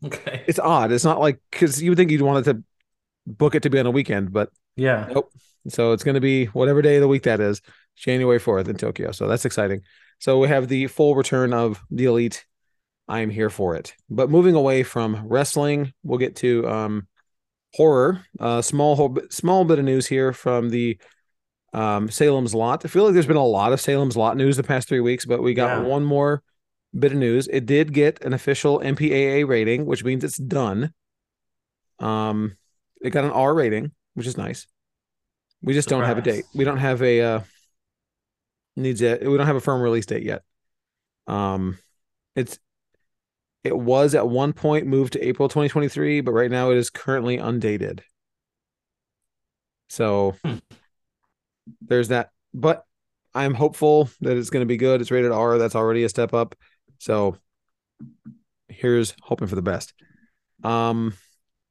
Okay. 0.04 0.44
It's 0.48 0.60
odd. 0.60 0.92
It's 0.92 1.04
not 1.04 1.20
like 1.20 1.40
because 1.52 1.82
you 1.82 1.92
would 1.92 1.98
think 1.98 2.12
you'd 2.12 2.22
want 2.22 2.46
it 2.46 2.54
to 2.54 2.64
book 3.26 3.56
it 3.56 3.64
to 3.64 3.70
be 3.70 3.80
on 3.80 3.86
a 3.86 3.92
weekend, 3.92 4.32
but 4.32 4.50
Yeah. 4.76 5.10
Nope. 5.12 5.32
So 5.70 5.92
it's 5.94 6.04
going 6.04 6.16
to 6.16 6.22
be 6.22 6.46
whatever 6.46 6.82
day 6.82 6.96
of 6.96 7.02
the 7.02 7.08
week 7.08 7.24
that 7.24 7.40
is, 7.40 7.62
January 7.96 8.40
4th 8.40 8.68
in 8.68 8.78
Tokyo. 8.78 9.12
So 9.12 9.28
that's 9.28 9.46
exciting. 9.46 9.82
So 10.20 10.40
we 10.40 10.48
have 10.48 10.68
the 10.68 10.88
full 10.88 11.16
return 11.16 11.54
of 11.54 11.82
the 11.92 12.06
Elite. 12.06 12.46
I 13.08 13.20
am 13.20 13.30
here 13.30 13.50
for 13.50 13.76
it. 13.76 13.94
But 14.10 14.30
moving 14.30 14.56
away 14.56 14.84
from 14.84 15.28
wrestling, 15.28 15.94
we'll 16.04 16.20
get 16.20 16.36
to 16.38 16.68
um, 16.68 17.08
horror. 17.74 18.24
Uh, 18.40 18.62
small 18.62 19.18
small 19.30 19.64
bit 19.66 19.80
of 19.80 19.86
news 19.86 20.08
here 20.08 20.34
from 20.34 20.70
the 20.70 20.98
um, 21.74 22.10
Salem's 22.10 22.56
Lot. 22.56 22.84
I 22.86 22.88
feel 22.88 23.04
like 23.06 23.14
there's 23.14 23.26
been 23.28 23.36
a 23.38 23.46
lot 23.46 23.72
of 23.74 23.80
Salem's 23.82 24.18
Lot 24.18 24.38
news 24.38 24.58
the 24.58 24.64
past 24.64 24.88
three 24.88 25.00
weeks, 25.00 25.26
but 25.26 25.42
we 25.44 25.54
got 25.54 25.82
Yeah. 25.84 25.88
one 25.88 26.04
more 26.04 26.42
bit 26.98 27.12
of 27.12 27.18
news. 27.18 27.48
It 27.48 27.66
did 27.66 27.94
get 27.94 28.24
an 28.26 28.34
official 28.34 28.80
MPAA 28.80 29.48
rating, 29.48 29.86
which 29.86 30.04
means 30.04 30.24
it's 30.24 30.38
done. 30.38 30.94
Um, 32.00 32.58
it 33.02 33.12
got 33.12 33.26
an 33.26 33.32
R 33.32 33.54
rating, 33.54 33.92
which 34.14 34.28
is 34.28 34.38
nice. 34.38 34.66
We 35.62 35.74
just 35.74 35.90
don't 35.90 36.04
have 36.04 36.18
a 36.18 36.22
date. 36.22 36.46
We 36.54 36.64
don't 36.64 36.78
have 36.78 37.02
a 37.02 37.22
uh 37.22 37.40
needs 38.76 39.02
a 39.02 39.18
we 39.18 39.38
don't 39.38 39.48
have 39.48 39.56
a 39.56 39.62
firm 39.62 39.82
release 39.82 40.06
date 40.06 40.24
yet. 40.24 40.44
Um 41.28 41.78
it's 42.36 42.60
it 43.64 43.78
was 43.78 44.16
at 44.16 44.28
one 44.28 44.54
point 44.54 44.88
moved 44.88 45.14
to 45.14 45.28
April 45.28 45.50
2023, 45.50 46.22
but 46.22 46.32
right 46.32 46.52
now 46.52 46.72
it 46.72 46.78
is 46.78 46.90
currently 46.90 47.38
undated. 47.38 48.04
So 49.90 50.36
Hmm. 50.44 50.58
there's 51.82 52.10
that. 52.10 52.32
But 52.54 52.84
I'm 53.34 53.54
hopeful 53.54 54.10
that 54.22 54.38
it's 54.38 54.50
going 54.50 54.62
to 54.62 54.68
be 54.68 54.78
good. 54.78 55.02
It's 55.02 55.12
rated 55.12 55.32
R. 55.32 55.58
That's 55.58 55.76
already 55.76 56.04
a 56.04 56.10
step 56.10 56.34
up. 56.34 56.56
So 57.00 57.38
here's 58.70 59.16
hoping 59.22 59.48
for 59.48 59.56
the 59.56 59.62
best. 59.62 59.94
Um, 60.64 61.14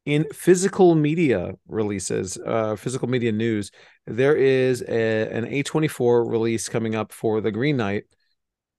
in 0.07 0.25
physical 0.33 0.95
media 0.95 1.55
releases, 1.69 2.39
uh, 2.39 2.77
physical 2.77 3.09
media 3.09 3.33
news, 3.33 3.71
there 4.07 4.37
is 4.37 4.83
a, 4.83 5.29
an 5.31 5.45
A24 5.45 6.31
release 6.31 6.69
coming 6.69 6.95
up 6.95 7.13
for 7.13 7.41
the 7.41 7.51
Green 7.51 7.77
Knight, 7.77 8.05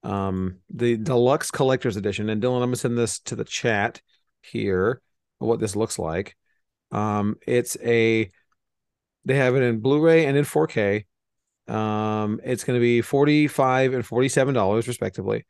um, 0.04 0.60
the 0.70 0.96
deluxe 0.98 1.52
collector's 1.52 1.98
edition. 1.98 2.30
And 2.30 2.42
Dylan, 2.42 2.62
I'm 2.64 2.70
gonna 2.70 2.78
send 2.78 2.98
this 2.98 3.20
to 3.22 3.36
the 3.36 3.44
chat 3.44 4.02
here. 4.42 5.02
What 5.40 5.60
this 5.60 5.76
looks 5.76 6.00
like. 6.00 6.36
Um, 6.92 7.36
it's 7.46 7.78
a 7.84 8.32
they 9.26 9.36
have 9.36 9.56
it 9.56 9.62
in 9.62 9.82
Blu-ray 9.82 10.26
and 10.26 10.38
in 10.38 10.46
4K. 10.46 11.06
Um, 11.68 12.40
it's 12.44 12.64
going 12.64 12.80
to 12.80 12.82
be 12.82 13.02
45 13.02 13.94
and 13.94 14.06
47 14.06 14.54
dollars 14.54 14.88
respectively. 14.88 15.46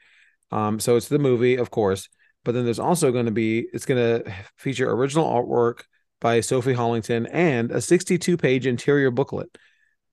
Um, 0.51 0.80
so 0.80 0.95
it's 0.95 1.07
the 1.07 1.19
movie, 1.19 1.55
of 1.55 1.69
course, 1.69 2.09
but 2.48 2.54
then 2.54 2.64
there's 2.64 2.80
also 2.80 3.12
going 3.12 3.26
to 3.26 3.32
be 3.34 3.68
it's 3.74 3.86
going 3.86 4.24
to 4.24 4.34
feature 4.56 4.89
original 4.89 5.26
artwork 5.26 5.82
by 6.22 6.39
Sophie 6.39 6.74
Hollington 6.74 7.28
and 7.30 7.72
a 7.72 7.82
62 7.82 8.38
page 8.38 8.66
interior 8.66 9.12
booklet. 9.12 9.56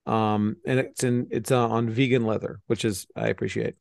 Um, 0.05 0.57
and 0.67 0.81
it's 0.81 1.05
in 1.05 1.29
it's 1.31 1.53
uh, 1.53 1.69
on 1.69 1.89
vegan 1.89 2.27
leather, 2.27 2.61
which 2.67 2.85
is 2.85 3.07
I 3.15 3.29
appreciate. 3.29 3.77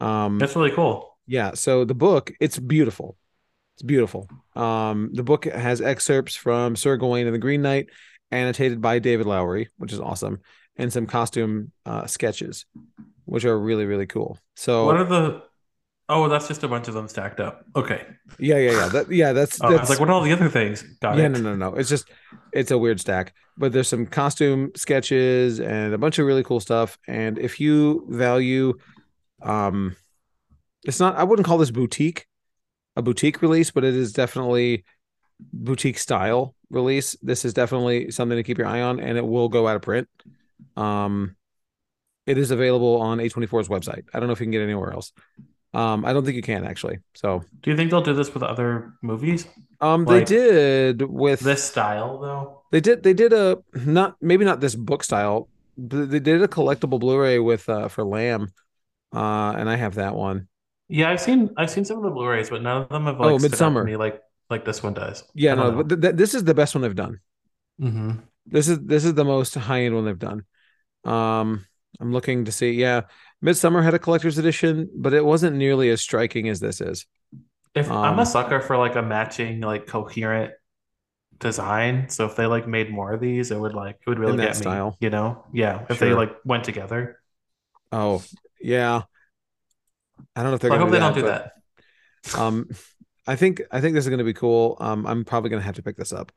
Um, 0.00 0.38
That's 0.38 0.56
really 0.56 0.70
cool. 0.70 1.18
yeah, 1.26 1.52
so 1.52 1.84
the 1.84 1.94
book, 1.94 2.32
it's 2.40 2.58
beautiful. 2.58 3.18
It's 3.76 3.82
beautiful. 3.82 4.26
Um, 4.56 5.10
the 5.12 5.22
book 5.22 5.44
has 5.44 5.82
excerpts 5.82 6.34
from 6.34 6.76
Sir 6.76 6.96
Gawain 6.96 7.26
and 7.26 7.34
the 7.34 7.38
Green 7.38 7.60
Knight, 7.60 7.90
annotated 8.30 8.80
by 8.80 9.00
David 9.00 9.26
Lowery, 9.26 9.68
which 9.76 9.92
is 9.92 10.00
awesome, 10.00 10.40
and 10.76 10.90
some 10.90 11.06
costume 11.06 11.72
uh, 11.84 12.06
sketches, 12.06 12.64
which 13.26 13.44
are 13.44 13.58
really 13.58 13.84
really 13.84 14.06
cool. 14.06 14.38
So 14.56 14.86
What 14.86 14.96
are 14.96 15.04
the? 15.04 15.42
Oh, 16.14 16.28
that's 16.28 16.46
just 16.46 16.62
a 16.62 16.68
bunch 16.68 16.88
of 16.88 16.94
them 16.94 17.08
stacked 17.08 17.40
up. 17.40 17.64
Okay. 17.74 18.04
yeah, 18.38 18.58
yeah, 18.58 18.70
yeah, 18.72 18.88
that, 18.88 19.10
yeah. 19.10 19.32
That's 19.32 19.58
Oh, 19.62 19.68
I 19.68 19.80
was 19.80 19.88
like, 19.88 19.98
what 19.98 20.10
are 20.10 20.12
all 20.12 20.20
the 20.20 20.32
other 20.32 20.50
things? 20.50 20.82
Got 21.00 21.16
yeah, 21.16 21.24
it. 21.24 21.30
no, 21.30 21.38
no, 21.38 21.56
no. 21.56 21.74
It's 21.74 21.88
just 21.88 22.10
it's 22.52 22.70
a 22.70 22.76
weird 22.76 23.00
stack, 23.00 23.34
but 23.56 23.72
there's 23.72 23.88
some 23.88 24.04
costume 24.06 24.72
sketches 24.76 25.58
and 25.58 25.94
a 25.94 25.98
bunch 25.98 26.18
of 26.18 26.26
really 26.26 26.42
cool 26.42 26.60
stuff. 26.60 26.98
And 27.08 27.38
if 27.38 27.60
you 27.60 28.06
value, 28.10 28.74
um, 29.42 29.96
it's 30.84 31.00
not. 31.00 31.16
I 31.16 31.24
wouldn't 31.24 31.46
call 31.46 31.56
this 31.58 31.70
boutique 31.70 32.26
a 32.96 33.02
boutique 33.02 33.40
release, 33.40 33.70
but 33.70 33.84
it 33.84 33.94
is 33.94 34.12
definitely 34.12 34.84
boutique 35.52 35.98
style 35.98 36.54
release. 36.70 37.16
This 37.22 37.44
is 37.44 37.54
definitely 37.54 38.10
something 38.10 38.36
to 38.36 38.42
keep 38.42 38.58
your 38.58 38.66
eye 38.66 38.82
on, 38.82 39.00
and 39.00 39.16
it 39.16 39.26
will 39.26 39.48
go 39.48 39.66
out 39.66 39.76
of 39.76 39.82
print. 39.82 40.08
Um, 40.76 41.36
it 42.26 42.38
is 42.38 42.50
available 42.50 43.00
on 43.00 43.18
A24's 43.18 43.68
website. 43.68 44.04
I 44.12 44.20
don't 44.20 44.28
know 44.28 44.32
if 44.32 44.40
you 44.40 44.46
can 44.46 44.52
get 44.52 44.62
anywhere 44.62 44.92
else. 44.92 45.12
Um, 45.74 46.04
I 46.04 46.12
don't 46.12 46.24
think 46.24 46.36
you 46.36 46.42
can 46.42 46.64
actually. 46.64 46.98
So, 47.14 47.44
Do 47.62 47.70
you 47.70 47.76
think 47.76 47.90
they'll 47.90 48.02
do 48.02 48.14
this 48.14 48.32
with 48.34 48.42
other 48.42 48.94
movies? 49.02 49.46
um, 49.80 50.04
they 50.04 50.24
did 50.24 51.02
with 51.02 51.40
This 51.40 51.64
style, 51.64 52.18
though. 52.18 52.62
They 52.70 52.80
did. 52.80 53.02
They 53.02 53.14
did 53.14 53.32
a 53.32 53.58
not 53.74 54.16
maybe 54.20 54.44
not 54.44 54.60
this 54.60 54.74
book 54.74 55.02
style. 55.04 55.48
But 55.76 56.10
they 56.10 56.20
did 56.20 56.42
a 56.42 56.48
collectible 56.48 57.00
Blu-ray 57.00 57.38
with 57.38 57.66
uh 57.68 57.88
for 57.88 58.04
Lamb, 58.04 58.52
uh, 59.14 59.54
and 59.56 59.68
I 59.70 59.76
have 59.76 59.94
that 59.94 60.14
one. 60.14 60.48
Yeah, 60.88 61.10
I've 61.10 61.20
seen 61.20 61.50
I've 61.56 61.70
seen 61.70 61.84
some 61.84 61.96
of 61.98 62.02
the 62.04 62.10
Blu-rays, 62.10 62.50
but 62.50 62.62
none 62.62 62.82
of 62.82 62.88
them 62.90 63.06
have 63.06 63.18
like 63.18 63.32
Oh, 63.32 63.38
stood 63.38 63.54
out 63.62 63.74
to 63.76 63.82
me 63.82 63.96
like 63.96 64.20
like 64.50 64.64
this 64.64 64.82
one 64.82 64.92
does. 64.94 65.24
Yeah, 65.34 65.54
no, 65.54 65.70
know. 65.70 65.82
th- 65.82 66.00
th- 66.00 66.14
this 66.16 66.34
is 66.34 66.44
the 66.44 66.54
best 66.54 66.74
one 66.74 66.82
they've 66.82 66.94
done. 66.94 67.20
Mhm. 67.80 68.22
This 68.46 68.68
is 68.68 68.78
this 68.80 69.04
is 69.04 69.14
the 69.14 69.24
most 69.24 69.54
high 69.54 69.82
end 69.84 69.94
one 69.94 70.04
they've 70.04 70.18
done. 70.18 70.44
Um, 71.04 71.66
I'm 72.00 72.12
looking 72.12 72.44
to 72.46 72.52
see. 72.52 72.72
Yeah, 72.72 73.02
Midsummer 73.42 73.82
had 73.82 73.94
a 73.94 73.98
collector's 73.98 74.38
edition, 74.38 74.88
but 74.94 75.12
it 75.12 75.24
wasn't 75.24 75.56
nearly 75.56 75.90
as 75.90 76.00
striking 76.00 76.48
as 76.48 76.60
this 76.60 76.80
is. 76.80 77.06
If 77.74 77.90
I'm 77.90 78.14
Um, 78.14 78.18
a 78.18 78.26
sucker 78.26 78.60
for 78.60 78.76
like 78.76 78.96
a 78.96 79.02
matching 79.02 79.60
like 79.60 79.86
coherent 79.86 80.52
design, 81.38 82.08
so 82.08 82.26
if 82.26 82.36
they 82.36 82.46
like 82.46 82.68
made 82.68 82.90
more 82.90 83.12
of 83.12 83.20
these, 83.20 83.50
it 83.50 83.58
would 83.58 83.74
like 83.74 83.96
it 84.06 84.08
would 84.08 84.18
really 84.18 84.36
that 84.36 84.54
get 84.54 84.64
me, 84.64 84.82
you 85.00 85.10
know? 85.10 85.44
Yeah, 85.52 85.86
if 85.90 85.98
they 85.98 86.14
like 86.14 86.36
went 86.44 86.64
together. 86.64 87.20
Oh, 87.90 88.22
yeah. 88.60 89.02
I 90.36 90.42
don't 90.42 90.50
know 90.50 90.54
if 90.54 90.60
they're 90.60 90.70
I 90.70 90.78
hope 90.78 90.90
they 90.90 90.98
don't 90.98 91.14
do 91.14 91.20
do 91.20 91.26
that, 91.26 91.52
that. 92.32 92.38
Um, 92.38 92.68
I 93.26 93.36
think 93.36 93.62
I 93.70 93.80
think 93.80 93.94
this 93.94 94.04
is 94.04 94.10
gonna 94.10 94.24
be 94.24 94.34
cool. 94.34 94.76
Um, 94.80 95.06
I'm 95.06 95.24
probably 95.24 95.50
gonna 95.50 95.62
have 95.62 95.76
to 95.76 95.82
pick 95.82 95.96
this 95.96 96.12
up. 96.12 96.32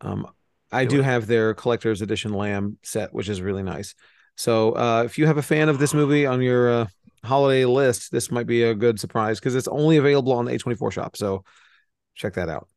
Um, 0.00 0.26
I 0.72 0.84
Do 0.84 0.96
do 0.96 1.02
have 1.02 1.26
their 1.26 1.54
collector's 1.54 2.02
edition 2.02 2.32
Lamb 2.32 2.78
set, 2.82 3.12
which 3.14 3.28
is 3.28 3.40
really 3.42 3.62
nice. 3.62 3.94
So, 4.36 4.72
uh, 4.72 5.02
if 5.04 5.18
you 5.18 5.26
have 5.26 5.38
a 5.38 5.42
fan 5.42 5.68
of 5.68 5.78
this 5.78 5.94
movie 5.94 6.26
on 6.26 6.42
your 6.42 6.70
uh, 6.70 6.86
holiday 7.24 7.64
list, 7.64 8.12
this 8.12 8.30
might 8.30 8.46
be 8.46 8.62
a 8.62 8.74
good 8.74 8.98
surprise 8.98 9.38
because 9.38 9.54
it's 9.54 9.68
only 9.68 9.96
available 9.96 10.32
on 10.32 10.44
the 10.46 10.52
A24 10.52 10.92
shop. 10.92 11.16
So 11.16 11.44
check 12.14 12.34
that 12.34 12.48
out. 12.48 12.68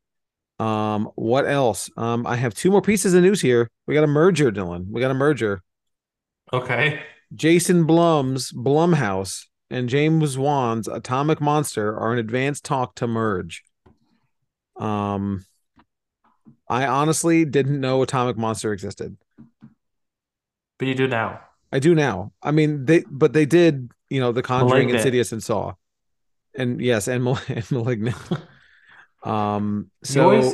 Um, 0.59 1.09
what 1.15 1.47
else? 1.47 1.89
Um, 1.95 2.27
I 2.27 2.35
have 2.35 2.53
two 2.53 2.71
more 2.71 2.81
pieces 2.81 3.13
of 3.13 3.23
news 3.23 3.39
here. 3.39 3.69
We 3.87 3.93
got 3.93 4.03
a 4.03 4.07
merger, 4.07 4.51
Dylan. 4.51 4.87
We 4.89 4.99
got 4.99 5.11
a 5.11 5.15
merger. 5.15 5.61
Okay. 6.51 7.01
Jason 7.33 7.85
Blum's 7.85 8.51
Blumhouse 8.51 9.45
and 9.69 9.87
James 9.87 10.37
Wan's 10.37 10.87
Atomic 10.87 11.39
Monster 11.39 11.97
are 11.97 12.11
in 12.11 12.19
advanced 12.19 12.65
talk 12.65 12.95
to 12.95 13.07
merge. 13.07 13.63
Um, 14.77 15.45
I 16.67 16.87
honestly 16.87 17.45
didn't 17.45 17.79
know 17.79 18.01
Atomic 18.01 18.37
Monster 18.37 18.73
existed. 18.73 19.15
But 20.77 20.87
you 20.87 20.95
do 20.95 21.07
now. 21.07 21.41
I 21.71 21.79
do 21.79 21.93
now. 21.95 22.31
I 22.41 22.51
mean, 22.51 22.85
they 22.85 23.03
but 23.09 23.33
they 23.33 23.45
did, 23.45 23.91
you 24.09 24.19
know, 24.19 24.31
The 24.31 24.41
Conjuring, 24.41 24.69
Malignant. 24.69 24.97
Insidious, 24.97 25.31
and 25.31 25.43
Saw, 25.43 25.73
and 26.55 26.81
yes, 26.81 27.07
and, 27.07 27.23
Mal- 27.23 27.39
and 27.47 27.69
Malignant. 27.71 28.15
um, 29.23 29.91
So 30.03 30.31
you're 30.31 30.41
always, 30.41 30.53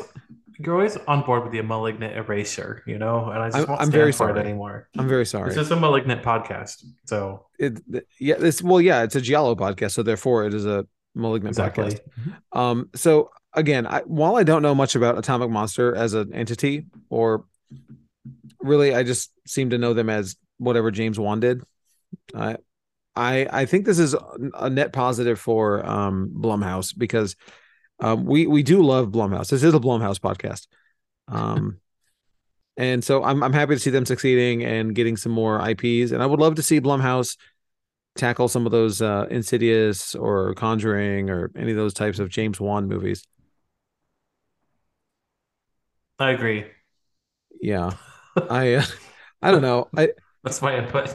you're 0.60 0.74
always 0.76 0.98
on 1.08 1.22
board 1.24 1.44
with 1.44 1.52
the 1.52 1.62
malignant 1.62 2.16
erasure, 2.18 2.84
you 2.88 2.98
know, 2.98 3.30
and 3.30 3.40
I 3.44 3.48
just 3.48 3.58
I'm- 3.58 3.68
won't 3.70 3.82
I'm 3.82 3.92
very 3.92 4.14
sorry. 4.14 4.40
anymore. 4.40 4.90
I'm 4.98 5.08
very 5.08 5.26
sorry. 5.26 5.48
It's 5.48 5.56
just 5.56 5.72
a 5.72 5.76
malignant 5.76 6.24
podcast, 6.24 6.84
so 7.06 7.46
it, 7.60 7.80
yeah, 8.20 8.36
this 8.36 8.62
well, 8.62 8.82
yeah, 8.82 9.04
it's 9.04 9.16
a 9.16 9.22
Giallo 9.22 9.56
podcast, 9.56 9.92
so 9.92 10.04
therefore 10.04 10.46
it 10.46 10.54
is 10.54 10.66
a 10.66 10.86
Malignant 11.18 11.54
exactly. 11.54 11.92
podcast. 11.94 12.00
Um, 12.52 12.90
so 12.94 13.30
again, 13.54 13.88
I, 13.88 14.02
while 14.02 14.36
I 14.36 14.44
don't 14.44 14.62
know 14.62 14.76
much 14.76 14.96
about 14.96 15.18
Atomic 15.18 15.50
Monster 15.50 15.96
as 15.96 16.14
an 16.14 16.34
entity, 16.34 16.88
or 17.10 17.46
really, 18.60 18.94
I 18.94 19.04
just 19.04 19.32
seem 19.48 19.70
to 19.70 19.78
know 19.78 19.94
them 19.94 20.10
as 20.10 20.36
whatever 20.58 20.92
James 20.92 21.20
Wan 21.20 21.40
did. 21.40 21.64
I, 22.34 22.58
I, 23.16 23.48
I 23.52 23.66
think 23.66 23.86
this 23.86 24.00
is 24.00 24.16
a 24.54 24.70
net 24.70 24.94
positive 24.94 25.40
for 25.40 25.86
um 25.86 26.32
Blumhouse 26.36 26.98
because 26.98 27.36
um, 28.00 28.26
we 28.26 28.46
we 28.48 28.64
do 28.64 28.82
love 28.84 29.10
Blumhouse. 29.10 29.50
This 29.50 29.64
is 29.64 29.74
a 29.74 29.80
Blumhouse 29.80 30.20
podcast. 30.20 30.68
Um, 31.28 31.80
and 32.78 33.04
so 33.04 33.24
I'm 33.24 33.44
I'm 33.44 33.54
happy 33.54 33.76
to 33.76 33.80
see 33.80 33.90
them 33.90 34.06
succeeding 34.06 34.64
and 34.64 34.94
getting 34.94 35.18
some 35.18 35.32
more 35.32 35.58
IPs. 35.70 36.12
And 36.12 36.22
I 36.22 36.26
would 36.26 36.40
love 36.40 36.56
to 36.56 36.64
see 36.64 36.82
Blumhouse 36.82 37.38
tackle 38.16 38.48
some 38.48 38.66
of 38.66 38.72
those 38.72 39.02
uh, 39.02 39.28
Insidious 39.30 40.16
or 40.16 40.54
Conjuring 40.56 41.30
or 41.30 41.52
any 41.56 41.72
of 41.72 41.78
those 41.78 41.94
types 41.94 42.20
of 42.20 42.30
James 42.30 42.60
Wan 42.60 42.88
movies. 42.88 43.24
I 46.20 46.32
agree. 46.32 46.66
Yeah, 47.62 47.92
I 48.50 48.76
uh, 48.76 48.86
I 49.42 49.52
don't 49.52 49.62
know. 49.62 49.88
I 49.96 50.10
That's 50.46 50.62
my 50.62 50.78
input. 50.78 51.14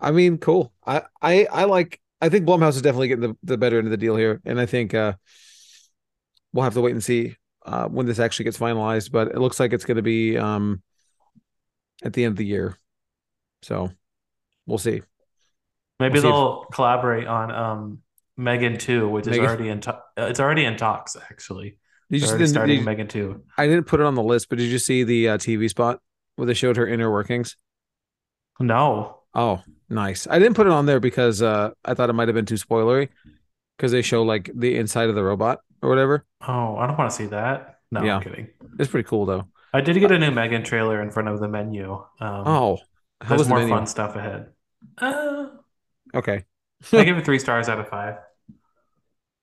I 0.00 0.10
mean, 0.10 0.36
cool. 0.38 0.72
I 0.86 1.02
I 1.22 1.46
I 1.50 1.64
like. 1.64 2.00
I 2.20 2.28
think 2.28 2.44
Blumhouse 2.46 2.70
is 2.76 2.82
definitely 2.82 3.08
getting 3.08 3.22
the, 3.30 3.36
the 3.42 3.56
better 3.58 3.78
end 3.78 3.86
of 3.86 3.90
the 3.90 3.96
deal 3.96 4.16
here, 4.16 4.40
and 4.44 4.60
I 4.60 4.66
think 4.66 4.92
uh, 4.94 5.14
we'll 6.52 6.64
have 6.64 6.74
to 6.74 6.80
wait 6.80 6.92
and 6.92 7.02
see 7.04 7.36
uh, 7.64 7.86
when 7.86 8.06
this 8.06 8.18
actually 8.18 8.44
gets 8.46 8.58
finalized. 8.58 9.12
But 9.12 9.28
it 9.28 9.38
looks 9.38 9.58
like 9.60 9.72
it's 9.72 9.84
going 9.84 9.96
to 9.96 10.02
be 10.02 10.36
um, 10.36 10.82
at 12.02 12.12
the 12.14 12.24
end 12.24 12.32
of 12.32 12.36
the 12.36 12.46
year, 12.46 12.76
so 13.62 13.90
we'll 14.66 14.78
see. 14.78 15.02
Maybe 16.00 16.14
We'll 16.14 16.22
see 16.22 16.28
if- 16.28 16.34
they'll 16.34 16.64
collaborate 16.72 17.26
on 17.26 17.50
um 17.50 17.98
Megan 18.36 18.78
2, 18.78 19.08
which 19.08 19.26
is 19.28 19.38
already 19.38 19.68
in 19.68 19.80
to- 19.82 19.94
uh, 20.18 20.22
it's 20.22 20.40
already 20.40 20.64
in 20.64 20.76
talks 20.76 21.16
actually. 21.16 21.78
Did 22.10 22.20
you 22.22 22.26
see 22.26 22.46
starting 22.46 22.84
Megan 22.84 23.06
2. 23.06 23.42
I 23.56 23.66
didn't 23.66 23.84
put 23.86 24.00
it 24.00 24.06
on 24.06 24.14
the 24.14 24.22
list, 24.22 24.48
but 24.48 24.58
did 24.58 24.70
you 24.70 24.78
see 24.78 25.04
the 25.04 25.28
uh, 25.30 25.38
TV 25.38 25.68
spot 25.70 26.00
where 26.36 26.46
they 26.46 26.54
showed 26.54 26.76
her 26.76 26.86
inner 26.86 27.10
workings? 27.10 27.56
No. 28.60 29.20
Oh, 29.34 29.62
nice. 29.88 30.26
I 30.28 30.38
didn't 30.38 30.54
put 30.54 30.66
it 30.66 30.72
on 30.72 30.86
there 30.86 31.00
because 31.00 31.42
uh, 31.42 31.70
I 31.84 31.94
thought 31.94 32.10
it 32.10 32.14
might 32.14 32.28
have 32.28 32.34
been 32.34 32.46
too 32.46 32.54
spoilery 32.54 33.08
because 33.76 33.92
they 33.92 34.02
show 34.02 34.22
like 34.22 34.50
the 34.54 34.76
inside 34.76 35.08
of 35.08 35.14
the 35.14 35.24
robot 35.24 35.60
or 35.82 35.88
whatever. 35.88 36.24
Oh, 36.46 36.76
I 36.76 36.86
don't 36.86 36.96
want 36.98 37.10
to 37.10 37.16
see 37.16 37.26
that. 37.26 37.80
No, 37.90 38.02
Yeah. 38.04 38.16
I'm 38.16 38.22
kidding. 38.22 38.48
It's 38.78 38.90
pretty 38.90 39.08
cool 39.08 39.26
though. 39.26 39.48
I 39.72 39.80
did 39.80 39.98
get 39.98 40.12
a 40.12 40.18
new 40.18 40.30
Megan 40.30 40.62
trailer 40.62 41.02
in 41.02 41.10
front 41.10 41.28
of 41.28 41.40
the 41.40 41.48
menu. 41.48 41.92
Um, 42.20 42.44
Oh, 42.46 42.78
how 43.20 43.28
there's 43.30 43.38
was 43.40 43.46
the 43.48 43.50
more 43.50 43.58
menu? 43.60 43.74
fun 43.74 43.86
stuff 43.86 44.14
ahead. 44.16 44.52
Uh, 44.98 45.46
Okay, 46.14 46.44
I 46.92 47.02
give 47.04 47.18
it 47.18 47.24
three 47.24 47.38
stars 47.40 47.68
out 47.68 47.80
of 47.80 47.88
five. 47.88 48.16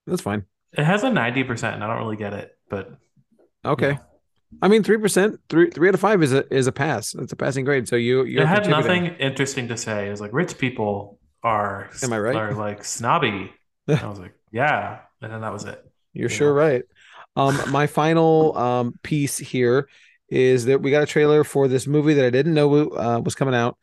that's 0.07 0.22
fine. 0.22 0.45
It 0.74 0.84
has 0.86 1.03
a 1.03 1.09
90%, 1.09 1.74
and 1.74 1.84
I 1.84 1.88
don't 1.88 1.97
really 1.97 2.16
get 2.16 2.34
it, 2.34 2.57
but 2.70 2.97
Okay. 3.66 3.91
Yeah. 3.91 3.97
I 4.62 4.68
mean, 4.68 4.84
three 4.84 4.97
percent, 4.97 5.39
three 5.49 5.70
three 5.70 5.88
out 5.88 5.93
of 5.93 5.99
five 5.99 6.22
is 6.24 6.34
a 6.34 6.52
is 6.54 6.68
a 6.68 6.72
pass. 6.72 7.14
It's 7.16 7.34
a 7.34 7.36
passing 7.36 7.66
grade. 7.66 7.88
So 7.88 7.95
you 7.95 8.24
you're 8.26 8.45
had 8.45 8.70
nothing 8.70 9.08
interesting 9.08 9.68
to 9.70 9.78
say. 9.78 10.08
It 10.08 10.12
was 10.12 10.22
like 10.22 10.34
rich 10.34 10.58
people 10.58 11.20
are 11.43 11.89
Am 12.04 12.14
I 12.14 12.20
right? 12.20 12.36
are 12.36 12.54
like 12.54 12.84
snobby. 12.84 13.52
I 13.88 14.08
was 14.08 14.20
like, 14.20 14.34
yeah, 14.52 14.99
and 15.22 15.32
then 15.32 15.41
that 15.41 15.54
was 15.54 15.66
it. 15.66 15.84
You're 16.14 16.24
you 16.24 16.30
sure 16.30 16.49
know. 16.49 16.60
right. 16.60 16.84
Um, 17.36 17.72
my 17.72 17.88
final 17.88 18.58
um 18.58 18.99
piece 19.04 19.38
here 19.38 19.88
is 20.30 20.66
that 20.66 20.82
we 20.82 20.91
got 20.91 21.04
a 21.04 21.08
trailer 21.08 21.43
for 21.43 21.68
this 21.68 21.88
movie 21.88 22.14
that 22.16 22.26
I 22.26 22.30
didn't 22.30 22.54
know 22.54 22.89
uh, 22.89 23.22
was 23.24 23.36
coming 23.36 23.56
out 23.56 23.78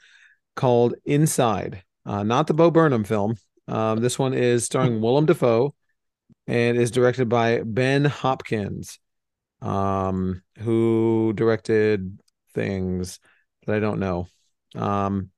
called 0.57 0.95
Inside. 1.05 1.83
Uh, 2.07 2.23
not 2.23 2.47
the 2.47 2.55
Bo 2.55 2.71
Burnham 2.71 3.05
film. 3.05 3.37
Um, 3.67 4.01
this 4.01 4.19
one 4.19 4.33
is 4.33 4.65
starring 4.65 5.01
Willem 5.03 5.27
Dafoe 5.27 5.75
and 6.47 6.79
is 6.79 6.91
directed 6.91 7.29
by 7.29 7.61
Ben 7.63 8.05
Hopkins, 8.07 8.99
um, 9.61 10.43
who 10.59 11.33
directed 11.35 12.19
things 12.55 13.21
that 13.67 13.77
I 13.77 13.81
don't 13.81 14.01
know. 14.01 14.29
Um, 14.75 15.31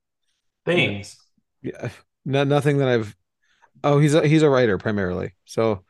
Things. 0.66 1.16
yeah, 1.62 1.88
no, 2.24 2.44
nothing 2.44 2.78
that 2.78 2.88
I've. 2.88 3.16
Oh, 3.82 3.98
he's 3.98 4.14
a 4.14 4.26
he's 4.26 4.42
a 4.42 4.50
writer 4.50 4.76
primarily. 4.78 5.34
So 5.44 5.84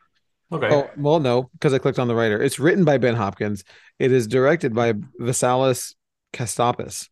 Okay. 0.53 0.67
Oh, 0.69 0.89
well, 0.97 1.19
no, 1.19 1.49
because 1.53 1.73
I 1.73 1.77
clicked 1.77 1.99
on 1.99 2.09
the 2.09 2.15
writer. 2.15 2.41
It's 2.41 2.59
written 2.59 2.83
by 2.83 2.97
Ben 2.97 3.15
Hopkins. 3.15 3.63
It 3.99 4.11
is 4.11 4.27
directed 4.27 4.75
by 4.75 4.93
Vasilis 4.93 5.95
Katsoupis. 6.33 7.07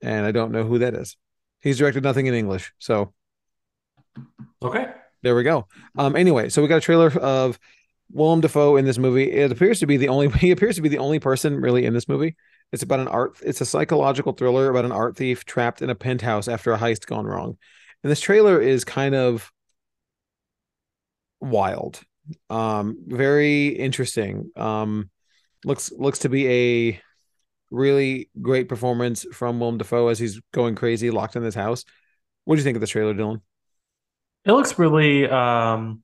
And 0.00 0.24
I 0.24 0.30
don't 0.30 0.52
know 0.52 0.62
who 0.62 0.78
that 0.78 0.94
is. 0.94 1.16
He's 1.60 1.78
directed 1.78 2.04
nothing 2.04 2.26
in 2.26 2.34
English. 2.34 2.72
So 2.78 3.12
Okay. 4.62 4.86
there 5.22 5.34
we 5.34 5.42
go. 5.42 5.66
Um, 5.98 6.14
anyway, 6.14 6.48
so 6.50 6.62
we 6.62 6.68
got 6.68 6.76
a 6.76 6.80
trailer 6.80 7.10
of 7.18 7.58
Willem 8.12 8.40
Dafoe 8.40 8.76
in 8.76 8.84
this 8.84 8.98
movie. 8.98 9.30
It 9.30 9.50
appears 9.50 9.80
to 9.80 9.86
be 9.86 9.96
the 9.96 10.08
only 10.08 10.28
he 10.38 10.50
appears 10.50 10.76
to 10.76 10.82
be 10.82 10.88
the 10.88 10.98
only 10.98 11.18
person 11.18 11.56
really 11.60 11.84
in 11.84 11.94
this 11.94 12.08
movie. 12.08 12.36
It's 12.72 12.82
about 12.82 13.00
an 13.00 13.08
art, 13.08 13.38
it's 13.44 13.60
a 13.60 13.66
psychological 13.66 14.32
thriller 14.32 14.70
about 14.70 14.84
an 14.84 14.92
art 14.92 15.16
thief 15.16 15.44
trapped 15.44 15.82
in 15.82 15.90
a 15.90 15.94
penthouse 15.94 16.48
after 16.48 16.72
a 16.72 16.78
heist 16.78 17.06
gone 17.06 17.26
wrong. 17.26 17.58
And 18.02 18.10
this 18.10 18.20
trailer 18.20 18.60
is 18.60 18.84
kind 18.84 19.14
of 19.14 19.50
wild. 21.40 22.00
Um, 22.50 22.98
very 23.06 23.68
interesting. 23.68 24.50
Um, 24.56 25.10
looks 25.64 25.92
looks 25.92 26.20
to 26.20 26.28
be 26.28 26.48
a 26.48 27.00
really 27.70 28.30
great 28.40 28.68
performance 28.68 29.24
from 29.32 29.58
Willem 29.58 29.78
Dafoe 29.78 30.08
as 30.08 30.18
he's 30.18 30.40
going 30.52 30.74
crazy, 30.74 31.10
locked 31.10 31.36
in 31.36 31.42
this 31.42 31.54
house. 31.54 31.84
What 32.44 32.56
do 32.56 32.60
you 32.60 32.64
think 32.64 32.76
of 32.76 32.80
this 32.80 32.90
trailer, 32.90 33.14
Dylan? 33.14 33.40
It 34.44 34.52
looks 34.52 34.78
really 34.78 35.28
um 35.28 36.02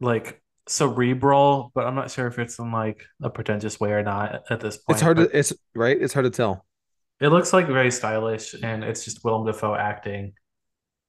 like 0.00 0.40
cerebral, 0.68 1.70
but 1.74 1.86
I'm 1.86 1.94
not 1.94 2.10
sure 2.10 2.26
if 2.26 2.38
it's 2.38 2.58
in 2.58 2.72
like 2.72 3.04
a 3.22 3.30
pretentious 3.30 3.78
way 3.78 3.92
or 3.92 4.02
not 4.02 4.42
at 4.50 4.60
this 4.60 4.76
point. 4.78 4.96
It's 4.96 5.02
hard 5.02 5.16
to 5.18 5.36
it's 5.36 5.52
right. 5.74 6.00
It's 6.00 6.12
hard 6.12 6.24
to 6.24 6.30
tell. 6.30 6.66
It 7.20 7.28
looks 7.28 7.52
like 7.52 7.66
very 7.66 7.90
stylish, 7.90 8.54
and 8.62 8.84
it's 8.84 9.04
just 9.04 9.24
Willem 9.24 9.46
Dafoe 9.46 9.74
acting 9.74 10.34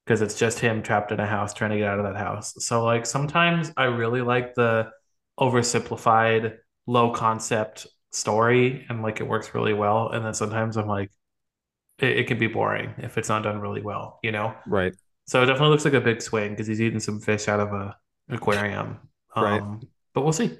because 0.04 0.22
it's 0.22 0.38
just 0.38 0.58
him 0.58 0.82
trapped 0.82 1.12
in 1.12 1.20
a 1.20 1.26
house 1.26 1.52
trying 1.52 1.70
to 1.70 1.76
get 1.76 1.88
out 1.88 1.98
of 1.98 2.06
that 2.06 2.16
house. 2.16 2.54
So 2.64 2.82
like 2.84 3.04
sometimes 3.04 3.70
I 3.76 3.84
really 3.84 4.22
like 4.22 4.54
the 4.54 4.90
oversimplified, 5.38 6.56
low 6.86 7.12
concept 7.12 7.86
story, 8.10 8.86
and 8.88 9.02
like 9.02 9.20
it 9.20 9.24
works 9.24 9.54
really 9.54 9.74
well. 9.74 10.08
And 10.10 10.24
then 10.24 10.32
sometimes 10.32 10.78
I'm 10.78 10.88
like, 10.88 11.10
it, 11.98 12.20
it 12.20 12.26
can 12.26 12.38
be 12.38 12.46
boring 12.46 12.94
if 12.98 13.18
it's 13.18 13.28
not 13.28 13.42
done 13.42 13.60
really 13.60 13.82
well, 13.82 14.18
you 14.22 14.32
know? 14.32 14.54
Right. 14.66 14.94
So 15.26 15.42
it 15.42 15.46
definitely 15.46 15.70
looks 15.70 15.84
like 15.84 15.94
a 15.94 16.00
big 16.00 16.22
swing 16.22 16.52
because 16.52 16.66
he's 16.66 16.80
eating 16.80 17.00
some 17.00 17.20
fish 17.20 17.48
out 17.48 17.60
of 17.60 17.74
a 17.74 17.94
aquarium. 18.30 18.98
Right. 19.36 19.60
Um, 19.60 19.80
but 20.14 20.22
we'll 20.22 20.32
see. 20.32 20.58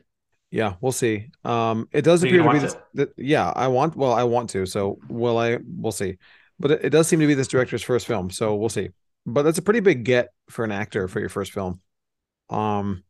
Yeah, 0.51 0.75
we'll 0.81 0.93
see. 0.93 1.31
Um, 1.45 1.89
it 1.93 2.03
does 2.03 2.23
So 2.23 2.27
appear 2.27 2.43
to 2.43 2.53
be 2.53 2.59
this, 2.59 2.77
yeah, 3.17 3.53
I 3.55 3.69
want 3.69 3.97
well, 3.97 4.13
I 4.13 4.25
want 4.25 4.51
to. 4.51 4.67
So 4.67 4.99
will 5.09 5.39
I 5.39 5.59
we'll 5.77 5.93
see. 5.93 6.17
But 6.59 6.73
it, 6.73 6.85
it 6.87 6.91
does 6.91 7.07
seem 7.07 7.21
to 7.21 7.27
be 7.27 7.35
this 7.35 7.49
director's 7.49 7.83
first 7.83 8.07
film, 8.07 8.31
so 8.31 8.55
we'll 8.55 8.69
see. 8.69 8.91
But 9.27 9.43
that's 9.43 9.59
a 9.59 9.63
pretty 9.63 9.81
big 9.81 10.05
get 10.05 10.29
for 10.49 10.65
an 10.65 10.73
actor 10.73 11.07
for 11.09 11.21
your 11.21 11.29
first 11.29 11.53
film. 11.53 11.81
Um 12.49 13.05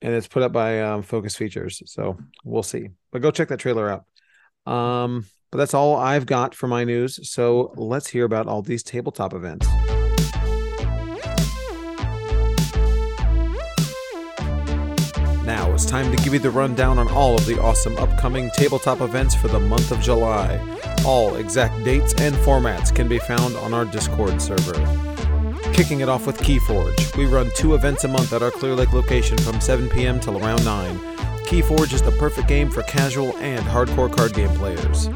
and 0.00 0.14
it's 0.14 0.28
put 0.28 0.42
up 0.42 0.52
by 0.52 0.80
um, 0.80 1.02
Focus 1.02 1.34
Features, 1.36 1.82
so 1.86 2.18
we'll 2.44 2.62
see. 2.62 2.90
But 3.10 3.22
go 3.22 3.30
check 3.30 3.48
that 3.48 3.58
trailer 3.58 3.90
out. 3.90 4.72
Um, 4.72 5.26
but 5.50 5.58
that's 5.58 5.74
all 5.74 5.96
I've 5.96 6.26
got 6.26 6.54
for 6.54 6.68
my 6.68 6.84
news. 6.84 7.28
So 7.28 7.72
let's 7.76 8.08
hear 8.08 8.24
about 8.24 8.46
all 8.46 8.62
these 8.62 8.82
tabletop 8.82 9.34
events. 9.34 9.66
It's 15.78 15.86
time 15.86 16.10
to 16.10 16.20
give 16.24 16.32
you 16.32 16.40
the 16.40 16.50
rundown 16.50 16.98
on 16.98 17.06
all 17.12 17.36
of 17.36 17.46
the 17.46 17.56
awesome 17.62 17.96
upcoming 17.98 18.50
tabletop 18.50 19.00
events 19.00 19.32
for 19.36 19.46
the 19.46 19.60
month 19.60 19.92
of 19.92 20.00
July. 20.00 20.58
All 21.06 21.36
exact 21.36 21.84
dates 21.84 22.12
and 22.14 22.34
formats 22.34 22.92
can 22.92 23.06
be 23.06 23.20
found 23.20 23.54
on 23.58 23.72
our 23.72 23.84
Discord 23.84 24.42
server. 24.42 24.74
kicking 25.72 26.00
it 26.00 26.08
off 26.08 26.26
with 26.26 26.36
Keyforge. 26.38 27.16
We 27.16 27.26
run 27.26 27.52
two 27.54 27.76
events 27.76 28.02
a 28.02 28.08
month 28.08 28.32
at 28.32 28.42
our 28.42 28.50
Clear 28.50 28.74
Lake 28.74 28.92
location 28.92 29.38
from 29.38 29.60
7 29.60 29.88
p.m. 29.90 30.18
till 30.18 30.44
around 30.44 30.64
9. 30.64 30.98
Keyforge 31.46 31.92
is 31.92 32.02
the 32.02 32.10
perfect 32.10 32.48
game 32.48 32.70
for 32.70 32.82
casual 32.82 33.36
and 33.36 33.64
hardcore 33.64 34.12
card 34.12 34.34
game 34.34 34.50
players. 34.56 35.08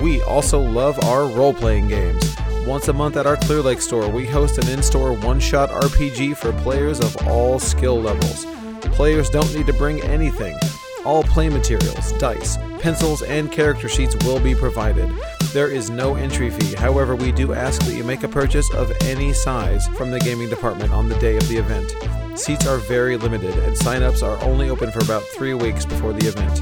We 0.00 0.22
also 0.22 0.60
love 0.60 1.02
our 1.02 1.26
role 1.26 1.54
playing 1.54 1.88
games. 1.88 2.36
Once 2.68 2.86
a 2.86 2.92
month 2.92 3.16
at 3.16 3.26
our 3.26 3.36
Clear 3.36 3.62
Lake 3.62 3.80
store, 3.80 4.08
we 4.08 4.26
host 4.26 4.58
an 4.58 4.68
in 4.68 4.80
store 4.80 5.12
one 5.12 5.40
shot 5.40 5.70
RPG 5.70 6.36
for 6.36 6.52
players 6.62 7.00
of 7.00 7.16
all 7.26 7.58
skill 7.58 8.00
levels. 8.00 8.46
Players 8.92 9.30
don't 9.30 9.52
need 9.54 9.66
to 9.66 9.72
bring 9.72 10.00
anything. 10.02 10.56
All 11.04 11.22
play 11.24 11.48
materials, 11.48 12.12
dice, 12.18 12.56
pencils, 12.78 13.22
and 13.22 13.50
character 13.50 13.88
sheets 13.88 14.14
will 14.24 14.38
be 14.38 14.54
provided. 14.54 15.10
There 15.52 15.68
is 15.68 15.90
no 15.90 16.14
entry 16.14 16.50
fee. 16.50 16.74
However, 16.76 17.16
we 17.16 17.32
do 17.32 17.54
ask 17.54 17.82
that 17.82 17.94
you 17.94 18.04
make 18.04 18.22
a 18.22 18.28
purchase 18.28 18.72
of 18.74 18.92
any 19.02 19.32
size 19.32 19.88
from 19.88 20.10
the 20.10 20.20
gaming 20.20 20.48
department 20.48 20.92
on 20.92 21.08
the 21.08 21.18
day 21.18 21.36
of 21.36 21.48
the 21.48 21.56
event. 21.56 21.94
Seats 22.38 22.66
are 22.66 22.76
very 22.76 23.16
limited, 23.16 23.54
and 23.64 23.76
sign-ups 23.76 24.22
are 24.22 24.42
only 24.44 24.70
open 24.70 24.92
for 24.92 25.00
about 25.00 25.22
three 25.22 25.54
weeks 25.54 25.84
before 25.84 26.12
the 26.12 26.28
event. 26.28 26.60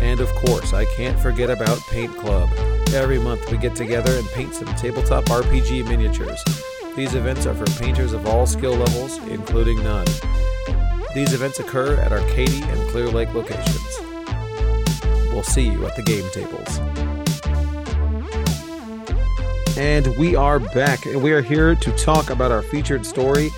And 0.00 0.20
of 0.20 0.28
course, 0.36 0.72
I 0.72 0.84
can't 0.96 1.18
forget 1.20 1.50
about 1.50 1.78
Paint 1.90 2.16
Club. 2.16 2.48
Every 2.94 3.18
month 3.18 3.50
we 3.50 3.58
get 3.58 3.76
together 3.76 4.16
and 4.16 4.26
paint 4.28 4.54
some 4.54 4.68
tabletop 4.76 5.26
RPG 5.26 5.86
miniatures. 5.86 6.42
These 6.96 7.14
events 7.14 7.46
are 7.46 7.54
for 7.54 7.66
painters 7.78 8.12
of 8.12 8.26
all 8.26 8.46
skill 8.46 8.74
levels, 8.74 9.18
including 9.28 9.82
none. 9.84 10.06
These 11.18 11.32
events 11.32 11.58
occur 11.58 11.96
at 11.96 12.12
our 12.12 12.20
Katy 12.28 12.62
and 12.62 12.90
Clear 12.90 13.08
Lake 13.08 13.34
locations. 13.34 13.98
We'll 15.32 15.42
see 15.42 15.68
you 15.68 15.84
at 15.84 15.96
the 15.96 16.02
game 16.04 16.22
tables. 16.30 16.78
And 19.76 20.16
we 20.16 20.36
are 20.36 20.60
back, 20.60 21.06
and 21.06 21.20
we 21.20 21.32
are 21.32 21.42
here 21.42 21.74
to 21.74 21.90
talk 21.96 22.30
about 22.30 22.52
our 22.52 22.62
featured 22.62 23.04
story, 23.04 23.50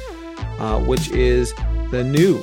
uh, 0.58 0.80
which 0.80 1.10
is 1.10 1.52
the 1.90 2.02
new 2.02 2.42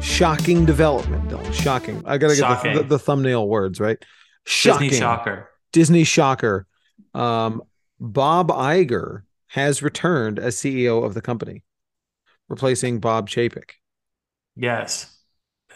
shocking 0.00 0.64
development. 0.64 1.28
Dylan, 1.28 1.52
shocking. 1.52 2.00
I 2.06 2.16
gotta 2.16 2.36
get 2.36 2.62
the, 2.62 2.82
the, 2.82 2.84
the, 2.84 2.98
thumbnail 3.00 3.48
words 3.48 3.80
right. 3.80 3.98
Shocking. 4.46 4.90
Disney 4.90 5.00
shocker. 5.00 5.50
Disney 5.72 6.04
shocker. 6.04 6.68
Um, 7.14 7.62
Bob 7.98 8.46
Iger 8.50 9.22
has 9.48 9.82
returned 9.82 10.38
as 10.38 10.54
CEO 10.54 11.04
of 11.04 11.14
the 11.14 11.20
company, 11.20 11.64
replacing 12.48 13.00
Bob 13.00 13.28
Chapek. 13.28 13.72
Yes. 14.56 15.14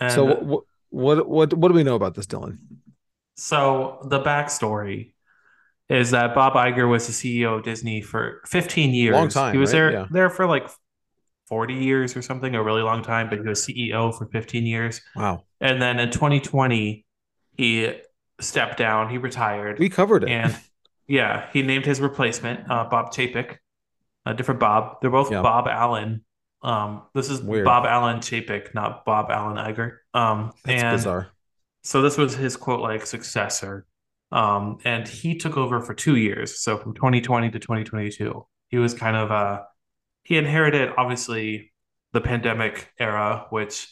And 0.00 0.12
so 0.12 0.24
what, 0.24 0.64
what 0.90 1.28
what 1.28 1.54
what 1.54 1.68
do 1.68 1.74
we 1.74 1.84
know 1.84 1.94
about 1.94 2.14
this, 2.14 2.26
Dylan? 2.26 2.58
So 3.36 3.98
the 4.04 4.20
backstory 4.20 5.12
is 5.88 6.10
that 6.10 6.34
Bob 6.34 6.54
Iger 6.54 6.88
was 6.88 7.06
the 7.06 7.12
CEO 7.12 7.58
of 7.58 7.64
Disney 7.64 8.02
for 8.02 8.40
15 8.46 8.92
years. 8.92 9.14
Long 9.14 9.28
time. 9.28 9.52
He 9.52 9.58
was 9.58 9.72
right? 9.72 9.78
there 9.78 9.92
yeah. 9.92 10.06
there 10.10 10.30
for 10.30 10.46
like 10.46 10.68
40 11.46 11.74
years 11.74 12.16
or 12.16 12.22
something, 12.22 12.54
a 12.54 12.62
really 12.62 12.82
long 12.82 13.02
time, 13.02 13.28
but 13.28 13.38
he 13.38 13.48
was 13.48 13.64
CEO 13.64 14.16
for 14.16 14.26
15 14.26 14.66
years. 14.66 15.00
Wow. 15.14 15.44
And 15.60 15.80
then 15.80 16.00
in 16.00 16.10
2020, 16.10 17.04
he 17.56 17.92
stepped 18.40 18.78
down. 18.78 19.10
He 19.10 19.18
retired. 19.18 19.78
We 19.78 19.88
covered 19.88 20.24
it. 20.24 20.30
And 20.30 20.56
yeah, 21.06 21.48
he 21.52 21.62
named 21.62 21.86
his 21.86 22.00
replacement 22.00 22.68
uh, 22.70 22.84
Bob 22.84 23.12
Chapek, 23.12 23.58
a 24.24 24.34
different 24.34 24.60
Bob. 24.60 25.00
They're 25.00 25.10
both 25.10 25.30
yeah. 25.30 25.42
Bob 25.42 25.68
Allen. 25.68 26.24
Um, 26.62 27.02
this 27.14 27.30
is 27.30 27.40
Weird. 27.42 27.64
Bob 27.64 27.86
Allen 27.86 28.18
Chapek, 28.18 28.74
not 28.74 29.04
Bob 29.04 29.30
Allen 29.30 29.56
Iger. 29.56 29.98
Um, 30.14 30.52
That's 30.64 30.82
and 30.82 30.96
bizarre. 30.96 31.28
So 31.82 32.02
this 32.02 32.18
was 32.18 32.34
his 32.34 32.56
quote 32.56 32.80
like 32.80 33.06
successor. 33.06 33.86
Um, 34.32 34.78
and 34.84 35.06
he 35.06 35.36
took 35.36 35.56
over 35.56 35.80
for 35.80 35.94
two 35.94 36.16
years. 36.16 36.60
So 36.60 36.76
from 36.76 36.94
2020 36.94 37.50
to 37.50 37.58
2022, 37.58 38.46
he 38.68 38.78
was 38.78 38.94
kind 38.94 39.16
of 39.16 39.30
uh 39.30 39.62
he 40.24 40.36
inherited 40.36 40.90
obviously 40.98 41.72
the 42.12 42.20
pandemic 42.20 42.90
era, 42.98 43.46
which 43.50 43.88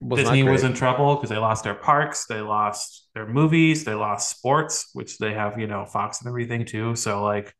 was 0.00 0.20
Disney 0.20 0.42
was 0.44 0.62
in 0.62 0.74
trouble 0.74 1.16
because 1.16 1.30
they 1.30 1.38
lost 1.38 1.64
their 1.64 1.74
parks, 1.74 2.26
they 2.26 2.40
lost 2.40 3.08
their 3.14 3.26
movies, 3.26 3.84
they 3.84 3.94
lost 3.94 4.36
sports, 4.36 4.90
which 4.92 5.18
they 5.18 5.32
have, 5.32 5.58
you 5.58 5.66
know, 5.66 5.84
Fox 5.84 6.20
and 6.20 6.28
everything 6.28 6.64
too. 6.64 6.94
So 6.94 7.24
like 7.24 7.54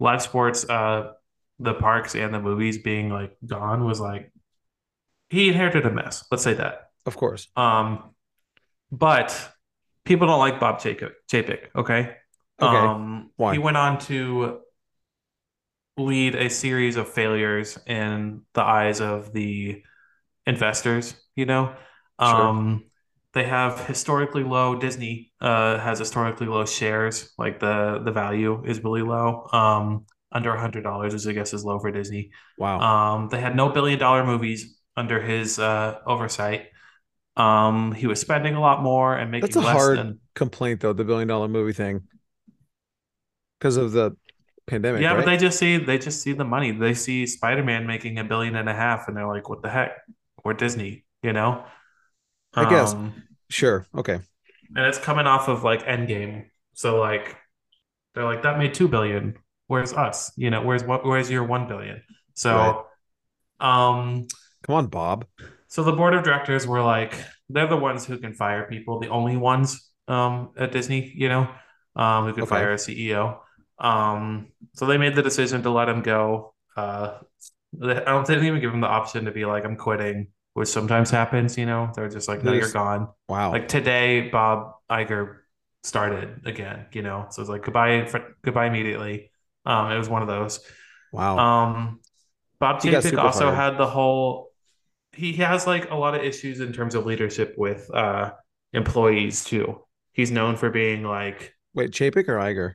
live 0.00 0.22
sports, 0.22 0.68
uh, 0.68 1.12
the 1.58 1.74
parks 1.74 2.14
and 2.14 2.32
the 2.32 2.40
movies 2.40 2.78
being 2.78 3.10
like 3.10 3.36
gone 3.44 3.84
was 3.84 4.00
like 4.00 4.32
he 5.30 5.48
inherited 5.48 5.84
a 5.86 5.90
mess. 5.90 6.24
Let's 6.30 6.42
say 6.42 6.54
that. 6.54 6.90
Of 7.06 7.16
course. 7.16 7.48
Um, 7.56 8.14
but 8.90 9.36
people 10.04 10.26
don't 10.26 10.38
like 10.38 10.60
Bob 10.60 10.80
Chapek. 10.80 11.12
Chapek 11.30 11.68
okay. 11.76 12.16
Okay. 12.60 12.76
Um, 12.76 13.30
Why? 13.36 13.52
He 13.52 13.58
went 13.58 13.76
on 13.76 13.98
to 14.00 14.60
lead 15.96 16.34
a 16.34 16.48
series 16.48 16.96
of 16.96 17.08
failures 17.08 17.78
in 17.86 18.42
the 18.54 18.62
eyes 18.62 19.00
of 19.00 19.32
the 19.32 19.82
investors. 20.46 21.14
You 21.36 21.46
know, 21.46 21.74
Sure. 22.20 22.28
um, 22.42 22.84
they 23.32 23.44
have 23.44 23.86
historically 23.86 24.42
low. 24.42 24.74
Disney 24.76 25.32
uh, 25.40 25.78
has 25.78 25.98
historically 25.98 26.46
low 26.46 26.64
shares. 26.64 27.32
Like 27.38 27.60
the 27.60 28.00
the 28.04 28.10
value 28.10 28.64
is 28.64 28.82
really 28.82 29.02
low. 29.02 29.46
Um, 29.52 30.06
under 30.32 30.54
a 30.54 30.60
hundred 30.60 30.82
dollars, 30.82 31.14
which 31.14 31.26
I 31.26 31.32
guess 31.32 31.54
is 31.54 31.64
low 31.64 31.78
for 31.78 31.90
Disney. 31.90 32.30
Wow. 32.58 32.80
Um, 32.80 33.28
they 33.28 33.40
had 33.40 33.56
no 33.56 33.68
billion 33.70 33.98
dollar 33.98 34.24
movies 34.24 34.78
under 34.96 35.20
his 35.20 35.58
uh, 35.58 35.98
oversight. 36.06 36.66
Um, 37.36 37.92
he 37.92 38.06
was 38.06 38.20
spending 38.20 38.54
a 38.54 38.60
lot 38.60 38.82
more 38.82 39.16
and 39.16 39.30
making 39.30 39.46
That's 39.46 39.56
a 39.56 39.60
less 39.60 39.76
hard 39.76 39.98
than 39.98 40.20
complaint 40.34 40.80
though, 40.80 40.92
the 40.92 41.04
billion 41.04 41.28
dollar 41.28 41.48
movie 41.48 41.72
thing. 41.72 42.02
Because 43.58 43.76
of 43.76 43.92
the 43.92 44.16
pandemic. 44.66 45.02
yeah, 45.02 45.12
right? 45.12 45.24
but 45.24 45.26
they 45.26 45.36
just 45.36 45.58
see 45.58 45.78
they 45.78 45.98
just 45.98 46.20
see 46.22 46.32
the 46.32 46.44
money. 46.44 46.72
They 46.72 46.94
see 46.94 47.26
Spider 47.26 47.64
Man 47.64 47.86
making 47.86 48.18
a 48.18 48.24
billion 48.24 48.54
and 48.56 48.68
a 48.68 48.74
half, 48.74 49.08
and 49.08 49.16
they're 49.16 49.26
like, 49.26 49.48
"What 49.48 49.62
the 49.62 49.70
heck? 49.70 49.92
We're 50.44 50.54
Disney," 50.54 51.04
you 51.22 51.32
know. 51.32 51.64
I 52.54 52.68
guess. 52.68 52.94
Um, 52.94 53.22
Sure. 53.50 53.86
Okay. 53.94 54.20
and 54.76 54.86
it's 54.86 54.98
coming 54.98 55.26
off 55.26 55.48
of 55.48 55.64
like 55.64 55.84
Endgame, 55.86 56.46
so 56.74 56.98
like 56.98 57.36
they're 58.14 58.24
like 58.24 58.42
that 58.42 58.58
made 58.58 58.74
two 58.74 58.88
billion. 58.88 59.36
Where's 59.68 59.92
us? 59.92 60.32
You 60.36 60.50
know, 60.50 60.62
where's 60.62 60.84
what? 60.84 61.04
Where's 61.04 61.30
your 61.30 61.44
one 61.44 61.68
billion? 61.68 62.02
So, 62.34 62.86
um, 63.60 64.26
Come 64.62 64.76
on, 64.76 64.86
Bob. 64.86 65.26
So 65.68 65.82
the 65.84 65.92
board 65.92 66.14
of 66.14 66.24
directors 66.24 66.66
were 66.66 66.82
like, 66.82 67.14
they're 67.48 67.66
the 67.66 67.76
ones 67.76 68.06
who 68.06 68.18
can 68.18 68.34
fire 68.34 68.66
people, 68.68 69.00
the 69.00 69.08
only 69.08 69.36
ones 69.36 69.90
um, 70.08 70.52
at 70.56 70.72
Disney, 70.72 71.12
you 71.14 71.28
know, 71.28 71.48
um, 71.96 72.24
who 72.26 72.32
can 72.32 72.42
Okay. 72.44 72.50
fire 72.50 72.72
a 72.72 72.78
CEO. 72.78 73.40
Um, 73.78 74.48
so 74.74 74.86
they 74.86 74.98
made 74.98 75.14
the 75.14 75.22
decision 75.22 75.62
to 75.62 75.70
let 75.70 75.88
him 75.88 76.02
go. 76.02 76.54
Uh, 76.76 77.18
they, 77.72 77.92
I 77.96 78.04
don't 78.06 78.26
they 78.26 78.34
didn't 78.34 78.48
even 78.48 78.60
give 78.60 78.72
him 78.72 78.80
the 78.80 78.88
option 78.88 79.26
to 79.26 79.30
be 79.30 79.44
like, 79.44 79.64
I'm 79.64 79.76
quitting, 79.76 80.28
which 80.54 80.68
sometimes 80.68 81.10
happens, 81.10 81.58
you 81.58 81.66
know. 81.66 81.90
They're 81.94 82.08
just 82.08 82.28
like, 82.28 82.42
no, 82.44 82.52
you're 82.52 82.72
gone. 82.72 83.08
Wow. 83.28 83.52
Like 83.52 83.68
today, 83.68 84.28
Bob 84.30 84.74
Iger 84.90 85.38
started 85.82 86.42
again, 86.46 86.86
you 86.92 87.02
know. 87.02 87.26
So 87.30 87.42
it's 87.42 87.50
like 87.50 87.62
goodbye, 87.62 88.06
fr- 88.06 88.32
goodbye 88.42 88.66
immediately. 88.66 89.27
Um, 89.68 89.92
it 89.92 89.98
was 89.98 90.10
one 90.10 90.22
of 90.22 90.28
those. 90.28 90.60
wow. 91.12 91.38
Um, 91.38 92.00
Bob 92.60 92.80
Chapek 92.82 93.16
also 93.18 93.52
had 93.52 93.78
the 93.78 93.86
whole. 93.86 94.50
He 95.12 95.34
has 95.34 95.66
like 95.66 95.90
a 95.90 95.96
lot 95.96 96.14
of 96.14 96.22
issues 96.24 96.60
in 96.60 96.72
terms 96.72 96.94
of 96.94 97.06
leadership 97.06 97.54
with 97.58 97.90
uh, 97.94 98.32
employees 98.74 99.44
too. 99.44 99.82
He's 100.12 100.30
known 100.30 100.56
for 100.56 100.70
being 100.70 101.04
like 101.04 101.54
Wait, 101.74 101.92
Chapek 101.92 102.28
or 102.28 102.36
Iger? 102.38 102.74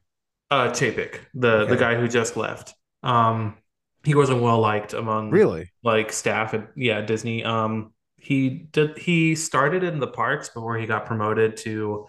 uh, 0.51 0.69
Chapek, 0.69 1.19
the 1.33 1.65
the 1.65 1.77
guy 1.77 1.95
who 1.95 2.07
just 2.07 2.37
left. 2.37 2.73
Um, 3.01 3.57
he 4.03 4.15
wasn't 4.15 4.41
well 4.41 4.59
liked 4.59 4.93
among 4.93 5.31
Really? 5.31 5.71
like 5.83 6.11
staff 6.11 6.53
at 6.53 6.69
yeah 6.75 7.01
Disney. 7.01 7.43
Um, 7.43 7.93
he 8.17 8.49
did 8.49 8.97
he 8.97 9.35
started 9.35 9.83
in 9.83 9.99
the 9.99 10.07
parks 10.07 10.49
before 10.49 10.77
he 10.77 10.85
got 10.85 11.05
promoted 11.05 11.57
to, 11.57 12.07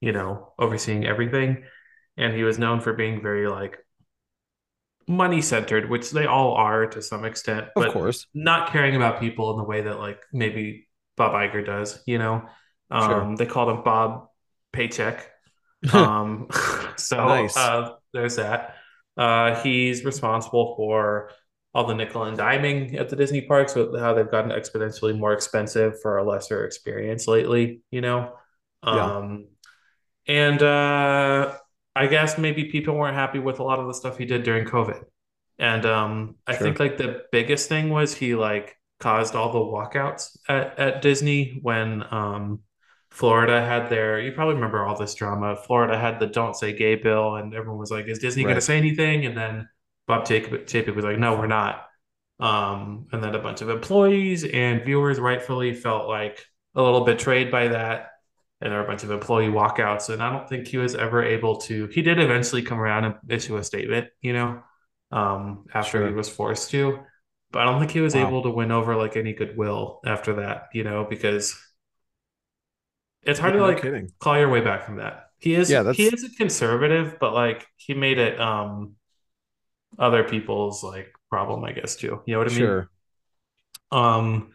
you 0.00 0.12
know, 0.12 0.52
overseeing 0.58 1.06
everything, 1.06 1.64
and 2.16 2.34
he 2.34 2.44
was 2.44 2.58
known 2.58 2.80
for 2.80 2.92
being 2.94 3.22
very 3.22 3.48
like 3.48 3.78
money 5.08 5.42
centered, 5.42 5.88
which 5.90 6.10
they 6.10 6.26
all 6.26 6.54
are 6.54 6.86
to 6.86 7.02
some 7.02 7.24
extent, 7.24 7.66
Of 7.66 7.84
but 7.84 7.92
course. 7.92 8.26
not 8.34 8.70
caring 8.72 8.96
about 8.96 9.20
people 9.20 9.50
in 9.52 9.56
the 9.58 9.64
way 9.64 9.82
that 9.82 9.98
like 9.98 10.22
maybe 10.32 10.88
Bob 11.16 11.32
Iger 11.32 11.64
does. 11.64 12.02
You 12.06 12.18
know, 12.18 12.48
um, 12.90 13.08
Sure. 13.10 13.36
they 13.36 13.46
called 13.46 13.68
him 13.70 13.82
Bob 13.84 14.28
Paycheck. 14.72 15.28
Um, 15.92 16.46
so 16.96 17.16
Nice. 17.26 17.56
uh, 17.56 17.94
there's 18.12 18.36
that. 18.36 18.76
Uh, 19.16 19.56
he's 19.62 20.04
responsible 20.04 20.76
for 20.76 21.30
all 21.74 21.86
the 21.88 21.94
nickel 21.94 22.22
and 22.22 22.38
diming 22.38 22.94
at 23.00 23.08
the 23.08 23.16
Disney 23.16 23.40
parks, 23.40 23.74
with 23.74 23.98
how 23.98 24.14
they've 24.14 24.30
gotten 24.30 24.52
exponentially 24.52 25.18
more 25.18 25.32
expensive 25.32 26.00
for 26.00 26.18
a 26.18 26.22
lesser 26.24 26.64
experience 26.66 27.26
lately, 27.26 27.80
you 27.90 28.00
know? 28.00 28.32
Yeah. 28.86 29.16
Um, 29.16 29.48
and 30.28 30.62
uh, 30.62 31.56
I 31.94 32.06
guess 32.06 32.38
maybe 32.38 32.64
people 32.66 32.94
weren't 32.94 33.14
happy 33.14 33.38
with 33.38 33.58
a 33.58 33.62
lot 33.62 33.78
of 33.78 33.86
the 33.86 33.94
stuff 33.94 34.16
he 34.18 34.24
did 34.24 34.42
during 34.44 34.64
COVID. 34.66 35.04
And 35.58 35.84
um, 35.84 36.36
I 36.46 36.56
Sure. 36.56 36.64
think 36.64 36.80
like 36.80 36.96
the 36.96 37.22
biggest 37.30 37.68
thing 37.68 37.90
was 37.90 38.14
he 38.14 38.34
like 38.34 38.76
caused 39.00 39.34
all 39.34 39.52
the 39.52 39.58
walkouts 39.58 40.36
at, 40.48 40.78
at 40.78 41.02
Disney 41.02 41.58
when 41.62 42.02
um, 42.10 42.60
Florida 43.10 43.60
had 43.62 43.90
their, 43.90 44.20
you 44.20 44.32
probably 44.32 44.54
remember 44.54 44.84
all 44.84 44.96
this 44.96 45.14
drama. 45.14 45.56
Florida 45.56 45.98
had 45.98 46.18
the 46.18 46.26
don't 46.26 46.56
say 46.56 46.72
gay 46.72 46.94
bill, 46.94 47.36
and 47.36 47.54
everyone 47.54 47.78
was 47.78 47.90
like, 47.90 48.06
is 48.06 48.18
Disney 48.18 48.44
going 48.44 48.54
to 48.54 48.60
say 48.62 48.78
anything? 48.78 49.26
And 49.26 49.36
then 49.36 49.68
Bob 50.06 50.24
Chapek 50.26 50.94
was 50.94 51.04
like, 51.04 51.18
no, 51.18 51.36
we're 51.36 51.46
not. 51.46 51.86
Um, 52.40 53.06
and 53.12 53.22
then 53.22 53.34
a 53.34 53.38
bunch 53.38 53.60
of 53.60 53.68
employees 53.68 54.44
and 54.44 54.84
viewers 54.84 55.20
rightfully 55.20 55.74
felt 55.74 56.08
like 56.08 56.44
a 56.74 56.82
little 56.82 57.04
betrayed 57.04 57.50
by 57.50 57.68
that. 57.68 58.11
And 58.62 58.70
there 58.70 58.78
were 58.78 58.84
a 58.84 58.88
bunch 58.88 59.02
of 59.02 59.10
employee 59.10 59.48
walkouts. 59.48 60.08
And 60.08 60.22
I 60.22 60.32
don't 60.32 60.48
think 60.48 60.68
he 60.68 60.78
was 60.78 60.94
ever 60.94 61.22
able 61.22 61.56
to. 61.62 61.88
He 61.88 62.00
did 62.00 62.20
eventually 62.20 62.62
come 62.62 62.78
around 62.78 63.04
and 63.04 63.14
issue 63.28 63.56
a 63.56 63.64
statement, 63.64 64.08
you 64.20 64.32
know, 64.32 64.62
um, 65.10 65.66
after 65.74 65.98
sure. 65.98 66.06
he 66.06 66.14
was 66.14 66.28
forced 66.28 66.70
to. 66.70 67.00
But 67.50 67.62
I 67.62 67.64
don't 67.64 67.80
think 67.80 67.90
he 67.90 68.00
was 68.00 68.14
wow. 68.14 68.28
able 68.28 68.44
to 68.44 68.50
win 68.50 68.70
over 68.70 68.94
like 68.96 69.16
any 69.16 69.32
goodwill 69.32 70.00
after 70.06 70.36
that, 70.36 70.68
you 70.72 70.84
know, 70.84 71.04
because 71.08 71.60
it's 73.22 73.38
hard 73.38 73.54
yeah, 73.54 73.60
to 73.60 73.66
like 73.66 73.82
kidding. 73.82 74.10
claw 74.20 74.36
your 74.36 74.48
way 74.48 74.60
back 74.60 74.84
from 74.84 74.96
that. 74.96 75.26
He 75.38 75.54
is 75.54 75.70
yeah, 75.70 75.82
that's... 75.82 75.98
he 75.98 76.04
is 76.04 76.24
a 76.24 76.30
conservative, 76.30 77.18
but 77.20 77.34
like 77.34 77.66
he 77.76 77.94
made 77.94 78.18
it 78.18 78.40
um 78.40 78.94
other 79.98 80.24
people's 80.24 80.82
like 80.82 81.12
problem, 81.30 81.64
I 81.64 81.72
guess 81.72 81.96
too. 81.96 82.22
You 82.26 82.34
know 82.34 82.38
what 82.38 82.48
I 82.48 82.50
mean? 82.50 82.58
Sure. 82.58 82.90
Um 83.90 84.52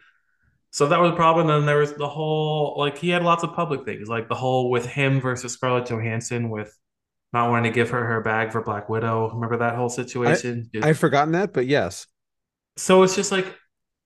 so 0.70 0.86
that 0.86 1.00
was 1.00 1.12
a 1.12 1.16
problem. 1.16 1.48
And 1.48 1.60
then 1.60 1.66
there 1.66 1.78
was 1.78 1.94
the 1.94 2.08
whole 2.08 2.74
like 2.78 2.98
he 2.98 3.10
had 3.10 3.22
lots 3.22 3.42
of 3.42 3.54
public 3.54 3.84
things, 3.84 4.08
like 4.08 4.28
the 4.28 4.34
whole 4.34 4.70
with 4.70 4.86
him 4.86 5.20
versus 5.20 5.52
Scarlett 5.52 5.86
Johansson 5.86 6.50
with 6.50 6.76
not 7.32 7.50
wanting 7.50 7.70
to 7.70 7.74
give 7.74 7.90
her 7.90 8.04
her 8.04 8.20
bag 8.20 8.52
for 8.52 8.62
Black 8.62 8.88
Widow. 8.88 9.30
Remember 9.32 9.58
that 9.58 9.76
whole 9.76 9.88
situation? 9.88 10.70
I, 10.82 10.90
I've 10.90 10.98
forgotten 10.98 11.32
that, 11.32 11.52
but 11.52 11.66
yes. 11.66 12.06
So 12.76 13.02
it's 13.02 13.16
just 13.16 13.32
like 13.32 13.46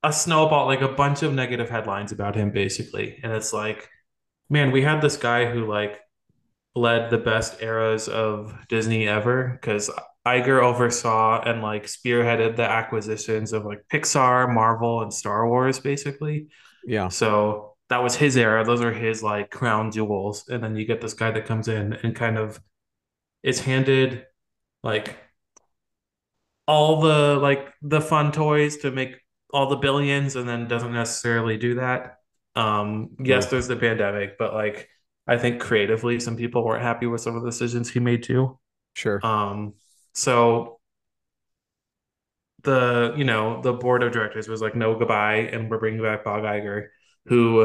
a 0.02 0.12
snowball, 0.12 0.66
like 0.66 0.80
a 0.80 0.88
bunch 0.88 1.22
of 1.22 1.32
negative 1.32 1.70
headlines 1.70 2.12
about 2.12 2.34
him, 2.34 2.50
basically. 2.50 3.20
And 3.22 3.32
it's 3.32 3.52
like, 3.52 3.88
man, 4.48 4.72
we 4.72 4.82
had 4.82 5.00
this 5.00 5.16
guy 5.16 5.46
who 5.46 5.66
like 5.66 6.00
led 6.74 7.10
the 7.10 7.18
best 7.18 7.62
eras 7.62 8.08
of 8.08 8.56
Disney 8.68 9.06
ever 9.06 9.58
because 9.60 9.90
Iger 10.26 10.62
oversaw 10.62 11.42
and 11.42 11.62
like 11.62 11.84
spearheaded 11.84 12.56
the 12.56 12.62
acquisitions 12.62 13.52
of 13.52 13.64
like 13.64 13.84
Pixar, 13.92 14.52
Marvel, 14.52 15.02
and 15.02 15.12
Star 15.12 15.48
Wars, 15.48 15.80
basically. 15.80 16.48
Yeah. 16.84 17.08
So 17.08 17.74
that 17.88 18.02
was 18.02 18.14
his 18.14 18.36
era. 18.36 18.64
Those 18.64 18.80
are 18.80 18.92
his 18.92 19.22
like 19.22 19.50
crown 19.50 19.90
jewels. 19.90 20.48
And 20.48 20.62
then 20.62 20.76
you 20.76 20.84
get 20.86 21.00
this 21.00 21.14
guy 21.14 21.30
that 21.32 21.46
comes 21.46 21.68
in 21.68 21.92
and 21.92 22.14
kind 22.14 22.38
of 22.38 22.60
is 23.42 23.60
handed 23.60 24.24
like 24.82 25.16
all 26.66 27.00
the 27.00 27.36
like 27.36 27.72
the 27.82 28.00
fun 28.00 28.32
toys 28.32 28.78
to 28.78 28.90
make 28.90 29.16
all 29.52 29.68
the 29.68 29.76
billions 29.76 30.36
and 30.36 30.48
then 30.48 30.68
doesn't 30.68 30.92
necessarily 30.92 31.56
do 31.56 31.74
that. 31.74 32.18
Um 32.54 33.10
yes, 33.18 33.46
there's 33.46 33.66
the 33.66 33.76
pandemic, 33.76 34.38
but 34.38 34.54
like 34.54 34.88
I 35.26 35.36
think 35.36 35.60
creatively 35.60 36.20
some 36.20 36.36
people 36.36 36.64
weren't 36.64 36.82
happy 36.82 37.06
with 37.06 37.20
some 37.20 37.36
of 37.36 37.42
the 37.42 37.50
decisions 37.50 37.90
he 37.90 38.00
made 38.00 38.22
too. 38.22 38.58
Sure. 38.94 39.24
Um 39.24 39.74
so 40.12 40.78
the 42.62 43.14
you 43.16 43.24
know 43.24 43.60
the 43.62 43.72
board 43.72 44.02
of 44.02 44.12
directors 44.12 44.48
was 44.48 44.62
like 44.62 44.76
no 44.76 44.96
goodbye 44.96 45.36
and 45.36 45.70
we're 45.70 45.78
bringing 45.78 46.02
back 46.02 46.24
Bob 46.24 46.42
Iger 46.42 46.88
who 47.26 47.62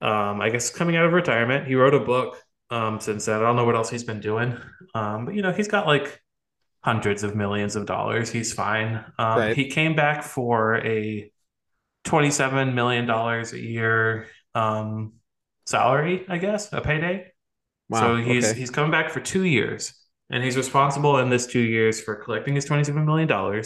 um 0.00 0.40
I 0.40 0.50
guess 0.50 0.70
coming 0.70 0.96
out 0.96 1.06
of 1.06 1.12
retirement 1.12 1.66
he 1.66 1.74
wrote 1.74 1.94
a 1.94 2.00
book 2.00 2.42
um 2.70 3.00
since 3.00 3.24
then. 3.24 3.36
I 3.36 3.40
don't 3.40 3.56
know 3.56 3.64
what 3.64 3.74
else 3.74 3.90
he's 3.90 4.04
been 4.04 4.20
doing 4.20 4.56
um 4.94 5.26
but 5.26 5.34
you 5.34 5.42
know 5.42 5.52
he's 5.52 5.68
got 5.68 5.86
like 5.86 6.20
hundreds 6.80 7.24
of 7.24 7.34
millions 7.34 7.74
of 7.74 7.86
dollars. 7.86 8.30
He's 8.30 8.52
fine. 8.52 9.04
Um 9.18 9.38
right. 9.38 9.56
he 9.56 9.68
came 9.68 9.96
back 9.96 10.22
for 10.22 10.76
a 10.76 11.30
27 12.04 12.74
million 12.74 13.06
dollars 13.06 13.52
a 13.52 13.58
year 13.58 14.28
um 14.54 15.14
salary 15.66 16.24
I 16.28 16.38
guess 16.38 16.72
a 16.72 16.80
payday. 16.80 17.32
Wow, 17.88 18.00
so 18.00 18.16
he's 18.16 18.50
okay. 18.50 18.58
he's 18.58 18.70
coming 18.70 18.92
back 18.92 19.10
for 19.10 19.18
2 19.18 19.42
years 19.44 19.97
and 20.30 20.44
he's 20.44 20.56
responsible 20.56 21.18
in 21.18 21.30
this 21.30 21.46
two 21.46 21.60
years 21.60 22.00
for 22.00 22.14
collecting 22.14 22.54
his 22.54 22.66
$27 22.66 23.04
million 23.04 23.64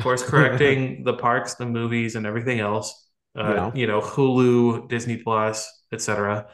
course 0.00 0.22
correcting 0.28 1.04
the 1.04 1.14
parks 1.14 1.54
the 1.54 1.66
movies 1.66 2.16
and 2.16 2.26
everything 2.26 2.58
else 2.58 3.08
uh, 3.38 3.54
yeah. 3.54 3.70
you 3.74 3.86
know 3.86 4.00
hulu 4.00 4.88
disney 4.88 5.16
plus 5.16 5.70
etc 5.92 6.46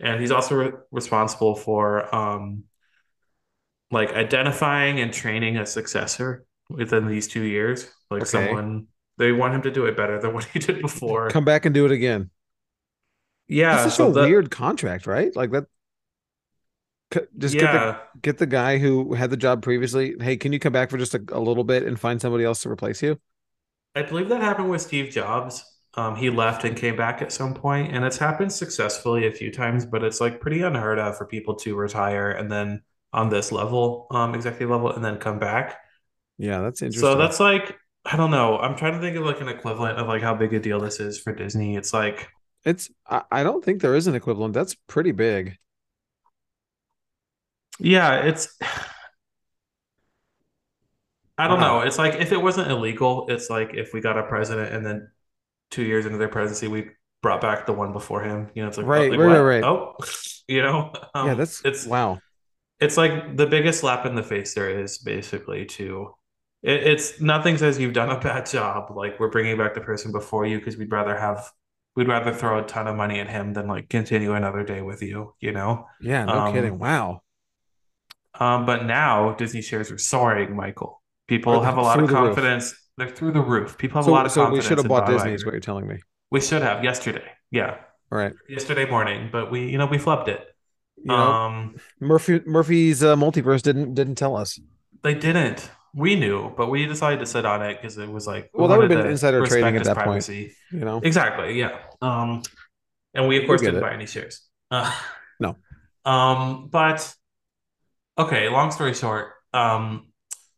and 0.00 0.20
he's 0.20 0.32
also 0.32 0.54
re- 0.54 0.72
responsible 0.90 1.54
for 1.54 2.12
um 2.14 2.64
like 3.90 4.12
identifying 4.12 5.00
and 5.00 5.12
training 5.12 5.56
a 5.56 5.66
successor 5.66 6.44
within 6.68 7.06
these 7.06 7.28
two 7.28 7.42
years. 7.42 7.90
Like 8.10 8.22
okay. 8.22 8.30
someone 8.30 8.86
they 9.16 9.32
want 9.32 9.54
him 9.54 9.62
to 9.62 9.70
do 9.70 9.86
it 9.86 9.96
better 9.96 10.20
than 10.20 10.32
what 10.34 10.44
he 10.44 10.58
did 10.58 10.82
before. 10.82 11.30
Come 11.30 11.44
back 11.44 11.64
and 11.64 11.74
do 11.74 11.84
it 11.84 11.92
again. 11.92 12.30
Yeah 13.46 13.82
this 13.82 13.92
is 13.92 13.94
so 13.94 14.08
a 14.08 14.26
weird 14.26 14.50
contract 14.50 15.06
right? 15.06 15.34
Like 15.34 15.50
that 15.52 15.66
just 17.38 17.54
yeah. 17.54 17.60
get 17.60 17.72
the 17.72 18.00
get 18.20 18.38
the 18.38 18.46
guy 18.46 18.78
who 18.78 19.14
had 19.14 19.30
the 19.30 19.36
job 19.36 19.62
previously. 19.62 20.14
Hey, 20.20 20.36
can 20.36 20.52
you 20.52 20.58
come 20.58 20.72
back 20.72 20.90
for 20.90 20.98
just 20.98 21.14
a, 21.14 21.22
a, 21.32 21.40
little 21.40 21.64
bit 21.64 21.84
and 21.84 21.98
find 21.98 22.20
somebody 22.20 22.44
else 22.44 22.62
to 22.62 22.70
replace 22.70 23.02
you? 23.02 23.18
I 23.94 24.02
believe 24.02 24.28
that 24.28 24.40
happened 24.40 24.70
with 24.70 24.82
Steve 24.82 25.10
Jobs. 25.10 25.64
Um, 25.94 26.14
he 26.14 26.30
left 26.30 26.64
and 26.64 26.76
came 26.76 26.96
back 26.96 27.22
at 27.22 27.32
some 27.32 27.54
point, 27.54 27.94
and 27.94 28.04
it's 28.04 28.18
happened 28.18 28.52
successfully 28.52 29.26
a 29.26 29.32
few 29.32 29.50
times, 29.50 29.86
but 29.86 30.04
it's 30.04 30.20
like 30.20 30.40
pretty 30.40 30.62
unheard 30.62 30.98
of 30.98 31.16
for 31.16 31.26
people 31.26 31.56
to 31.56 31.74
retire 31.74 32.30
and 32.30 32.52
then 32.52 32.82
on 33.12 33.30
this 33.30 33.50
level, 33.50 34.06
um, 34.10 34.34
executive 34.34 34.70
level, 34.70 34.92
and 34.92 35.04
then 35.04 35.16
come 35.16 35.38
back. 35.38 35.78
Yeah, 36.36 36.60
that's 36.60 36.82
interesting. 36.82 37.00
So 37.00 37.16
that's 37.16 37.40
like 37.40 37.76
I 38.04 38.16
don't 38.16 38.30
know. 38.30 38.58
I'm 38.58 38.76
trying 38.76 38.92
to 38.94 39.00
think 39.00 39.16
of 39.16 39.24
like 39.24 39.40
an 39.40 39.48
equivalent 39.48 39.98
of 39.98 40.06
like 40.06 40.22
how 40.22 40.34
big 40.34 40.52
a 40.54 40.60
deal 40.60 40.80
this 40.80 41.00
is 41.00 41.18
for 41.18 41.34
Disney. 41.34 41.76
It's 41.76 41.92
like 41.92 42.28
it's 42.64 42.90
I, 43.06 43.22
I 43.30 43.42
don't 43.42 43.64
think 43.64 43.80
there 43.80 43.94
is 43.94 44.06
an 44.06 44.14
equivalent. 44.14 44.54
That's 44.54 44.74
pretty 44.86 45.12
big. 45.12 45.56
Yeah, 47.78 48.22
it's 48.24 48.56
I 51.38 51.46
don't 51.46 51.60
know. 51.60 51.80
It's 51.80 51.98
like 51.98 52.16
if 52.16 52.32
it 52.32 52.42
wasn't 52.42 52.70
illegal, 52.70 53.26
it's 53.28 53.48
like 53.48 53.72
if 53.74 53.94
we 53.94 54.00
got 54.00 54.18
a 54.18 54.24
president 54.24 54.74
and 54.74 54.84
then 54.84 55.08
two 55.70 55.84
years 55.84 56.04
into 56.04 56.18
their 56.18 56.28
presidency, 56.28 56.66
we 56.66 56.90
brought 57.22 57.40
back 57.40 57.64
the 57.64 57.72
one 57.72 57.92
before 57.92 58.22
him. 58.22 58.50
You 58.54 58.62
know, 58.62 58.68
it's 58.68 58.76
like 58.76 58.86
right, 58.86 59.10
like, 59.10 59.20
right, 59.20 59.38
right, 59.38 59.40
right. 59.40 59.64
Oh, 59.64 59.94
you 60.48 60.62
know, 60.62 60.92
um, 61.14 61.28
yeah, 61.28 61.34
that's 61.34 61.64
it's 61.64 61.86
wow. 61.86 62.18
It's 62.80 62.96
like 62.96 63.36
the 63.36 63.46
biggest 63.46 63.80
slap 63.80 64.04
in 64.04 64.16
the 64.16 64.22
face 64.22 64.54
there 64.54 64.80
is, 64.80 64.98
basically. 64.98 65.64
To 65.66 66.14
it, 66.62 66.82
it's 66.84 67.20
nothing 67.20 67.56
says 67.56 67.78
you've 67.78 67.94
done 67.94 68.10
a 68.10 68.18
bad 68.18 68.46
job. 68.46 68.90
Like 68.96 69.20
we're 69.20 69.30
bringing 69.30 69.56
back 69.56 69.74
the 69.74 69.80
person 69.80 70.10
before 70.10 70.44
you 70.44 70.58
because 70.58 70.76
we'd 70.76 70.90
rather 70.90 71.16
have 71.16 71.48
we'd 71.94 72.08
rather 72.08 72.32
throw 72.32 72.58
a 72.58 72.66
ton 72.66 72.88
of 72.88 72.96
money 72.96 73.20
at 73.20 73.28
him 73.28 73.52
than 73.52 73.68
like 73.68 73.88
continue 73.88 74.34
another 74.34 74.64
day 74.64 74.82
with 74.82 75.02
you. 75.02 75.34
You 75.38 75.52
know? 75.52 75.86
Yeah, 76.00 76.24
no 76.24 76.32
um, 76.32 76.52
kidding. 76.52 76.78
Wow. 76.80 77.22
Um, 78.38 78.66
but 78.66 78.84
now 78.84 79.34
Disney 79.34 79.62
shares 79.62 79.90
are 79.90 79.98
soaring, 79.98 80.54
Michael. 80.54 81.02
People 81.26 81.60
have 81.62 81.76
a 81.76 81.82
lot 81.82 82.02
of 82.02 82.08
confidence. 82.08 82.70
Roof. 82.70 82.80
They're 82.96 83.08
through 83.08 83.32
the 83.32 83.40
roof. 83.40 83.78
People 83.78 83.98
have 83.98 84.06
so, 84.06 84.10
a 84.10 84.14
lot 84.14 84.26
of 84.26 84.32
so 84.32 84.42
confidence. 84.42 84.64
So 84.64 84.66
we 84.66 84.68
should 84.68 84.78
have 84.78 84.88
bought 84.88 85.06
Disney, 85.06 85.32
is 85.32 85.44
what 85.44 85.52
you're 85.52 85.60
telling 85.60 85.86
me. 85.86 85.98
We 86.30 86.40
should 86.40 86.62
have 86.62 86.82
yesterday. 86.82 87.24
Yeah. 87.50 87.76
All 88.10 88.18
right. 88.18 88.32
Yesterday 88.48 88.88
morning, 88.88 89.28
but 89.30 89.50
we, 89.50 89.68
you 89.68 89.78
know, 89.78 89.86
we 89.86 89.98
flubbed 89.98 90.28
it. 90.28 90.44
You 90.96 91.04
know, 91.06 91.14
um, 91.14 91.76
Murphy 92.00 92.40
Murphy's 92.44 93.04
uh, 93.04 93.14
multiverse 93.14 93.62
didn't 93.62 93.94
didn't 93.94 94.16
tell 94.16 94.36
us. 94.36 94.58
They 95.02 95.14
didn't. 95.14 95.70
We 95.94 96.16
knew, 96.16 96.52
but 96.56 96.70
we 96.70 96.86
decided 96.86 97.20
to 97.20 97.26
sit 97.26 97.44
on 97.44 97.62
it 97.62 97.80
because 97.80 97.98
it 97.98 98.10
was 98.10 98.26
like 98.26 98.50
well, 98.52 98.68
that 98.68 98.78
would 98.78 98.90
have 98.90 99.02
been 99.02 99.10
insider 99.10 99.46
trading 99.46 99.76
at 99.76 99.84
that 99.84 99.96
privacy. 99.96 100.44
point. 100.44 100.80
You 100.80 100.84
know, 100.84 101.00
exactly. 101.02 101.58
Yeah. 101.58 101.78
Um, 102.02 102.42
and 103.14 103.28
we 103.28 103.38
of 103.38 103.46
course 103.46 103.60
didn't 103.60 103.76
it. 103.76 103.80
buy 103.80 103.92
any 103.92 104.06
shares. 104.06 104.42
Uh, 104.70 104.92
no. 105.40 105.56
Um, 106.04 106.68
but 106.70 107.14
Okay, 108.18 108.48
long 108.48 108.72
story 108.72 108.94
short, 108.94 109.34
um, 109.54 110.08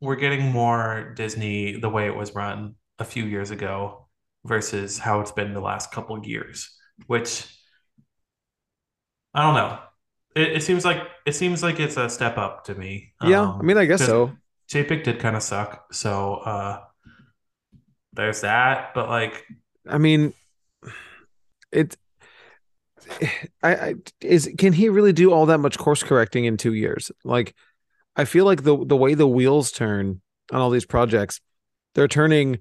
we're 0.00 0.16
getting 0.16 0.50
more 0.50 1.12
Disney 1.14 1.78
the 1.78 1.90
way 1.90 2.06
it 2.06 2.16
was 2.16 2.34
run 2.34 2.76
a 2.98 3.04
few 3.04 3.24
years 3.24 3.50
ago 3.50 4.08
versus 4.46 4.98
how 4.98 5.20
it's 5.20 5.32
been 5.32 5.52
the 5.52 5.60
last 5.60 5.92
couple 5.92 6.24
years, 6.24 6.74
which 7.06 7.46
I 9.34 9.42
don't 9.42 9.54
know. 9.54 9.78
It, 10.34 10.56
it 10.56 10.62
seems 10.62 10.86
like 10.86 11.02
it 11.26 11.34
seems 11.34 11.62
like 11.62 11.80
it's 11.80 11.98
a 11.98 12.08
step 12.08 12.38
up 12.38 12.64
to 12.64 12.74
me. 12.74 13.12
Yeah, 13.22 13.42
um, 13.42 13.60
I 13.60 13.62
mean, 13.62 13.76
I 13.76 13.84
guess 13.84 14.06
so. 14.06 14.32
Chapek 14.72 15.04
did 15.04 15.18
kind 15.18 15.36
of 15.36 15.42
suck, 15.42 15.92
so 15.92 16.36
uh, 16.36 16.80
there's 18.14 18.40
that. 18.40 18.94
But 18.94 19.10
like, 19.10 19.44
I 19.86 19.98
mean, 19.98 20.32
it. 21.72 21.94
I, 23.62 23.74
I 23.74 23.94
is 24.20 24.50
can 24.58 24.72
he 24.72 24.88
really 24.88 25.12
do 25.12 25.32
all 25.32 25.46
that 25.46 25.58
much 25.58 25.78
course 25.78 26.02
correcting 26.02 26.44
in 26.44 26.56
two 26.56 26.74
years? 26.74 27.10
Like, 27.24 27.54
I 28.16 28.24
feel 28.24 28.44
like 28.44 28.62
the 28.62 28.84
the 28.84 28.96
way 28.96 29.14
the 29.14 29.28
wheels 29.28 29.72
turn 29.72 30.20
on 30.52 30.60
all 30.60 30.70
these 30.70 30.86
projects, 30.86 31.40
they're 31.94 32.08
turning 32.08 32.58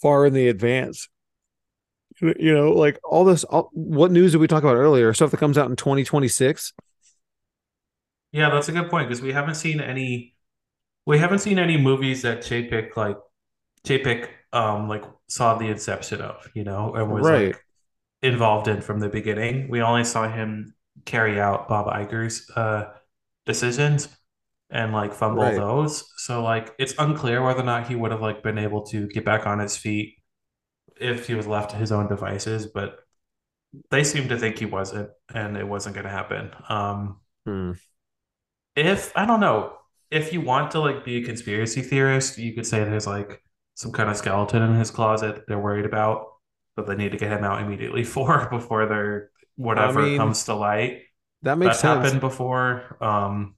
far 0.00 0.26
in 0.26 0.34
the 0.34 0.48
advance. 0.48 1.08
You 2.20 2.54
know, 2.54 2.72
like 2.72 3.00
all 3.04 3.24
this. 3.24 3.44
All, 3.44 3.70
what 3.72 4.12
news 4.12 4.32
did 4.32 4.38
we 4.38 4.46
talk 4.46 4.62
about 4.62 4.76
earlier? 4.76 5.12
Stuff 5.12 5.30
that 5.30 5.40
comes 5.40 5.58
out 5.58 5.70
in 5.70 5.76
twenty 5.76 6.04
twenty 6.04 6.28
six. 6.28 6.72
Yeah, 8.30 8.48
that's 8.50 8.68
a 8.68 8.72
good 8.72 8.88
point 8.88 9.08
because 9.08 9.22
we 9.22 9.32
haven't 9.32 9.56
seen 9.56 9.80
any. 9.80 10.34
We 11.04 11.18
haven't 11.18 11.40
seen 11.40 11.58
any 11.58 11.76
movies 11.76 12.22
that 12.22 12.40
Chapek 12.42 12.96
like 12.96 13.16
Chapek 13.84 14.28
um 14.52 14.88
like 14.88 15.04
saw 15.28 15.56
the 15.56 15.66
inception 15.66 16.20
of, 16.20 16.48
you 16.54 16.62
know, 16.62 16.94
and 16.94 17.10
was 17.10 17.26
right. 17.26 17.46
like 17.48 17.64
involved 18.22 18.68
in 18.68 18.80
from 18.82 19.00
the 19.00 19.08
beginning. 19.08 19.68
We 19.68 19.82
only 19.82 20.04
saw 20.04 20.28
him 20.30 20.74
carry 21.04 21.40
out 21.40 21.68
Bob 21.68 21.86
Iger's 21.86 22.50
uh, 22.56 22.92
decisions, 23.46 24.08
and 24.70 24.92
like 24.92 25.14
fumble 25.14 25.52
Right. 25.52 25.54
those. 25.54 26.04
So 26.18 26.42
like 26.42 26.74
it's 26.78 26.94
unclear 26.98 27.42
whether 27.44 27.60
or 27.60 27.64
not 27.64 27.88
he 27.88 27.96
would 27.96 28.10
have 28.12 28.22
like 28.22 28.42
been 28.42 28.58
able 28.58 28.84
to 28.88 29.06
get 29.08 29.24
back 29.24 29.46
on 29.46 29.58
his 29.60 29.76
feet 29.76 30.16
if 31.00 31.26
he 31.28 31.34
was 31.34 31.46
left 31.46 31.70
to 31.70 31.76
his 31.76 31.92
own 31.92 32.08
devices, 32.08 32.66
but 32.66 32.98
they 33.90 34.04
seem 34.04 34.28
to 34.28 34.38
think 34.38 34.58
he 34.58 34.66
wasn't 34.66 35.10
and 35.34 35.56
it 35.56 35.66
wasn't 35.68 35.94
going 35.94 36.04
to 36.06 36.10
happen. 36.10 36.50
Um 36.68 37.20
Hmm. 37.46 37.72
if 38.76 39.12
I 39.16 39.26
don't 39.26 39.40
know, 39.40 39.76
if 40.10 40.32
you 40.32 40.40
want 40.40 40.70
to 40.72 40.80
like 40.80 41.04
be 41.04 41.16
a 41.22 41.24
conspiracy 41.24 41.82
theorist, 41.82 42.38
you 42.38 42.54
could 42.54 42.66
say 42.66 42.84
there's 42.84 43.06
like 43.06 43.42
some 43.74 43.92
kind 43.92 44.10
of 44.10 44.16
skeleton 44.16 44.62
in 44.62 44.74
his 44.74 44.90
closet 44.90 45.44
they're 45.46 45.58
worried 45.58 45.86
about, 45.86 46.26
but 46.76 46.86
they 46.86 46.96
need 46.96 47.12
to 47.12 47.18
get 47.18 47.32
him 47.32 47.44
out 47.44 47.62
immediately 47.62 48.04
for 48.14 48.48
before 48.50 48.86
they're 48.86 49.30
I 49.74 49.90
whatever 49.90 50.00
mean, 50.00 50.18
comes 50.18 50.44
to 50.44 50.54
light. 50.54 51.02
that 51.42 51.58
makes 51.58 51.78
That's 51.78 51.80
sense. 51.80 51.88
happened 52.04 52.20
before. 52.20 52.96
Um, 53.02 53.56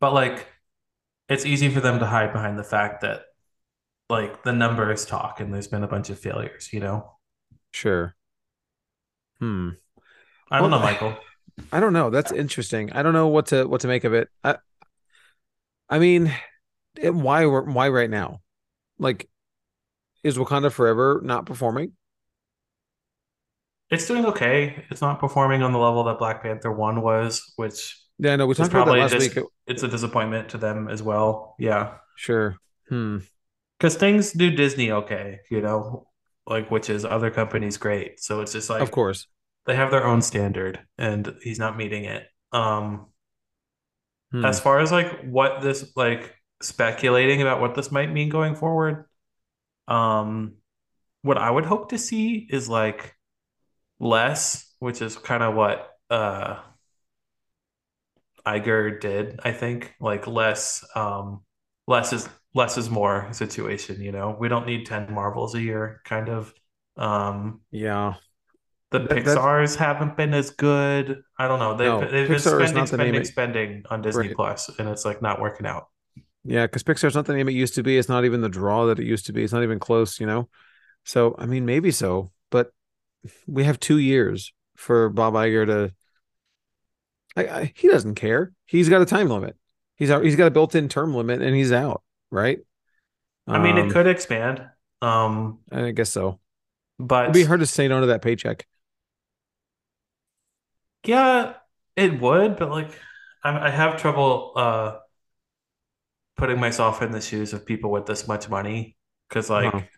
but 0.00 0.12
like 0.14 0.46
it's 1.28 1.46
easy 1.46 1.70
for 1.70 1.80
them 1.80 2.00
to 2.00 2.06
hide 2.06 2.32
behind 2.32 2.58
the 2.58 2.64
fact 2.64 3.02
that 3.02 3.22
like 4.10 4.42
the 4.44 4.52
numbers 4.52 5.06
talk 5.06 5.40
and 5.40 5.52
there's 5.54 5.68
been 5.68 5.84
a 5.84 5.88
bunch 5.88 6.10
of 6.10 6.18
failures, 6.18 6.70
you 6.72 6.80
know? 6.80 7.12
Sure. 7.72 8.14
Hmm. 9.40 9.70
I 10.50 10.60
don't 10.60 10.70
Well, 10.70 10.70
know, 10.70 10.80
Michael. 10.80 11.18
I 11.72 11.80
don't 11.80 11.92
know. 11.92 12.10
That's 12.10 12.32
interesting. 12.32 12.92
I 12.92 13.02
don't 13.02 13.12
know 13.12 13.28
what 13.28 13.46
to 13.46 13.66
what 13.66 13.82
to 13.82 13.88
make 13.88 14.04
of 14.04 14.14
it. 14.14 14.30
I 14.44 14.58
I 15.88 15.98
mean, 15.98 16.34
it- 16.96 17.14
why 17.14 17.46
why 17.46 17.88
right 17.88 18.10
now? 18.10 18.42
Like, 18.98 19.28
is 20.24 20.38
Wakanda 20.38 20.72
Forever 20.72 21.20
not 21.24 21.46
performing? 21.46 21.94
It's 23.90 24.06
doing 24.06 24.26
okay. 24.26 24.84
It's 24.90 25.00
not 25.00 25.18
performing 25.18 25.62
on 25.62 25.72
the 25.72 25.78
level 25.78 26.04
that 26.04 26.18
Black 26.18 26.42
Panther 26.42 26.70
1 26.72 27.00
was, 27.00 27.52
which 27.56 27.98
Yeah, 28.18 28.36
no, 28.36 28.46
we 28.46 28.52
is 28.52 28.58
talked 28.58 28.70
about 28.70 28.80
that 28.80 28.84
probably 28.84 29.00
last 29.00 29.12
just 29.12 29.34
week. 29.36 29.44
it's 29.66 29.82
a 29.82 29.88
disappointment 29.88 30.50
to 30.50 30.58
them 30.58 30.88
as 30.88 31.02
well. 31.02 31.54
Yeah. 31.58 31.94
Sure. 32.16 32.56
Hmm. 32.88 33.18
Because 33.78 33.94
things 33.96 34.32
do 34.32 34.50
Disney 34.50 34.90
okay, 34.90 35.40
you 35.50 35.60
know, 35.62 36.08
like 36.46 36.70
which 36.70 36.90
is 36.90 37.04
other 37.04 37.30
companies 37.30 37.76
great. 37.78 38.20
So 38.20 38.40
it's 38.40 38.52
just 38.52 38.68
like, 38.68 38.82
Of 38.82 38.90
course. 38.90 39.26
they 39.66 39.76
have 39.76 39.90
their 39.90 40.04
own 40.04 40.20
standard 40.20 40.80
and 40.98 41.34
he's 41.42 41.58
not 41.58 41.76
meeting 41.76 42.04
it. 42.04 42.26
Um, 42.52 43.06
Hmm. 44.30 44.44
as 44.44 44.60
far 44.60 44.80
as 44.80 44.92
like 44.92 45.22
what 45.24 45.62
this 45.62 45.90
like 45.96 46.34
speculating 46.60 47.40
about 47.40 47.62
what 47.62 47.74
this 47.74 47.90
might 47.90 48.12
mean 48.12 48.28
going 48.28 48.56
forward, 48.56 49.06
um, 49.86 50.56
what 51.22 51.38
I 51.38 51.50
would 51.50 51.64
hope 51.64 51.88
to 51.90 51.98
see 51.98 52.46
is 52.50 52.68
like 52.68 53.14
less, 54.00 54.74
which 54.78 55.02
is 55.02 55.16
kind 55.16 55.42
of 55.42 55.54
what 55.54 55.90
uh 56.10 56.60
Iger 58.46 59.00
did, 59.00 59.40
I 59.44 59.52
think. 59.52 59.94
Like 60.00 60.26
less 60.26 60.84
um 60.94 61.42
less 61.86 62.12
is 62.12 62.28
less 62.54 62.78
is 62.78 62.88
more 62.90 63.28
situation, 63.32 64.00
you 64.00 64.12
know. 64.12 64.36
We 64.38 64.48
don't 64.48 64.66
need 64.66 64.86
10 64.86 65.12
Marvels 65.12 65.54
a 65.54 65.60
year, 65.60 66.00
kind 66.04 66.28
of. 66.28 66.52
Um 66.96 67.60
Yeah. 67.70 68.14
the 68.90 69.00
That 69.00 69.08
Pixars 69.10 69.76
haven't 69.76 70.16
been 70.16 70.32
as 70.32 70.50
good. 70.50 71.22
I 71.38 71.46
don't 71.46 71.58
know. 71.58 71.76
They've 71.76 71.88
no, 71.88 72.00
they've 72.10 72.28
been 72.28 72.38
spending, 72.38 72.74
not 72.74 72.90
the 72.90 72.96
name 72.96 73.14
spending, 73.14 73.24
spending 73.24 73.82
on 73.90 74.02
Disney 74.02 74.28
right. 74.28 74.36
Plus, 74.36 74.70
and 74.78 74.88
it's 74.88 75.04
like 75.04 75.20
not 75.20 75.40
working 75.40 75.66
out. 75.66 75.88
Yeah, 76.44 76.66
because 76.66 76.82
Pixar's 76.82 77.14
not 77.14 77.26
the 77.26 77.34
name 77.34 77.48
it 77.48 77.52
used 77.52 77.74
to 77.74 77.82
be. 77.82 77.98
It's 77.98 78.08
not 78.08 78.24
even 78.24 78.40
the 78.40 78.48
draw 78.48 78.86
that 78.86 78.98
it 78.98 79.04
used 79.04 79.26
to 79.26 79.32
be. 79.32 79.42
It's 79.42 79.52
not 79.52 79.62
even 79.62 79.78
close, 79.78 80.18
you 80.18 80.26
know? 80.26 80.48
So, 81.04 81.34
I 81.38 81.46
mean, 81.46 81.66
maybe 81.66 81.90
so, 81.90 82.32
but 82.50 82.72
we 83.46 83.64
have 83.64 83.80
two 83.80 83.98
years 83.98 84.52
for 84.76 85.08
Bob 85.08 85.34
Iger 85.34 85.66
to. 85.66 85.94
I, 87.36 87.46
I, 87.46 87.72
he 87.76 87.88
doesn't 87.88 88.14
care. 88.16 88.52
He's 88.66 88.88
got 88.88 89.02
a 89.02 89.06
time 89.06 89.28
limit. 89.28 89.56
He's 89.96 90.10
out. 90.10 90.24
He's 90.24 90.36
got 90.36 90.46
a 90.46 90.50
built-in 90.50 90.88
term 90.88 91.14
limit, 91.14 91.42
and 91.42 91.54
he's 91.54 91.72
out. 91.72 92.02
Right. 92.30 92.60
I 93.50 93.58
mean, 93.58 93.78
it 93.78 93.88
Um, 93.88 93.90
could 93.90 94.06
expand. 94.06 94.68
Um, 95.02 95.60
I 95.70 95.90
guess 95.92 96.10
so. 96.10 96.40
But 96.98 97.32
It'd 97.32 97.34
be 97.34 97.44
hard 97.44 97.60
to 97.60 97.66
say 97.66 97.88
no 97.88 98.00
to 98.00 98.06
that 98.08 98.22
paycheck. 98.22 98.66
yeah, 101.04 101.54
it 101.96 102.20
would, 102.20 102.56
but 102.56 102.70
like 102.70 102.90
I, 103.44 103.68
I 103.68 103.70
have 103.70 104.00
trouble 104.00 104.52
uh 104.56 104.98
putting 106.36 106.60
myself 106.60 107.02
in 107.02 107.10
the 107.12 107.20
shoes 107.20 107.52
of 107.52 107.66
people 107.66 107.90
with 107.90 108.06
this 108.06 108.28
much 108.28 108.48
money 108.48 108.96
because 109.28 109.50
like 109.50 109.90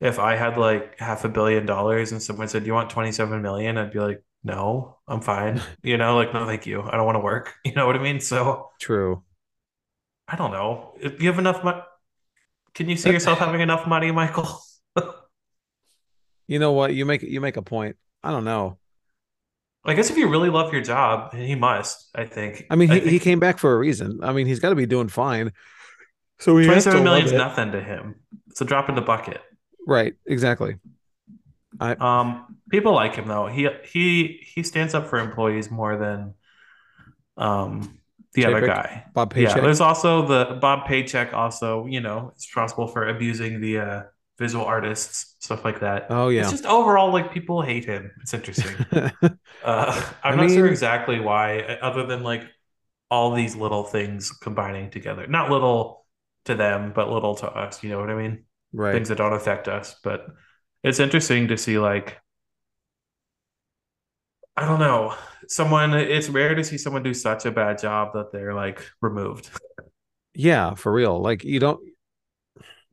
if 0.00 0.18
I 0.18 0.36
had 0.36 0.58
like 0.58 0.98
half 0.98 1.24
a 1.24 1.28
billion 1.28 1.66
dollars 1.66 2.12
and 2.12 2.22
someone 2.22 2.48
said, 2.48 2.62
"Do 2.62 2.66
"You 2.66 2.74
want 2.74 2.90
27 2.90 3.42
million?" 3.42 3.78
I'd 3.78 3.92
be 3.92 4.00
like, 4.00 4.22
"No, 4.44 4.98
I'm 5.08 5.20
fine." 5.20 5.60
You 5.82 5.96
know, 5.96 6.16
like, 6.16 6.34
"No, 6.34 6.46
thank 6.46 6.66
you. 6.66 6.82
I 6.82 6.96
don't 6.96 7.06
want 7.06 7.16
to 7.16 7.20
work." 7.20 7.54
You 7.64 7.72
know 7.72 7.86
what 7.86 7.96
I 7.96 8.00
mean? 8.00 8.20
So, 8.20 8.70
True. 8.80 9.22
I 10.28 10.36
don't 10.36 10.52
know. 10.52 10.94
If 11.00 11.22
you 11.22 11.28
have 11.28 11.38
enough 11.38 11.62
money, 11.62 11.80
can 12.74 12.88
you 12.88 12.96
see 12.96 13.10
yourself 13.10 13.38
having 13.38 13.60
enough 13.60 13.86
money, 13.86 14.10
Michael? 14.10 14.60
you 16.46 16.58
know 16.58 16.72
what? 16.72 16.94
You 16.94 17.06
make 17.06 17.22
you 17.22 17.40
make 17.40 17.56
a 17.56 17.62
point. 17.62 17.96
I 18.22 18.30
don't 18.32 18.44
know. 18.44 18.78
I 19.86 19.94
guess 19.94 20.10
if 20.10 20.16
you 20.16 20.28
really 20.28 20.50
love 20.50 20.72
your 20.72 20.82
job, 20.82 21.32
he 21.32 21.54
must, 21.54 22.10
I 22.12 22.24
think. 22.24 22.66
I 22.70 22.74
mean, 22.74 22.90
I 22.90 22.98
he, 22.98 23.10
he 23.10 23.18
came 23.20 23.38
back 23.38 23.58
for 23.58 23.72
a 23.72 23.78
reason. 23.78 24.18
I 24.20 24.32
mean, 24.32 24.48
he's 24.48 24.58
got 24.58 24.70
to 24.70 24.74
be 24.74 24.84
doing 24.84 25.08
fine. 25.08 25.52
So 26.40 26.56
he 26.56 26.66
27 26.66 27.04
million 27.04 27.24
is 27.24 27.32
nothing 27.32 27.72
to 27.72 27.80
him. 27.80 28.16
It's 28.48 28.60
a 28.60 28.64
drop 28.64 28.88
in 28.88 28.96
the 28.96 29.00
bucket. 29.00 29.40
Right. 29.86 30.14
Exactly. 30.26 30.76
I 31.80 31.92
Um, 31.92 32.56
people 32.70 32.94
like 32.94 33.14
him 33.14 33.28
though. 33.28 33.46
He 33.46 33.68
he 33.84 34.44
he 34.54 34.62
stands 34.62 34.94
up 34.94 35.08
for 35.08 35.18
employees 35.18 35.70
more 35.70 35.96
than 35.96 36.34
um 37.36 37.98
the 38.34 38.44
other 38.44 38.60
Chapek, 38.60 38.66
guy. 38.66 39.04
Bob 39.14 39.30
Paycheck. 39.30 39.56
Yeah, 39.56 39.62
there's 39.62 39.80
also 39.80 40.26
the 40.26 40.58
Bob 40.60 40.86
Paycheck 40.86 41.32
also, 41.32 41.86
you 41.86 42.00
know, 42.00 42.32
is 42.36 42.46
responsible 42.46 42.86
for 42.88 43.08
abusing 43.08 43.60
the 43.60 43.78
uh 43.78 44.02
visual 44.38 44.64
artists, 44.64 45.36
stuff 45.40 45.64
like 45.64 45.80
that. 45.80 46.06
Oh 46.10 46.28
yeah. 46.28 46.42
It's 46.42 46.50
just 46.50 46.66
overall 46.66 47.12
like 47.12 47.32
people 47.32 47.62
hate 47.62 47.84
him. 47.84 48.10
It's 48.22 48.34
interesting. 48.34 48.76
Uh 49.62 50.02
I 50.22 50.28
I'm 50.28 50.36
not 50.36 50.50
sure 50.50 50.66
exactly 50.66 51.18
why, 51.20 51.60
other 51.82 52.06
than 52.06 52.22
like 52.22 52.42
all 53.10 53.34
these 53.34 53.56
little 53.56 53.84
things 53.84 54.30
combining 54.32 54.90
together. 54.90 55.26
Not 55.26 55.50
little 55.50 56.06
to 56.46 56.54
them, 56.54 56.92
but 56.94 57.10
little 57.10 57.34
to 57.36 57.46
us, 57.50 57.82
you 57.82 57.90
know 57.90 58.00
what 58.00 58.10
I 58.10 58.14
mean? 58.16 58.44
Right. 58.76 58.92
Things 58.92 59.08
that 59.08 59.18
don't 59.18 59.32
affect 59.32 59.68
us. 59.68 59.96
But 60.02 60.26
it's 60.84 61.00
interesting 61.00 61.48
to 61.48 61.56
see 61.56 61.78
like 61.78 62.18
I 64.56 64.66
don't 64.66 64.80
know. 64.80 65.14
Someone, 65.48 65.92
it's 65.92 66.28
rare 66.28 66.54
to 66.54 66.64
see 66.64 66.78
someone 66.78 67.02
do 67.02 67.12
such 67.12 67.44
a 67.44 67.50
bad 67.50 67.78
job 67.78 68.14
that 68.14 68.32
they're 68.32 68.54
like 68.54 68.82
removed. 69.00 69.50
Yeah, 70.34 70.74
for 70.74 70.92
real. 70.92 71.20
Like 71.20 71.44
you 71.44 71.60
don't 71.60 71.80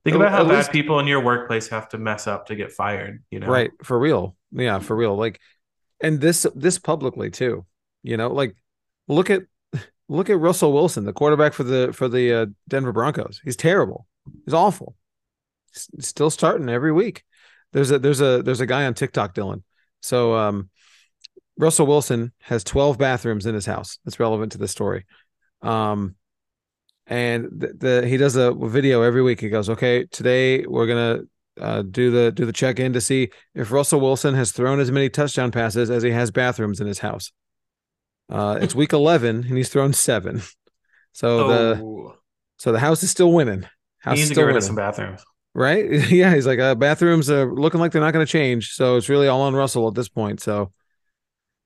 Think 0.04 0.18
about 0.18 0.32
how 0.32 0.44
bad 0.44 0.58
least 0.58 0.72
people 0.72 1.00
in 1.00 1.08
your 1.08 1.22
workplace 1.22 1.70
have 1.70 1.88
to 1.90 1.98
mess 1.98 2.28
up 2.28 2.48
to 2.48 2.56
get 2.56 2.74
fired, 2.74 3.24
you 3.32 3.40
know. 3.40 3.48
right, 3.48 3.72
for 3.84 3.98
real. 3.98 4.36
Yeah, 4.52 4.80
for 4.80 4.96
real. 4.96 5.16
Like 5.16 5.40
and 6.02 6.20
this 6.20 6.46
this 6.56 6.78
publicly 6.78 7.32
too. 7.32 7.66
You 8.04 8.18
know, 8.18 8.28
like 8.28 8.56
look 9.08 9.30
at 9.30 9.44
look 10.10 10.30
at 10.30 10.40
Russell 10.40 10.74
Wilson, 10.74 11.06
the 11.06 11.14
quarterback 11.14 11.54
for 11.54 11.64
the 11.64 11.94
for 11.94 12.10
the 12.10 12.34
uh, 12.34 12.46
Denver 12.68 12.92
Broncos. 12.92 13.40
He's 13.44 13.56
terrible. 13.56 14.06
He's 14.46 14.54
awful. 14.54 14.96
Still 15.74 16.30
starting 16.30 16.70
every 16.70 16.92
week. 16.92 17.24
There's 17.72 17.92
a 17.92 18.00
there's 18.00 18.22
a 18.22 18.44
there's 18.44 18.62
a 18.62 18.66
guy 18.66 18.86
on 18.86 18.94
TikTok, 18.94 19.34
Dylan. 19.34 19.64
So 20.02 20.36
um 20.36 20.70
Russell 21.58 21.86
Wilson 21.86 22.32
has 22.42 22.64
12 22.64 22.98
bathrooms 22.98 23.46
in 23.46 23.56
his 23.56 23.66
house. 23.66 24.00
That's 24.06 24.20
relevant 24.20 24.54
to 24.54 24.58
the 24.58 24.68
story. 24.68 25.06
Um 25.62 26.16
and 27.08 27.50
the, 27.52 27.74
the 28.02 28.08
he 28.08 28.18
does 28.18 28.36
a 28.36 28.54
video 28.54 29.02
every 29.02 29.22
week. 29.22 29.42
He 29.42 29.50
goes, 29.50 29.70
"Okay, 29.70 30.06
today 30.06 30.66
we're 30.66 30.88
gonna 30.88 31.24
uh, 31.60 31.82
do 31.82 32.12
the 32.12 32.32
do 32.32 32.46
the 32.46 32.54
check 32.54 32.80
in 32.80 32.94
to 32.94 33.02
see 33.02 33.30
if 33.54 33.72
Russell 33.72 34.00
Wilson 34.00 34.36
has 34.36 34.52
thrown 34.52 34.80
as 34.80 34.90
many 34.90 35.10
touchdown 35.10 35.52
passes 35.52 35.90
as 35.90 36.02
he 36.02 36.12
has 36.12 36.32
bathrooms 36.32 36.80
in 36.80 36.88
his 36.88 37.00
house." 37.00 37.32
Uh, 38.30 38.58
it's 38.62 38.74
week 38.74 38.94
eleven, 38.94 39.44
and 39.44 39.58
he's 39.58 39.70
thrown 39.70 39.94
seven. 39.94 40.42
So 41.12 41.48
the 41.48 41.82
Oh, 41.84 42.16
so 42.58 42.72
the 42.72 42.80
house 42.80 43.04
is 43.04 43.12
still 43.12 43.32
winning. 43.32 43.68
House 44.00 44.18
is 44.18 44.22
needs 44.22 44.30
to 44.30 44.34
get 44.34 44.36
still 44.36 44.48
rid 44.48 44.56
of 44.56 44.64
some 44.64 44.76
bathrooms. 44.76 45.24
Right? 45.54 45.90
yeah, 46.10 46.34
he's 46.34 46.48
like, 46.48 46.60
uh, 46.60 46.76
bathrooms 46.76 47.30
are 47.30 47.54
looking 47.54 47.80
like 47.80 47.92
they're 47.92 48.02
not 48.02 48.14
going 48.14 48.26
to 48.26 48.32
change. 48.32 48.74
So 48.74 48.98
it's 48.98 49.10
really 49.10 49.28
all 49.28 49.42
on 49.42 49.56
Russell 49.56 49.88
at 49.88 49.96
this 49.96 50.10
point. 50.10 50.42
So 50.42 50.72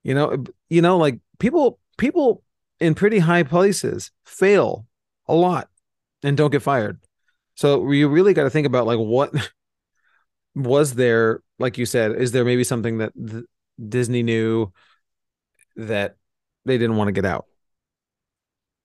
you 0.07 0.13
know, 0.13 0.41
you 0.69 0.81
know, 0.81 0.97
like 0.97 1.19
people 1.37 1.79
people 1.97 2.41
in 2.79 2.95
pretty 2.95 3.19
high 3.19 3.43
places 3.43 4.09
fail 4.25 4.85
a 5.27 5.35
lot 5.35 5.69
and 6.23 6.37
don't 6.37 6.49
get 6.49 6.61
fired. 6.61 6.99
So 7.55 7.91
you 7.91 8.07
really 8.07 8.33
got 8.33 8.43
to 8.43 8.49
think 8.49 8.65
about 8.65 8.85
like 8.85 8.99
what 8.99 9.33
was 10.55 10.93
there, 10.93 11.41
like 11.59 11.77
you 11.77 11.85
said, 11.85 12.13
is 12.13 12.31
there 12.31 12.45
maybe 12.45 12.63
something 12.63 12.99
that 12.99 13.11
th- 13.15 13.43
Disney 13.89 14.23
knew 14.23 14.71
that 15.75 16.15
they 16.65 16.77
didn't 16.77 16.95
want 16.95 17.09
to 17.09 17.11
get 17.11 17.25
out? 17.25 17.45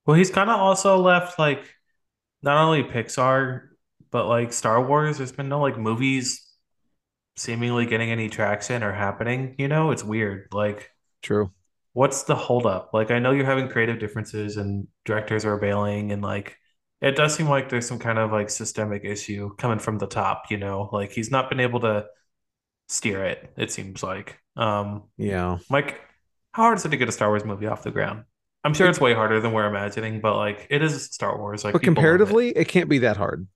Well, 0.05 0.17
he's 0.17 0.31
kind 0.31 0.51
of 0.51 0.59
also 0.59 0.99
left 0.99 1.39
like 1.39 1.73
not 2.43 2.65
only 2.65 2.83
Pixar, 2.83 3.69
but 4.13 4.27
like 4.29 4.53
Star 4.55 4.85
Wars. 4.87 5.19
There's 5.19 5.33
been 5.33 5.49
no 5.51 5.61
like 5.61 5.79
movies 5.79 6.47
seemingly 7.37 7.87
getting 7.87 8.11
any 8.11 8.29
traction 8.31 8.83
or 8.83 8.93
happening. 8.93 9.57
You 9.59 9.69
know, 9.69 9.91
it's 9.93 10.05
weird. 10.05 10.49
Like 10.53 10.91
True. 11.23 11.53
what's 11.93 12.25
the 12.25 12.35
holdup? 12.35 12.91
Like, 12.95 13.11
I 13.11 13.19
know 13.19 13.33
you're 13.33 13.45
having 13.47 13.69
creative 13.69 13.99
differences 13.99 14.57
and 14.57 14.87
directors 15.05 15.45
are 15.45 15.59
bailing, 15.59 16.13
and 16.13 16.23
like, 16.23 16.57
it 17.01 17.17
does 17.17 17.35
seem 17.35 17.49
like 17.49 17.69
there's 17.69 17.87
some 17.87 17.99
kind 17.99 18.19
of 18.19 18.33
like 18.33 18.51
systemic 18.51 19.05
issue 19.05 19.55
coming 19.57 19.79
from 19.79 19.99
the 19.99 20.07
top, 20.07 20.45
you 20.51 20.57
know? 20.59 20.89
Like, 20.93 21.13
he's 21.13 21.31
not 21.31 21.49
been 21.49 21.61
able 21.61 21.81
to 21.81 22.07
steer 22.89 23.25
it, 23.25 23.53
it 23.57 23.73
seems 23.73 24.03
like. 24.03 24.39
Um, 24.57 25.05
Yeah. 25.17 25.59
Mike, 25.71 26.01
how 26.53 26.65
hard 26.65 26.79
is 26.79 26.87
it 26.87 26.91
to 26.91 26.97
get 26.97 27.09
a 27.09 27.13
Star 27.13 27.29
Wars 27.31 27.45
movie 27.45 27.67
off 27.69 27.83
the 27.85 27.91
ground? 27.91 28.25
I'm 28.65 28.75
sure 28.75 28.89
it's 28.89 29.01
way 29.01 29.15
harder 29.15 29.41
than 29.41 29.53
we're 29.53 29.67
imagining, 29.69 30.21
but 30.21 30.37
like, 30.37 30.67
it 30.71 30.83
is 30.83 31.07
Star 31.07 31.39
Wars. 31.39 31.65
Like, 31.65 31.75
But 31.75 31.83
love 31.97 32.11
it. 32.13 32.25
comparatively, 32.25 32.51
it 32.51 32.69
can't 32.69 32.89
be 32.89 32.99
that 32.99 33.17
hard. 33.17 33.47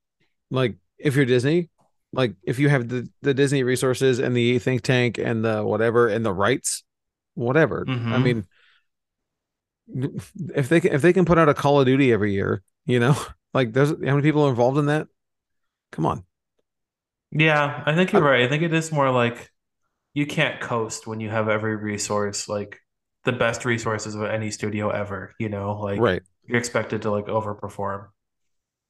Like 0.50 0.76
if 0.98 1.16
you're 1.16 1.24
Disney, 1.24 1.70
like 2.12 2.34
if 2.42 2.58
you 2.58 2.68
have 2.68 2.88
the, 2.88 3.08
the 3.22 3.34
Disney 3.34 3.62
resources 3.62 4.18
and 4.18 4.36
the 4.36 4.58
think 4.58 4.82
tank 4.82 5.18
and 5.18 5.44
the 5.44 5.62
whatever 5.64 6.08
and 6.08 6.24
the 6.24 6.32
rights, 6.32 6.84
whatever. 7.34 7.90
I 8.10 8.18
Mhm. 8.18 8.24
mean, 8.24 8.46
if 10.54 10.68
they 10.68 10.80
can, 10.80 10.92
if 10.92 11.02
they 11.02 11.12
can 11.12 11.24
put 11.24 11.38
out 11.38 11.48
a 11.48 11.54
Call 11.54 11.80
of 11.80 11.86
Duty 11.86 12.12
every 12.12 12.32
year, 12.32 12.62
you 12.86 12.98
know, 13.00 13.16
like 13.54 13.72
there's 13.72 13.90
how 13.90 13.96
many 13.96 14.22
people 14.22 14.44
are 14.46 14.50
involved 14.50 14.78
in 14.78 14.86
that? 14.86 15.08
Come 15.92 16.06
on. 16.06 16.24
Yeah, 17.32 17.82
I 17.86 17.94
think 17.94 18.12
you're 18.12 18.22
right. 18.22 18.42
I 18.44 18.48
think 18.48 18.62
it 18.62 18.72
is 18.72 18.92
more 18.92 19.10
like 19.10 19.50
you 20.14 20.26
can't 20.26 20.60
coast 20.60 21.06
when 21.06 21.20
you 21.20 21.30
have 21.30 21.48
every 21.48 21.76
resource, 21.76 22.48
like 22.48 22.80
the 23.24 23.32
best 23.32 23.64
resources 23.64 24.14
of 24.14 24.22
any 24.24 24.50
studio 24.50 24.90
ever, 24.90 25.34
you 25.38 25.48
know, 25.48 25.78
like 25.80 26.00
Right. 26.00 26.22
you're 26.46 26.58
expected 26.58 27.02
to 27.02 27.10
like 27.10 27.26
overperform. 27.26 28.08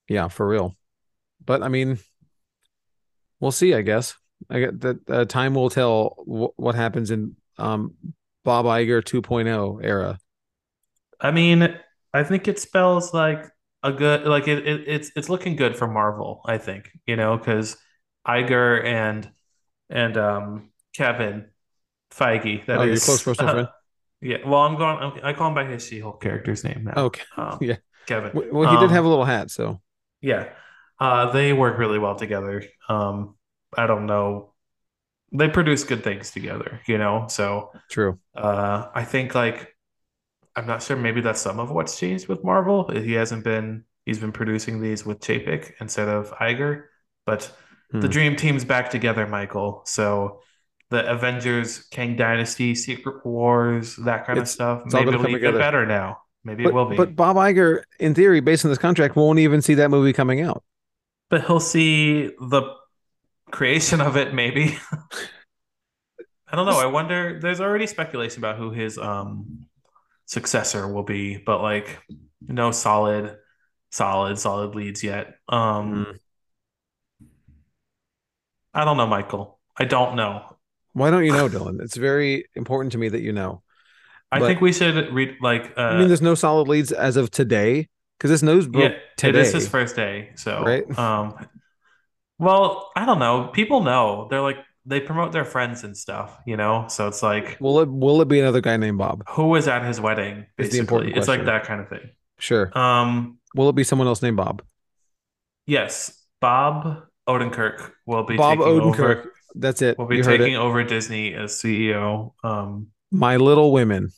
Yeah, 0.08 0.28
for 0.28 0.46
real. 0.46 0.76
But 1.46 1.62
I 1.62 1.68
mean, 1.68 1.98
we'll 3.40 3.52
see, 3.52 3.74
I 3.74 3.82
guess. 3.82 4.14
I 4.50 4.60
get 4.60 4.80
that 4.80 5.10
uh, 5.10 5.24
time 5.24 5.54
will 5.54 5.70
tell 5.70 6.10
wh- 6.26 6.58
what 6.58 6.74
happens 6.74 7.10
in 7.10 7.36
um 7.58 7.94
Bob 8.44 8.66
Iger 8.66 9.02
2.0 9.02 9.80
era. 9.82 10.18
I 11.20 11.30
mean, 11.30 11.78
I 12.12 12.24
think 12.24 12.48
it 12.48 12.58
spells 12.58 13.14
like 13.14 13.44
a 13.82 13.92
good 13.92 14.26
like 14.26 14.48
it, 14.48 14.66
it 14.66 14.84
it's 14.86 15.10
it's 15.16 15.28
looking 15.28 15.56
good 15.56 15.76
for 15.76 15.86
Marvel, 15.86 16.42
I 16.46 16.58
think, 16.58 16.90
you 17.06 17.16
know, 17.16 17.36
because 17.36 17.76
Iger 18.26 18.84
and 18.84 19.30
and 19.90 20.16
um 20.16 20.70
Kevin 20.94 21.50
Feige, 22.12 22.66
that 22.66 22.80
Oh, 22.80 22.82
your 22.82 22.94
is 22.94 23.00
close 23.00 23.22
personal 23.22 23.50
friend? 23.50 23.68
yeah, 24.22 24.38
well, 24.46 24.62
I'm 24.62 24.76
going. 24.76 24.98
I'm, 24.98 25.20
I 25.24 25.32
call 25.34 25.48
him 25.48 25.54
by 25.54 25.66
his 25.66 25.86
She-Hulk 25.86 26.22
character's 26.22 26.64
name 26.64 26.84
now. 26.84 27.02
Okay. 27.02 27.22
Um, 27.36 27.58
Yeah. 27.60 27.76
Kevin. 28.06 28.32
Well, 28.32 28.66
he 28.66 28.76
did 28.76 28.90
Um, 28.90 28.90
have 28.90 29.04
a 29.04 29.08
little 29.08 29.24
hat, 29.24 29.50
so 29.50 29.80
Yeah. 30.20 30.48
Uh, 30.98 31.30
they 31.32 31.52
work 31.52 31.78
really 31.78 31.98
well 31.98 32.14
together. 32.16 32.64
Um, 32.88 33.36
I 33.76 33.86
don't 33.86 34.06
know. 34.06 34.52
They 35.32 35.48
produce 35.48 35.84
good 35.84 36.04
things 36.04 36.30
together, 36.30 36.80
you 36.86 36.98
know? 36.98 37.26
So 37.28 37.72
true. 37.90 38.18
uh, 38.34 38.88
I 38.94 39.04
think 39.04 39.34
like 39.34 39.74
I'm 40.54 40.66
not 40.66 40.82
sure 40.82 40.96
maybe 40.96 41.20
that's 41.20 41.40
some 41.40 41.60
of 41.60 41.70
what's 41.70 41.98
changed 41.98 42.28
with 42.28 42.42
Marvel. 42.44 42.88
He 42.90 43.12
hasn't 43.12 43.44
been 43.44 43.84
he's 44.06 44.18
been 44.18 44.32
producing 44.32 44.80
these 44.80 45.04
with 45.04 45.20
Chapek 45.20 45.72
instead 45.80 46.08
of 46.08 46.30
Iger, 46.32 46.84
but 47.26 47.52
the 47.92 47.98
Hmm. 47.98 48.08
dream 48.08 48.36
team's 48.36 48.64
back 48.64 48.90
together, 48.90 49.26
Michael. 49.26 49.82
So 49.86 50.40
the 50.90 51.08
Avengers, 51.10 51.84
Kang 51.90 52.16
Dynasty, 52.16 52.74
Secret 52.74 53.24
Wars, 53.26 53.96
that 53.96 54.26
kind 54.26 54.38
of 54.38 54.48
stuff. 54.48 54.82
it's 54.84 54.94
Maybe 54.94 55.08
it'll 55.08 55.24
be 55.24 55.38
better 55.58 55.84
now. 55.86 56.22
Maybe 56.44 56.62
But, 56.64 56.70
it 56.70 56.74
will 56.74 56.86
be. 56.88 56.96
but 56.96 57.16
Bob 57.16 57.36
Iger, 57.36 57.82
in 57.98 58.14
theory, 58.14 58.40
based 58.40 58.64
on 58.64 58.70
this 58.70 58.78
contract, 58.78 59.16
won't 59.16 59.38
even 59.40 59.60
see 59.62 59.74
that 59.74 59.90
movie 59.90 60.12
coming 60.12 60.40
out. 60.40 60.62
But 61.28 61.44
he'll 61.46 61.60
see 61.60 62.26
the 62.40 62.74
creation 63.50 64.00
of 64.00 64.16
it, 64.16 64.32
maybe. 64.34 64.78
I 66.48 66.54
don't 66.56 66.66
know. 66.66 66.78
I 66.78 66.86
wonder. 66.86 67.40
There's 67.40 67.60
already 67.60 67.86
speculation 67.88 68.40
about 68.40 68.56
who 68.56 68.70
his 68.70 68.98
um 68.98 69.66
successor 70.26 70.86
will 70.92 71.02
be, 71.02 71.36
but 71.38 71.60
like 71.62 71.98
no 72.46 72.70
solid, 72.70 73.36
solid, 73.90 74.38
solid 74.38 74.74
leads 74.74 75.02
yet. 75.02 75.34
Um, 75.48 76.06
Mm. 76.06 76.18
I 78.74 78.84
don't 78.84 78.96
know, 78.98 79.06
Michael. 79.06 79.58
I 79.76 79.84
don't 79.86 80.16
know. 80.16 80.54
Why 80.92 81.10
don't 81.10 81.24
you 81.24 81.32
know, 81.32 81.48
Dylan? 81.48 81.80
It's 81.80 81.96
very 81.96 82.44
important 82.54 82.92
to 82.92 82.98
me 82.98 83.08
that 83.08 83.20
you 83.22 83.32
know. 83.32 83.62
I 84.30 84.38
But- 84.38 84.46
think 84.46 84.60
we 84.60 84.72
should 84.72 85.12
read 85.12 85.36
like 85.40 85.72
uh, 85.76 85.80
I 85.80 85.98
mean, 85.98 86.08
there's 86.08 86.22
no 86.22 86.34
solid 86.34 86.68
leads 86.68 86.92
as 86.92 87.16
of 87.16 87.30
today 87.30 87.88
because 88.18 88.30
this 88.30 88.42
news 88.42 88.66
broke 88.66 88.92
yeah, 88.92 88.98
today. 89.16 89.38
it 89.40 89.42
is 89.46 89.52
his 89.52 89.68
first 89.68 89.96
day, 89.96 90.30
so 90.34 90.62
Right? 90.62 90.98
Um, 90.98 91.46
well, 92.38 92.90
I 92.96 93.06
don't 93.06 93.18
know. 93.18 93.48
People 93.52 93.82
know 93.82 94.28
they're 94.30 94.40
like 94.42 94.58
they 94.84 95.00
promote 95.00 95.32
their 95.32 95.44
friends 95.44 95.82
and 95.84 95.96
stuff, 95.96 96.38
you 96.46 96.56
know. 96.56 96.86
So 96.88 97.08
it's 97.08 97.22
like 97.22 97.56
Will 97.60 97.80
it? 97.80 97.88
Will 97.88 98.20
it 98.20 98.28
be 98.28 98.40
another 98.40 98.60
guy 98.60 98.76
named 98.76 98.98
Bob? 98.98 99.24
who 99.30 99.48
was 99.48 99.66
at 99.68 99.84
his 99.84 100.00
wedding? 100.00 100.46
Is 100.58 100.70
the 100.70 100.78
important 100.78 101.16
it's 101.16 101.28
like 101.28 101.44
that 101.46 101.64
kind 101.64 101.80
of 101.80 101.88
thing. 101.88 102.10
Sure. 102.38 102.76
Um, 102.78 103.38
Will 103.54 103.68
it 103.70 103.74
be 103.74 103.84
someone 103.84 104.06
else 104.06 104.22
named 104.22 104.36
Bob? 104.36 104.62
yes, 105.66 106.22
Bob 106.40 107.06
Odenkirk 107.28 107.90
will 108.06 108.24
be 108.24 108.36
Bob 108.36 108.58
taking 108.58 108.72
Odenkirk. 108.72 108.98
over. 108.98 109.32
That's 109.54 109.80
it. 109.82 109.98
Will 109.98 110.06
be 110.06 110.18
You 110.18 110.22
taking 110.22 110.56
over 110.56 110.84
Disney 110.84 111.34
as 111.34 111.52
CEO. 111.52 112.32
Um, 112.44 112.88
My 113.10 113.38
Little 113.38 113.72
Women. 113.72 114.10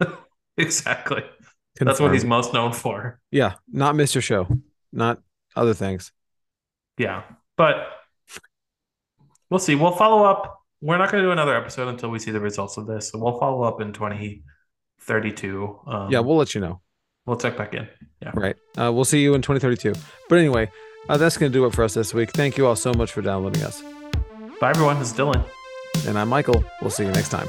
exactly. 0.56 1.24
That's 1.86 2.00
what 2.00 2.12
he's 2.12 2.24
most 2.24 2.52
known 2.52 2.72
for. 2.72 3.20
Yeah, 3.30 3.54
not 3.70 3.94
Mr. 3.94 4.22
Show, 4.22 4.48
not 4.92 5.20
other 5.56 5.74
things. 5.74 6.12
Yeah, 6.98 7.22
but 7.56 7.76
we'll 9.50 9.60
see. 9.60 9.74
We'll 9.74 9.92
follow 9.92 10.24
up. 10.24 10.60
We're 10.80 10.98
not 10.98 11.10
going 11.10 11.22
to 11.22 11.28
do 11.28 11.32
another 11.32 11.56
episode 11.56 11.88
until 11.88 12.10
we 12.10 12.18
see 12.18 12.30
the 12.30 12.40
results 12.40 12.76
of 12.76 12.86
this. 12.86 13.10
So 13.10 13.18
we'll 13.18 13.38
follow 13.38 13.62
up 13.62 13.80
in 13.80 13.92
2032. 13.92 15.78
Um, 15.86 16.10
Yeah, 16.10 16.20
we'll 16.20 16.36
let 16.36 16.54
you 16.54 16.60
know. 16.60 16.80
we'll 17.26 17.36
check 17.36 17.56
back 17.56 17.74
in. 17.74 17.88
Yeah. 18.22 18.30
Right. 18.34 18.56
Uh, 18.76 18.92
we'll 18.92 19.04
see 19.04 19.20
you 19.22 19.34
in 19.34 19.42
2032. 19.42 19.94
But 20.28 20.38
anyway, 20.38 20.70
uh, 21.08 21.16
that's 21.16 21.36
going 21.36 21.50
to 21.52 21.58
do 21.58 21.64
it 21.66 21.74
for 21.74 21.84
us 21.84 21.94
this 21.94 22.14
week. 22.14 22.30
Thank 22.30 22.56
you 22.56 22.66
all 22.66 22.76
so 22.76 22.92
much 22.94 23.12
for 23.12 23.22
downloading 23.22 23.62
us. 23.62 23.82
Bye, 24.60 24.70
everyone. 24.70 24.98
This 24.98 25.12
is 25.12 25.18
Dylan. 25.18 25.44
And 26.06 26.18
I'm 26.18 26.28
Michael. 26.28 26.64
We'll 26.80 26.90
see 26.90 27.04
you 27.04 27.10
next 27.12 27.30
time. 27.30 27.48